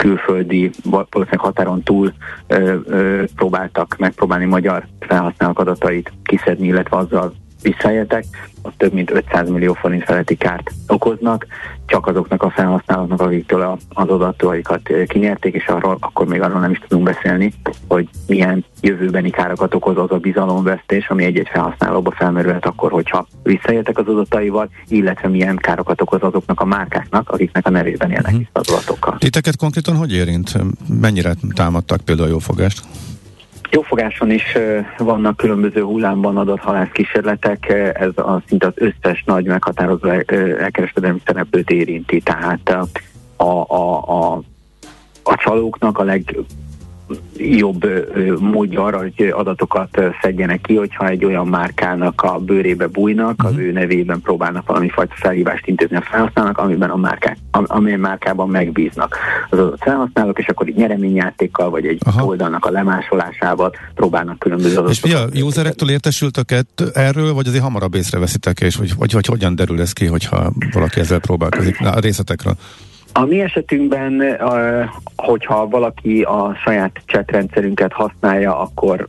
külföldi, 0.06 0.70
valószínűleg 0.84 1.38
határon 1.38 1.82
túl 1.82 2.12
ö, 2.46 2.74
ö, 2.84 3.24
próbáltak 3.36 3.96
megpróbálni 3.98 4.44
magyar 4.44 4.86
felhasználók 5.00 5.58
adatait 5.58 6.12
kiszedni, 6.22 6.66
illetve 6.66 6.96
azzal 6.96 7.32
visszaéltek, 7.62 8.24
az 8.62 8.72
több 8.76 8.92
mint 8.92 9.10
500 9.10 9.48
millió 9.48 9.72
forint 9.72 10.04
feletti 10.04 10.36
kárt 10.36 10.70
okoznak, 10.86 11.46
csak 11.86 12.06
azoknak 12.06 12.42
a 12.42 12.50
felhasználóknak, 12.50 13.20
akiktől 13.20 13.78
az 13.88 14.08
adataikat 14.08 14.90
kinyerték, 15.06 15.54
és 15.54 15.66
arról 15.66 15.96
akkor 16.00 16.26
még 16.26 16.42
arról 16.42 16.60
nem 16.60 16.70
is 16.70 16.78
tudunk 16.88 17.04
beszélni, 17.04 17.52
hogy 17.88 18.08
milyen 18.26 18.64
jövőbeni 18.80 19.30
károkat 19.30 19.74
okoz 19.74 19.96
az 19.96 20.10
a 20.10 20.16
bizalomvesztés, 20.16 21.08
ami 21.08 21.24
egy-egy 21.24 21.48
felhasználóba 21.52 22.10
felmerülhet 22.10 22.66
akkor, 22.66 22.90
hogyha 22.90 23.26
visszaéltek 23.42 23.98
az 23.98 24.08
adataival, 24.08 24.70
illetve 24.88 25.28
milyen 25.28 25.56
károkat 25.56 26.00
okoz 26.00 26.22
azoknak 26.22 26.60
a 26.60 26.64
márkáknak, 26.64 27.30
akiknek 27.30 27.66
a 27.66 27.70
nevében 27.70 28.10
élnek 28.10 28.32
uh-huh. 28.32 28.46
az 28.52 28.68
adatokkal. 28.68 29.16
Titeket 29.18 29.56
konkrétan 29.56 29.96
hogy 29.96 30.12
érint? 30.12 30.52
Mennyire 31.00 31.34
támadtak 31.54 32.00
például 32.00 32.28
a 32.28 32.30
jófogást? 32.30 32.82
Jófogáson 33.76 34.30
is 34.30 34.56
vannak 34.98 35.36
különböző 35.36 35.82
hullámban 35.82 36.36
adott 36.36 36.58
halász 36.58 36.88
kísérletek, 36.92 37.68
ez 37.94 38.10
a, 38.16 38.42
szinte 38.46 38.66
az 38.66 38.72
összes 38.74 39.22
nagy 39.24 39.44
meghatározó 39.44 40.08
elkereskedelmi 40.58 41.20
szereplőt 41.26 41.70
érinti, 41.70 42.20
tehát 42.20 42.76
a, 43.36 43.44
a, 43.44 44.04
a, 44.08 44.42
a 45.22 45.34
csalóknak 45.36 45.98
a 45.98 46.02
leg 46.02 46.36
jobb 47.36 47.86
módja 48.40 48.84
arra, 48.84 48.98
hogy 48.98 49.32
adatokat 49.36 50.00
szedjenek 50.22 50.60
ki, 50.60 50.76
hogyha 50.76 51.08
egy 51.08 51.24
olyan 51.24 51.46
márkának 51.46 52.22
a 52.22 52.38
bőrébe 52.38 52.86
bújnak, 52.86 53.42
az 53.44 53.52
mhm. 53.52 53.60
ő 53.60 53.72
nevében 53.72 54.20
próbálnak 54.20 54.66
valami 54.66 54.88
fajta 54.88 55.14
felhívást 55.16 55.66
intézni 55.66 55.96
a 55.96 56.00
felhasználók, 56.00 56.58
amiben 56.58 56.90
a 56.90 56.96
márkák, 56.96 57.36
amilyen 57.50 58.00
márkában 58.00 58.48
megbíznak 58.48 59.16
az 59.50 59.58
adott 59.58 59.82
felhasználók, 59.82 60.38
és 60.38 60.46
akkor 60.46 60.68
így 60.68 60.76
nyereményjátékkal, 60.76 61.70
vagy 61.70 61.86
egy 61.86 61.98
Aha. 62.04 62.24
oldalnak 62.24 62.64
a 62.64 62.70
lemásolásával 62.70 63.72
próbálnak 63.94 64.38
különböző 64.38 64.76
adatokat. 64.76 65.04
És 65.04 65.32
mi 65.32 65.40
a 65.40 65.44
userektől 65.44 65.90
értesültök 65.90 66.48
erről, 66.92 67.34
vagy 67.34 67.46
azért 67.46 67.62
hamarabb 67.62 67.94
észreveszitek, 67.94 68.60
és 68.60 68.76
vagy, 68.76 68.96
vagy, 68.96 69.12
vagy 69.12 69.26
hogyan 69.26 69.54
derül 69.54 69.80
ez 69.80 69.92
ki, 69.92 70.06
hogyha 70.06 70.52
valaki 70.72 71.00
ezzel 71.00 71.18
próbálkozik 71.18 71.80
a 71.80 71.98
részletekről? 71.98 72.56
A 73.12 73.24
mi 73.24 73.40
esetünkben, 73.40 74.22
hogyha 75.16 75.68
valaki 75.68 76.22
a 76.22 76.54
saját 76.64 77.00
chatrendszerünket 77.06 77.92
használja, 77.92 78.58
akkor 78.60 79.06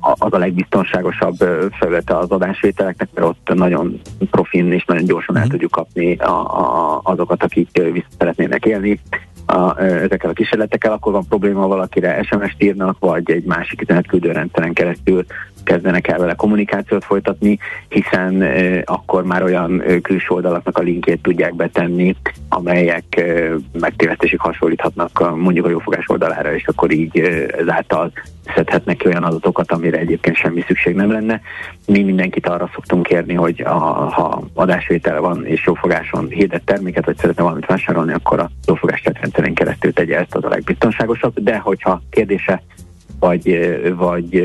az 0.00 0.32
a 0.32 0.38
legbiztonságosabb 0.38 1.36
felülete 1.78 2.16
az 2.16 2.30
adásvételeknek, 2.30 3.08
mert 3.14 3.26
ott 3.26 3.54
nagyon 3.54 4.00
profin 4.30 4.72
és 4.72 4.84
nagyon 4.84 5.04
gyorsan 5.04 5.36
el 5.36 5.42
mhm. 5.42 5.50
tudjuk 5.50 5.70
kapni 5.70 6.16
a, 6.16 6.30
a, 6.30 7.00
azokat, 7.02 7.42
akik 7.42 7.68
vissza 7.92 8.06
szeretnének 8.18 8.64
élni 8.64 9.00
a, 9.46 9.80
ezekkel 9.80 10.30
a 10.30 10.32
kísérletekkel, 10.32 10.92
akkor 10.92 11.12
van 11.12 11.28
probléma 11.28 11.66
valakire 11.66 12.22
SMS-t 12.22 12.62
írnak, 12.62 12.96
vagy 12.98 13.30
egy 13.30 13.44
másik 13.44 13.82
üzenetküldő 13.82 14.32
rendszeren 14.32 14.72
keresztül 14.72 15.24
kezdenek 15.64 16.08
el 16.08 16.18
vele 16.18 16.34
kommunikációt 16.34 17.04
folytatni, 17.04 17.58
hiszen 17.88 18.44
akkor 18.84 19.24
már 19.24 19.42
olyan 19.42 19.82
külső 20.02 20.26
oldalaknak 20.28 20.78
a 20.78 20.82
linkjét 20.82 21.22
tudják 21.22 21.54
betenni, 21.54 22.16
amelyek 22.48 23.24
megtévesztésig 23.72 24.40
hasonlíthatnak 24.40 25.36
mondjuk 25.36 25.66
a 25.66 25.70
jófogás 25.70 26.08
oldalára, 26.08 26.54
és 26.54 26.66
akkor 26.66 26.90
így 26.92 27.18
ezáltal 27.58 28.12
szedhetnek 28.54 28.96
ki 28.96 29.06
olyan 29.06 29.22
adatokat, 29.22 29.72
amire 29.72 29.98
egyébként 29.98 30.36
semmi 30.36 30.64
szükség 30.66 30.94
nem 30.94 31.12
lenne. 31.12 31.40
Mi 31.86 32.02
mindenkit 32.02 32.48
arra 32.48 32.70
szoktunk 32.74 33.02
kérni, 33.02 33.34
hogy 33.34 33.60
a, 33.60 33.78
ha 34.10 34.42
adásvétel 34.54 35.20
van 35.20 35.46
és 35.46 35.66
jófogáson 35.66 36.26
hirdett 36.28 36.64
terméket, 36.64 37.04
vagy 37.04 37.16
szeretne 37.16 37.42
valamit 37.42 37.66
vásárolni, 37.66 38.12
akkor 38.12 38.40
a 38.40 38.50
jófogás 38.66 39.02
rendszerén 39.04 39.54
keresztül 39.54 39.92
tegye 39.92 40.18
ezt 40.18 40.34
az 40.34 40.44
a 40.44 40.48
legbiztonságosabb, 40.48 41.40
de 41.40 41.58
hogyha 41.58 42.02
kérdése 42.10 42.62
vagy, 43.22 43.58
vagy 43.96 44.44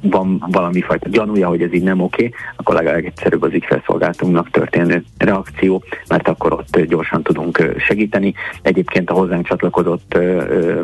van 0.00 0.44
valami 0.50 0.80
fajta 0.80 1.08
gyanúja, 1.08 1.48
hogy 1.48 1.62
ez 1.62 1.72
így 1.72 1.82
nem 1.82 2.00
oké, 2.00 2.30
akkor 2.56 2.76
a 2.76 2.82
legegyszerűbb 2.82 3.42
az 3.42 3.52
ügyfelszolgáltunknak 3.52 4.50
történő 4.50 5.04
reakció, 5.18 5.82
mert 6.08 6.28
akkor 6.28 6.52
ott 6.52 6.80
gyorsan 6.80 7.22
tudunk 7.22 7.74
segíteni. 7.78 8.34
Egyébként 8.62 9.10
a 9.10 9.14
hozzánk 9.14 9.46
csatlakozott 9.46 10.18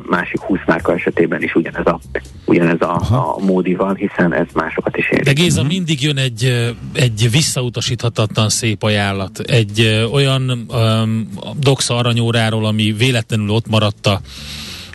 másik 0.08 0.40
20 0.40 0.58
márka 0.66 0.92
esetében 0.92 1.42
is 1.42 1.54
ugyanez 1.54 1.86
a, 1.86 2.00
ugyanez 2.44 2.80
a, 2.80 2.94
a 2.94 3.44
módi 3.44 3.74
van, 3.74 3.94
hiszen 3.94 4.34
ez 4.34 4.46
másokat 4.54 4.96
is 4.96 5.10
érint. 5.10 5.24
De 5.26 5.32
Géza, 5.32 5.62
mhm. 5.62 5.72
mindig 5.72 6.02
jön 6.02 6.16
egy, 6.16 6.72
egy 6.92 7.28
visszautasíthatatlan 7.30 8.48
szép 8.48 8.82
ajánlat. 8.82 9.38
Egy 9.38 10.06
olyan 10.12 10.66
um, 10.68 11.28
doxa 11.60 11.96
aranyóráról, 11.96 12.66
ami 12.66 12.92
véletlenül 12.98 13.50
ott 13.50 13.68
maradt 13.68 14.06
a 14.06 14.20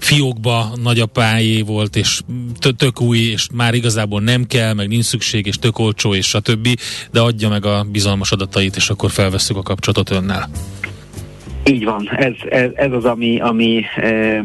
fiókba 0.07 0.65
nagyapájé 0.83 1.61
volt, 1.61 1.95
és 1.95 2.21
tök 2.77 3.01
új, 3.01 3.17
és 3.17 3.47
már 3.53 3.73
igazából 3.73 4.21
nem 4.21 4.43
kell, 4.45 4.73
meg 4.73 4.87
nincs 4.87 5.03
szükség, 5.03 5.45
és 5.45 5.55
tök 5.55 5.79
olcsó, 5.79 6.13
és 6.13 6.33
a 6.33 6.39
többi, 6.39 6.75
de 7.11 7.19
adja 7.19 7.49
meg 7.49 7.65
a 7.65 7.85
bizalmas 7.91 8.31
adatait, 8.31 8.75
és 8.75 8.89
akkor 8.89 9.09
felveszük 9.09 9.57
a 9.57 9.61
kapcsolatot 9.61 10.09
önnel. 10.09 10.49
Így 11.63 11.83
van, 11.83 12.09
ez, 12.15 12.33
ez, 12.49 12.69
ez 12.73 12.91
az, 12.91 13.05
ami, 13.05 13.39
ami 13.39 13.83
e, 13.95 14.43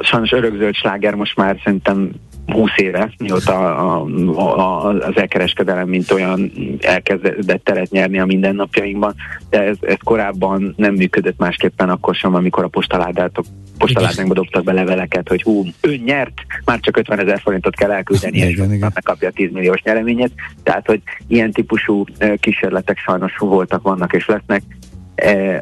sajnos 0.00 0.32
örökzöld 0.32 0.74
sláger 0.74 1.14
most 1.14 1.36
már 1.36 1.60
szerintem 1.64 2.10
20 2.46 2.70
éve, 2.76 3.12
mióta 3.18 3.76
a, 3.76 4.06
a, 4.36 4.88
az 4.88 5.16
elkereskedelem 5.16 5.88
mint 5.88 6.10
olyan 6.10 6.52
elkezdett 6.80 7.64
teret 7.64 7.90
nyerni 7.90 8.18
a 8.18 8.26
mindennapjainkban, 8.26 9.14
de 9.50 9.62
ez, 9.62 9.76
ez 9.80 9.96
korábban 10.04 10.74
nem 10.76 10.94
működött 10.94 11.38
másképpen 11.38 11.88
akkor 11.88 12.14
sem, 12.14 12.34
amikor 12.34 12.64
a 12.64 12.68
postaládátok 12.68 13.44
postaládánkba 13.78 14.34
dobtak 14.34 14.64
be 14.64 14.72
leveleket, 14.72 15.28
hogy 15.28 15.42
hú, 15.42 15.64
ön 15.80 16.02
nyert, 16.04 16.40
már 16.64 16.80
csak 16.80 16.96
50 16.96 17.18
ezer 17.18 17.40
forintot 17.40 17.74
kell 17.74 17.90
elküldeni, 17.90 18.36
igen, 18.36 18.48
és 18.48 18.56
igen. 18.56 18.90
megkapja 18.94 19.28
a 19.28 19.32
10 19.32 19.50
milliós 19.52 19.82
nyereményet. 19.82 20.30
Tehát, 20.62 20.86
hogy 20.86 21.02
ilyen 21.26 21.52
típusú 21.52 22.04
kísérletek 22.40 22.98
sajnos 22.98 23.36
voltak, 23.38 23.82
vannak 23.82 24.12
és 24.12 24.26
lesznek, 24.26 24.62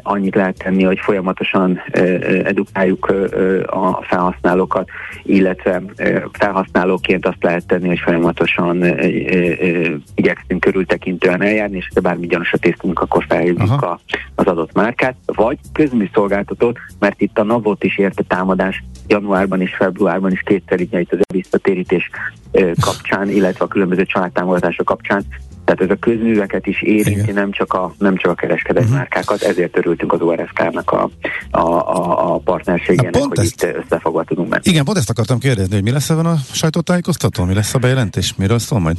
annyit 0.01 0.35
lehet 0.35 0.57
tenni, 0.57 0.83
hogy 0.83 0.99
folyamatosan 0.99 1.81
eh, 1.91 2.19
edukáljuk 2.43 3.13
eh, 3.13 3.85
a 3.85 4.03
felhasználókat, 4.03 4.89
illetve 5.23 5.81
eh, 5.95 6.23
felhasználóként 6.31 7.25
azt 7.25 7.43
lehet 7.43 7.67
tenni, 7.67 7.87
hogy 7.87 7.99
folyamatosan 7.99 8.83
eh, 8.83 8.91
eh, 8.91 9.91
igyekszünk 10.15 10.59
körültekintően 10.59 11.41
eljárni, 11.41 11.77
és 11.77 11.87
ha 11.93 12.01
bármi 12.01 12.27
gyanús 12.27 12.53
a 12.53 12.57
tésztunk, 12.57 12.99
akkor 12.99 13.25
felhívjuk 13.27 13.81
a, 13.81 13.99
az 14.35 14.45
adott 14.45 14.73
márkát, 14.73 15.15
vagy 15.25 15.57
közműszolgáltatót, 15.73 16.77
mert 16.99 17.21
itt 17.21 17.39
a 17.39 17.43
NAVOT 17.43 17.83
is 17.83 17.97
érte 17.97 18.23
támadás 18.27 18.83
januárban 19.07 19.61
és 19.61 19.75
februárban 19.75 20.31
is 20.31 20.41
kétszer 20.41 20.79
így 20.79 21.07
az 21.09 21.17
visszatérítés 21.27 22.09
eh, 22.51 22.71
kapcsán, 22.81 23.29
illetve 23.29 23.65
a 23.65 23.67
különböző 23.67 24.05
családtámogatások 24.05 24.85
kapcsán 24.85 25.25
tehát 25.65 25.81
ez 25.81 25.89
a 25.89 25.95
közműveket 25.95 26.67
is 26.67 26.81
érinti, 26.81 27.19
Igen. 27.19 27.33
nem 27.33 27.51
csak 27.51 27.73
a, 27.73 27.93
nem 27.97 28.17
csak 28.17 28.31
a 28.31 28.35
kereskedett 28.35 28.83
uh-huh. 28.83 28.97
márkákat, 28.97 29.41
ezért 29.41 29.77
örültünk 29.77 30.13
az 30.13 30.21
ORSK-nak 30.21 30.91
a, 30.91 31.09
a, 31.51 31.59
a, 31.59 32.33
a 32.33 32.37
partnerségének, 32.37 33.15
hogy 33.15 33.39
ezt, 33.39 33.63
itt 33.63 33.75
összefogva 33.75 34.23
tudunk 34.23 34.49
menni. 34.49 34.61
Igen, 34.65 34.85
pont 34.85 34.97
ezt 34.97 35.09
akartam 35.09 35.39
kérdezni, 35.39 35.73
hogy 35.73 35.83
mi 35.83 35.91
lesz 35.91 36.09
ebben 36.09 36.25
a 36.25 36.35
sajtótájékoztató, 36.51 37.43
mi 37.43 37.53
lesz 37.53 37.73
a 37.73 37.79
bejelentés, 37.79 38.35
miről 38.35 38.59
szól 38.59 38.79
majd? 38.79 38.97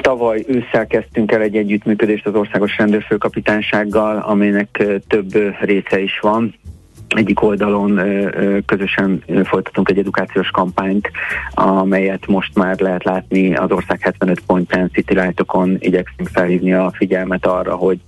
Tavaly 0.00 0.44
ősszel 0.48 0.86
kezdtünk 0.86 1.32
el 1.32 1.40
egy 1.40 1.56
együttműködést 1.56 2.26
az 2.26 2.34
Országos 2.34 2.76
Rendőrfőkapitánysággal, 2.76 4.18
aminek 4.18 4.84
több 5.08 5.32
része 5.60 6.00
is 6.00 6.18
van 6.20 6.54
egyik 7.08 7.42
oldalon 7.42 8.00
közösen 8.66 9.22
folytatunk 9.44 9.88
egy 9.88 9.98
edukációs 9.98 10.50
kampányt, 10.50 11.10
amelyet 11.54 12.26
most 12.26 12.54
már 12.54 12.80
lehet 12.80 13.04
látni 13.04 13.54
az 13.54 13.70
ország 13.70 14.00
75 14.00 14.40
pontján, 14.46 14.90
City 14.92 15.14
Light-okon 15.14 15.76
igyekszünk 15.78 16.28
felhívni 16.28 16.72
a 16.72 16.92
figyelmet 16.94 17.46
arra, 17.46 17.74
hogy 17.74 17.98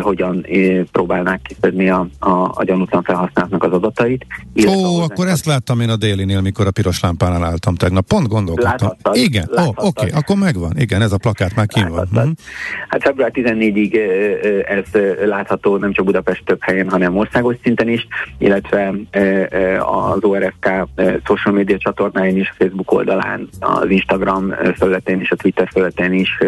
hogyan 0.00 0.46
próbálnák 0.92 1.40
kiszedni 1.42 1.90
a, 1.90 2.06
a, 2.18 2.30
a 2.30 2.64
gyanútlan 2.64 3.02
felhasználóknak 3.02 3.62
az 3.62 3.72
adatait. 3.72 4.26
Ó, 4.68 5.00
akkor 5.00 5.26
ezt 5.26 5.46
láttam 5.46 5.80
én 5.80 5.88
a 5.88 5.96
délinél, 5.96 6.40
mikor 6.40 6.66
a 6.66 6.70
piros 6.70 7.00
lámpánál 7.00 7.44
álltam 7.44 7.74
tegnap. 7.74 8.06
Pont 8.06 8.28
gondolkodtam. 8.28 8.72
Láthattad, 8.72 9.16
Igen, 9.16 9.48
ó, 9.58 9.68
oké, 9.68 9.86
okay, 9.86 10.10
akkor 10.10 10.36
megvan. 10.36 10.72
Igen, 10.78 11.02
ez 11.02 11.12
a 11.12 11.18
plakát 11.18 11.54
már 11.54 11.66
kim 11.66 11.88
van. 11.88 12.08
Mm. 12.18 12.30
Hát 12.88 13.02
február 13.02 13.30
14-ig 13.34 13.94
ez 14.66 15.00
látható 15.24 15.76
nem 15.76 15.92
csak 15.92 16.04
Budapest 16.04 16.44
több 16.44 16.58
helyen, 16.60 16.90
hanem 16.90 17.16
országos 17.16 17.56
szinten 17.62 17.88
is, 17.88 18.06
illetve 18.38 18.94
az 19.78 20.24
ORFK 20.24 20.68
social 21.24 21.54
media 21.54 21.78
csatornáin 21.78 22.36
is, 22.36 22.48
a 22.48 22.54
Facebook 22.58 22.92
oldalán, 22.92 23.48
az 23.60 23.90
Instagram 23.90 24.54
felületén 24.76 25.20
és 25.20 25.30
a 25.30 25.36
Twitter 25.36 25.68
felületén 25.72 26.12
is 26.12 26.38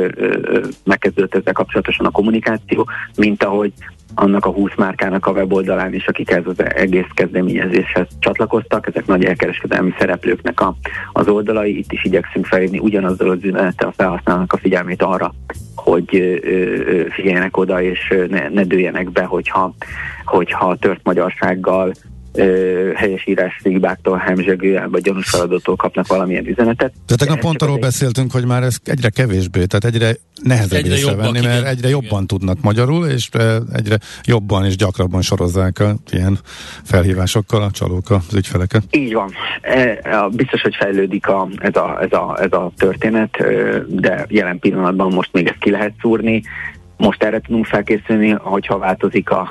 megkezdődött 0.85 1.35
ezzel 1.35 1.53
kapcsolatosan 1.53 2.07
a 2.07 2.11
kommunikáció 2.11 2.89
mint 3.19 3.43
ahogy 3.43 3.73
annak 4.15 4.45
a 4.45 4.51
20 4.51 4.71
márkának 4.77 5.27
a 5.27 5.31
weboldalán 5.31 5.95
is, 5.95 6.07
akik 6.07 6.31
ez 6.31 6.43
az 6.45 6.65
egész 6.75 7.07
kezdeményezéshez 7.15 8.07
csatlakoztak, 8.19 8.87
ezek 8.87 9.07
nagy 9.07 9.25
elkereskedelmi 9.25 9.95
szereplőknek 9.99 10.61
a, 10.61 10.77
az 11.13 11.29
oldalai, 11.29 11.79
itt 11.79 11.93
is 11.93 12.05
igyekszünk 12.05 12.47
felhívni 12.47 12.79
ugyanazzal 12.79 13.31
az 13.31 13.39
üzenettel 13.43 13.89
a 13.89 13.93
felhasználónak 13.97 14.53
a 14.53 14.57
figyelmét 14.57 15.03
arra, 15.03 15.35
hogy 15.75 16.17
ö, 16.17 16.37
ö, 16.43 17.07
figyeljenek 17.09 17.57
oda 17.57 17.83
és 17.83 18.15
ne, 18.29 18.49
ne 18.49 18.65
dőljenek 18.65 19.11
be, 19.11 19.25
hogyha, 19.25 19.75
hogyha 20.25 20.77
tört 20.77 21.01
magyarsággal 21.03 21.93
helyesírás 22.95 23.61
hibáktól, 23.63 24.17
hemzsegő 24.17 24.87
vagy 24.91 25.03
gyanús 25.03 25.29
feladattól 25.29 25.77
kapnak 25.77 26.07
valamilyen 26.07 26.47
üzenetet. 26.47 26.93
De 27.07 27.15
tegnap 27.15 27.41
pont 27.41 27.63
arról 27.63 27.79
beszéltünk, 27.79 28.33
hogy 28.33 28.47
már 28.47 28.63
ez 28.63 28.77
egyre 28.85 29.09
kevésbé, 29.09 29.65
tehát 29.65 29.85
egyre 29.85 30.17
nehezebb 30.43 30.79
egyre 30.79 30.95
észrevenni, 30.95 31.41
mert 31.41 31.67
egyre 31.67 31.89
jobban 31.89 32.11
igen. 32.11 32.27
tudnak 32.27 32.61
magyarul, 32.61 33.07
és 33.07 33.29
egyre 33.73 33.99
jobban 34.25 34.65
és 34.65 34.77
gyakrabban 34.77 35.23
sorozzák 35.23 35.79
a 35.79 35.95
ilyen 36.11 36.39
felhívásokkal 36.85 37.63
a 37.63 37.71
csalók 37.71 38.11
az 38.11 38.35
ügyfeleket. 38.35 38.83
Így 38.91 39.13
van. 39.13 39.33
Biztos, 40.31 40.63
hogy 40.63 40.75
fejlődik 40.75 41.27
a, 41.27 41.49
ez, 41.59 41.77
a, 41.77 41.99
ez, 42.03 42.13
a, 42.13 42.39
ez 42.41 42.53
a 42.53 42.73
történet, 42.77 43.37
de 43.89 44.27
jelen 44.29 44.59
pillanatban 44.59 45.13
most 45.13 45.33
még 45.33 45.47
ezt 45.47 45.59
ki 45.59 45.71
lehet 45.71 45.93
szúrni 46.01 46.43
most 46.99 47.23
erre 47.23 47.41
tudunk 47.41 47.67
felkészülni, 47.67 48.31
hogyha 48.31 48.79
változik 48.79 49.31
a, 49.31 49.49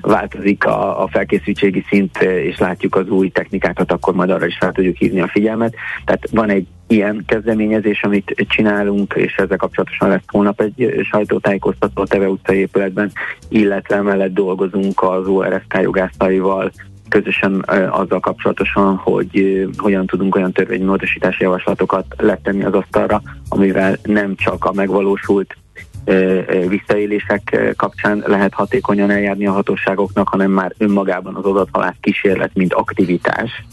változik 0.00 0.64
a, 0.64 1.02
a 1.02 1.08
felkészültségi 1.08 1.84
szint, 1.88 2.22
és 2.22 2.58
látjuk 2.58 2.96
az 2.96 3.08
új 3.08 3.28
technikákat, 3.28 3.92
akkor 3.92 4.14
majd 4.14 4.30
arra 4.30 4.46
is 4.46 4.56
fel 4.60 4.72
tudjuk 4.72 4.96
hívni 4.96 5.20
a 5.20 5.28
figyelmet. 5.28 5.74
Tehát 6.04 6.30
van 6.30 6.50
egy 6.50 6.66
ilyen 6.86 7.24
kezdeményezés, 7.26 8.02
amit 8.02 8.46
csinálunk, 8.48 9.14
és 9.16 9.34
ezzel 9.36 9.56
kapcsolatosan 9.56 10.08
lesz 10.08 10.22
hónap 10.26 10.60
egy 10.60 11.06
sajtótájékoztató 11.10 12.02
a 12.02 12.06
Teve 12.06 12.28
utcai 12.28 12.58
épületben, 12.58 13.10
illetve 13.48 14.02
mellett 14.02 14.34
dolgozunk 14.34 15.02
az 15.02 15.26
ORSK 15.26 15.78
jogászaival, 15.82 16.72
közösen 17.08 17.64
azzal 17.90 18.20
kapcsolatosan, 18.20 18.96
hogy 18.96 19.66
hogyan 19.76 20.06
tudunk 20.06 20.34
olyan 20.34 20.52
törvénymódosítási 20.52 21.42
javaslatokat 21.42 22.06
letenni 22.16 22.64
az 22.64 22.74
asztalra, 22.74 23.22
amivel 23.48 23.96
nem 24.02 24.34
csak 24.34 24.64
a 24.64 24.72
megvalósult 24.72 25.56
visszaélések 26.68 27.72
kapcsán 27.76 28.24
lehet 28.26 28.54
hatékonyan 28.54 29.10
eljárni 29.10 29.46
a 29.46 29.52
hatóságoknak, 29.52 30.28
hanem 30.28 30.50
már 30.50 30.74
önmagában 30.78 31.34
az 31.34 31.44
adathalász 31.44 31.96
kísérlet, 32.00 32.50
mint 32.54 32.72
aktivitás 32.72 33.64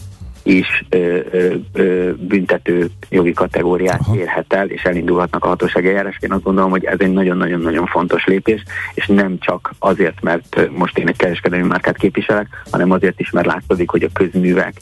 is 0.42 0.84
ö, 0.88 1.18
ö, 1.30 1.54
ö, 1.72 2.12
büntető 2.14 2.90
jogi 3.10 3.32
kategóriát 3.32 4.00
Aha. 4.00 4.16
érhet 4.16 4.52
el, 4.52 4.66
és 4.66 4.82
elindulhatnak 4.82 5.44
a 5.44 5.48
hatóság 5.48 5.86
eljárás. 5.86 6.16
Én 6.20 6.32
azt 6.32 6.42
gondolom, 6.42 6.70
hogy 6.70 6.84
ez 6.84 6.98
egy 6.98 7.12
nagyon-nagyon-nagyon 7.12 7.86
fontos 7.86 8.24
lépés, 8.24 8.62
és 8.94 9.06
nem 9.06 9.38
csak 9.38 9.74
azért, 9.78 10.22
mert 10.22 10.68
most 10.70 10.98
én 10.98 11.08
egy 11.08 11.16
kereskedelmi 11.16 11.66
márkát 11.66 11.96
képviselek, 11.96 12.62
hanem 12.70 12.90
azért 12.90 13.20
is, 13.20 13.30
mert 13.30 13.46
látszik, 13.46 13.90
hogy 13.90 14.02
a 14.02 14.08
közművek 14.12 14.74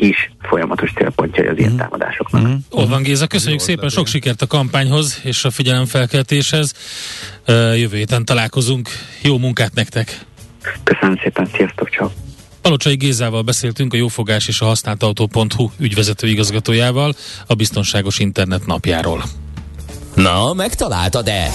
is 0.00 0.30
folyamatos 0.40 0.92
célpontjai 0.92 1.46
az 1.46 1.58
ilyen 1.58 1.70
mhm. 1.70 1.80
támadásoknak. 1.80 2.42
Mm-hmm. 2.42 2.88
van 2.88 3.02
Géza, 3.02 3.26
köszönjük 3.26 3.60
Jó, 3.60 3.66
szépen, 3.66 3.88
sok 3.88 4.06
sikert 4.06 4.42
a 4.42 4.46
kampányhoz 4.46 5.20
és 5.22 5.44
a 5.44 5.50
figyelemfelkeltéshez. 5.50 6.74
Jövő 7.74 7.96
héten 7.96 8.24
találkozunk. 8.24 8.88
Jó 9.22 9.38
munkát 9.38 9.74
nektek! 9.74 10.26
Köszönöm 10.84 11.18
szépen, 11.22 11.48
sziasztok, 11.56 11.88
csak! 11.90 12.12
Palocsai 12.62 12.96
Gézával 12.96 13.42
beszéltünk 13.42 13.92
a 13.92 13.96
Jófogás 13.96 14.48
és 14.48 14.60
a 14.60 14.64
használt 14.64 15.02
autó.hu 15.02 15.70
ügyvezető 15.78 16.26
igazgatójával 16.26 17.14
a 17.46 17.54
Biztonságos 17.54 18.18
Internet 18.18 18.66
napjáról. 18.66 19.22
Na, 20.14 20.52
megtaláltad-e? 20.52 21.50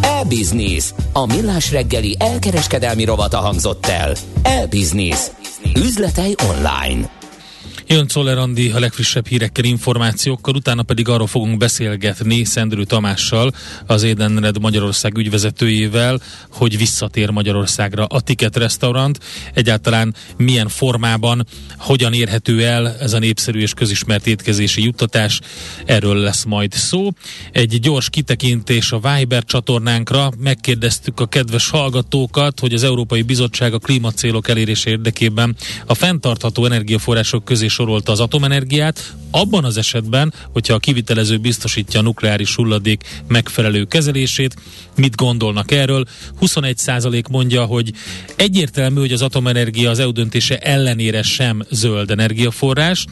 E-Business. 0.00 0.84
A 1.12 1.26
millás 1.26 1.70
reggeli 1.72 2.16
elkereskedelmi 2.18 3.04
rovata 3.04 3.38
hangzott 3.38 3.86
el. 3.86 4.14
E-Business. 4.42 5.18
Üzletei 5.74 6.34
online. 6.48 7.17
Jön 7.90 8.06
Czoller 8.06 8.38
Andi 8.38 8.70
a 8.70 8.78
legfrissebb 8.78 9.26
hírekkel, 9.26 9.64
információkkal, 9.64 10.54
utána 10.54 10.82
pedig 10.82 11.08
arról 11.08 11.26
fogunk 11.26 11.58
beszélgetni 11.58 12.44
Szendrő 12.44 12.84
Tamással, 12.84 13.52
az 13.86 14.02
Édenred 14.02 14.60
Magyarország 14.60 15.18
ügyvezetőjével, 15.18 16.20
hogy 16.50 16.78
visszatér 16.78 17.30
Magyarországra 17.30 18.04
a 18.04 18.20
Ticket 18.20 18.56
Restaurant. 18.56 19.18
Egyáltalán 19.54 20.14
milyen 20.36 20.68
formában, 20.68 21.46
hogyan 21.78 22.12
érhető 22.12 22.64
el 22.64 22.96
ez 23.00 23.12
a 23.12 23.18
népszerű 23.18 23.60
és 23.60 23.72
közismert 23.74 24.26
étkezési 24.26 24.82
juttatás, 24.82 25.40
erről 25.84 26.16
lesz 26.16 26.44
majd 26.44 26.72
szó. 26.72 27.08
Egy 27.52 27.80
gyors 27.80 28.10
kitekintés 28.10 28.92
a 28.92 29.00
Viber 29.00 29.44
csatornánkra, 29.44 30.30
megkérdeztük 30.38 31.20
a 31.20 31.26
kedves 31.26 31.70
hallgatókat, 31.70 32.60
hogy 32.60 32.72
az 32.72 32.82
Európai 32.82 33.22
Bizottság 33.22 33.74
a 33.74 33.78
klímacélok 33.78 34.48
elérése 34.48 34.90
érdekében 34.90 35.56
a 35.86 35.94
fenntartható 35.94 36.64
energiaforrások 36.64 37.44
közé 37.44 37.68
sorolta 37.78 38.12
az 38.12 38.20
atomenergiát, 38.20 39.14
abban 39.30 39.64
az 39.64 39.76
esetben, 39.76 40.32
hogyha 40.52 40.74
a 40.74 40.78
kivitelező 40.78 41.36
biztosítja 41.38 42.00
a 42.00 42.02
nukleáris 42.02 42.54
hulladék 42.54 43.22
megfelelő 43.28 43.84
kezelését, 43.84 44.56
mit 44.96 45.16
gondolnak 45.16 45.70
erről? 45.70 46.04
21% 46.40 47.30
mondja, 47.30 47.64
hogy 47.64 47.92
egyértelmű, 48.36 49.00
hogy 49.00 49.12
az 49.12 49.22
atomenergia 49.22 49.90
az 49.90 49.98
EU 49.98 50.12
döntése 50.12 50.58
ellenére 50.58 51.22
sem 51.22 51.62
zöld 51.70 52.10
energiaforrás, 52.10 53.04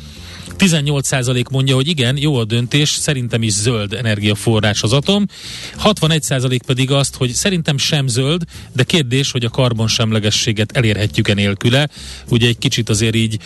18% 0.59 1.51
mondja, 1.51 1.75
hogy 1.75 1.89
igen, 1.89 2.17
jó 2.17 2.37
a 2.37 2.45
döntés, 2.45 2.89
szerintem 2.89 3.43
is 3.43 3.53
zöld 3.53 3.93
energiaforrás 3.93 4.83
az 4.83 4.93
atom. 4.93 5.27
61% 5.85 6.59
pedig 6.67 6.91
azt, 6.91 7.17
hogy 7.17 7.31
szerintem 7.31 7.79
sem 7.79 8.07
zöld, 8.07 8.43
de 8.73 8.83
kérdés, 8.83 9.31
hogy 9.31 9.45
a 9.45 9.49
karbonsemlegességet 9.49 10.77
elérhetjük-e 10.77 11.35
nélküle. 11.35 11.89
Ugye 12.29 12.49
egy 12.49 12.59
kicsit 12.59 12.89
azért 12.89 13.15
így 13.15 13.39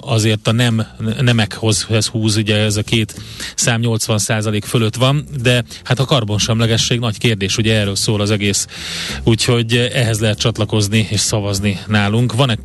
azért 0.00 0.46
a 0.46 0.52
nem, 0.52 0.86
nemekhoz 1.20 1.86
húz, 2.10 2.36
ugye 2.36 2.56
ez 2.56 2.76
a 2.76 2.82
két 2.82 3.20
szám 3.54 3.80
80% 3.84 4.62
fölött 4.66 4.96
van, 4.96 5.24
de 5.42 5.64
hát 5.84 5.98
a 5.98 6.04
karbonsemlegesség 6.04 6.98
nagy 6.98 7.18
kérdés, 7.18 7.56
ugye 7.56 7.74
erről 7.74 7.96
szól 7.96 8.20
az 8.20 8.30
egész. 8.30 8.66
Úgyhogy 9.24 9.76
ehhez 9.76 10.18
lehet 10.20 10.38
csatlakozni 10.38 11.06
és 11.10 11.20
szavazni 11.20 11.78
nálunk. 11.86 12.34
Van-e 12.34 12.58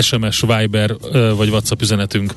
SMS, 0.00 0.40
Viber 0.40 0.96
vagy 1.36 1.48
WhatsApp 1.48 1.80
üzenetünk? 1.80 2.34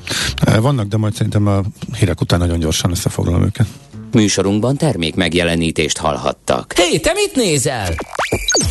Vannak, 0.60 0.86
de 0.86 0.96
majd 0.96 1.14
szerintem 1.14 1.46
a 1.46 1.62
hírek 1.98 2.20
után 2.20 2.38
nagyon 2.38 2.58
gyorsan 2.58 2.90
összefoglalom 2.90 3.42
őket. 3.42 3.66
Műsorunkban 4.12 4.76
termék 4.76 5.14
megjelenítést 5.14 5.98
hallhattak. 5.98 6.72
Hé, 6.76 6.82
hey, 6.82 7.00
te 7.00 7.12
mit 7.12 7.34
nézel? 7.34 7.94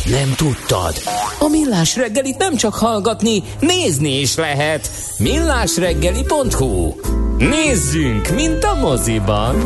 Nem 0.06 0.34
tudtad? 0.36 0.94
A 1.38 1.48
Millás 1.48 1.96
reggelit 1.96 2.38
nem 2.38 2.56
csak 2.56 2.74
hallgatni, 2.74 3.42
nézni 3.60 4.20
is 4.20 4.34
lehet. 4.34 4.90
millásreggeli.hu 5.18 6.94
Nézzünk, 7.38 8.34
mint 8.34 8.64
a 8.64 8.74
moziban! 8.74 9.56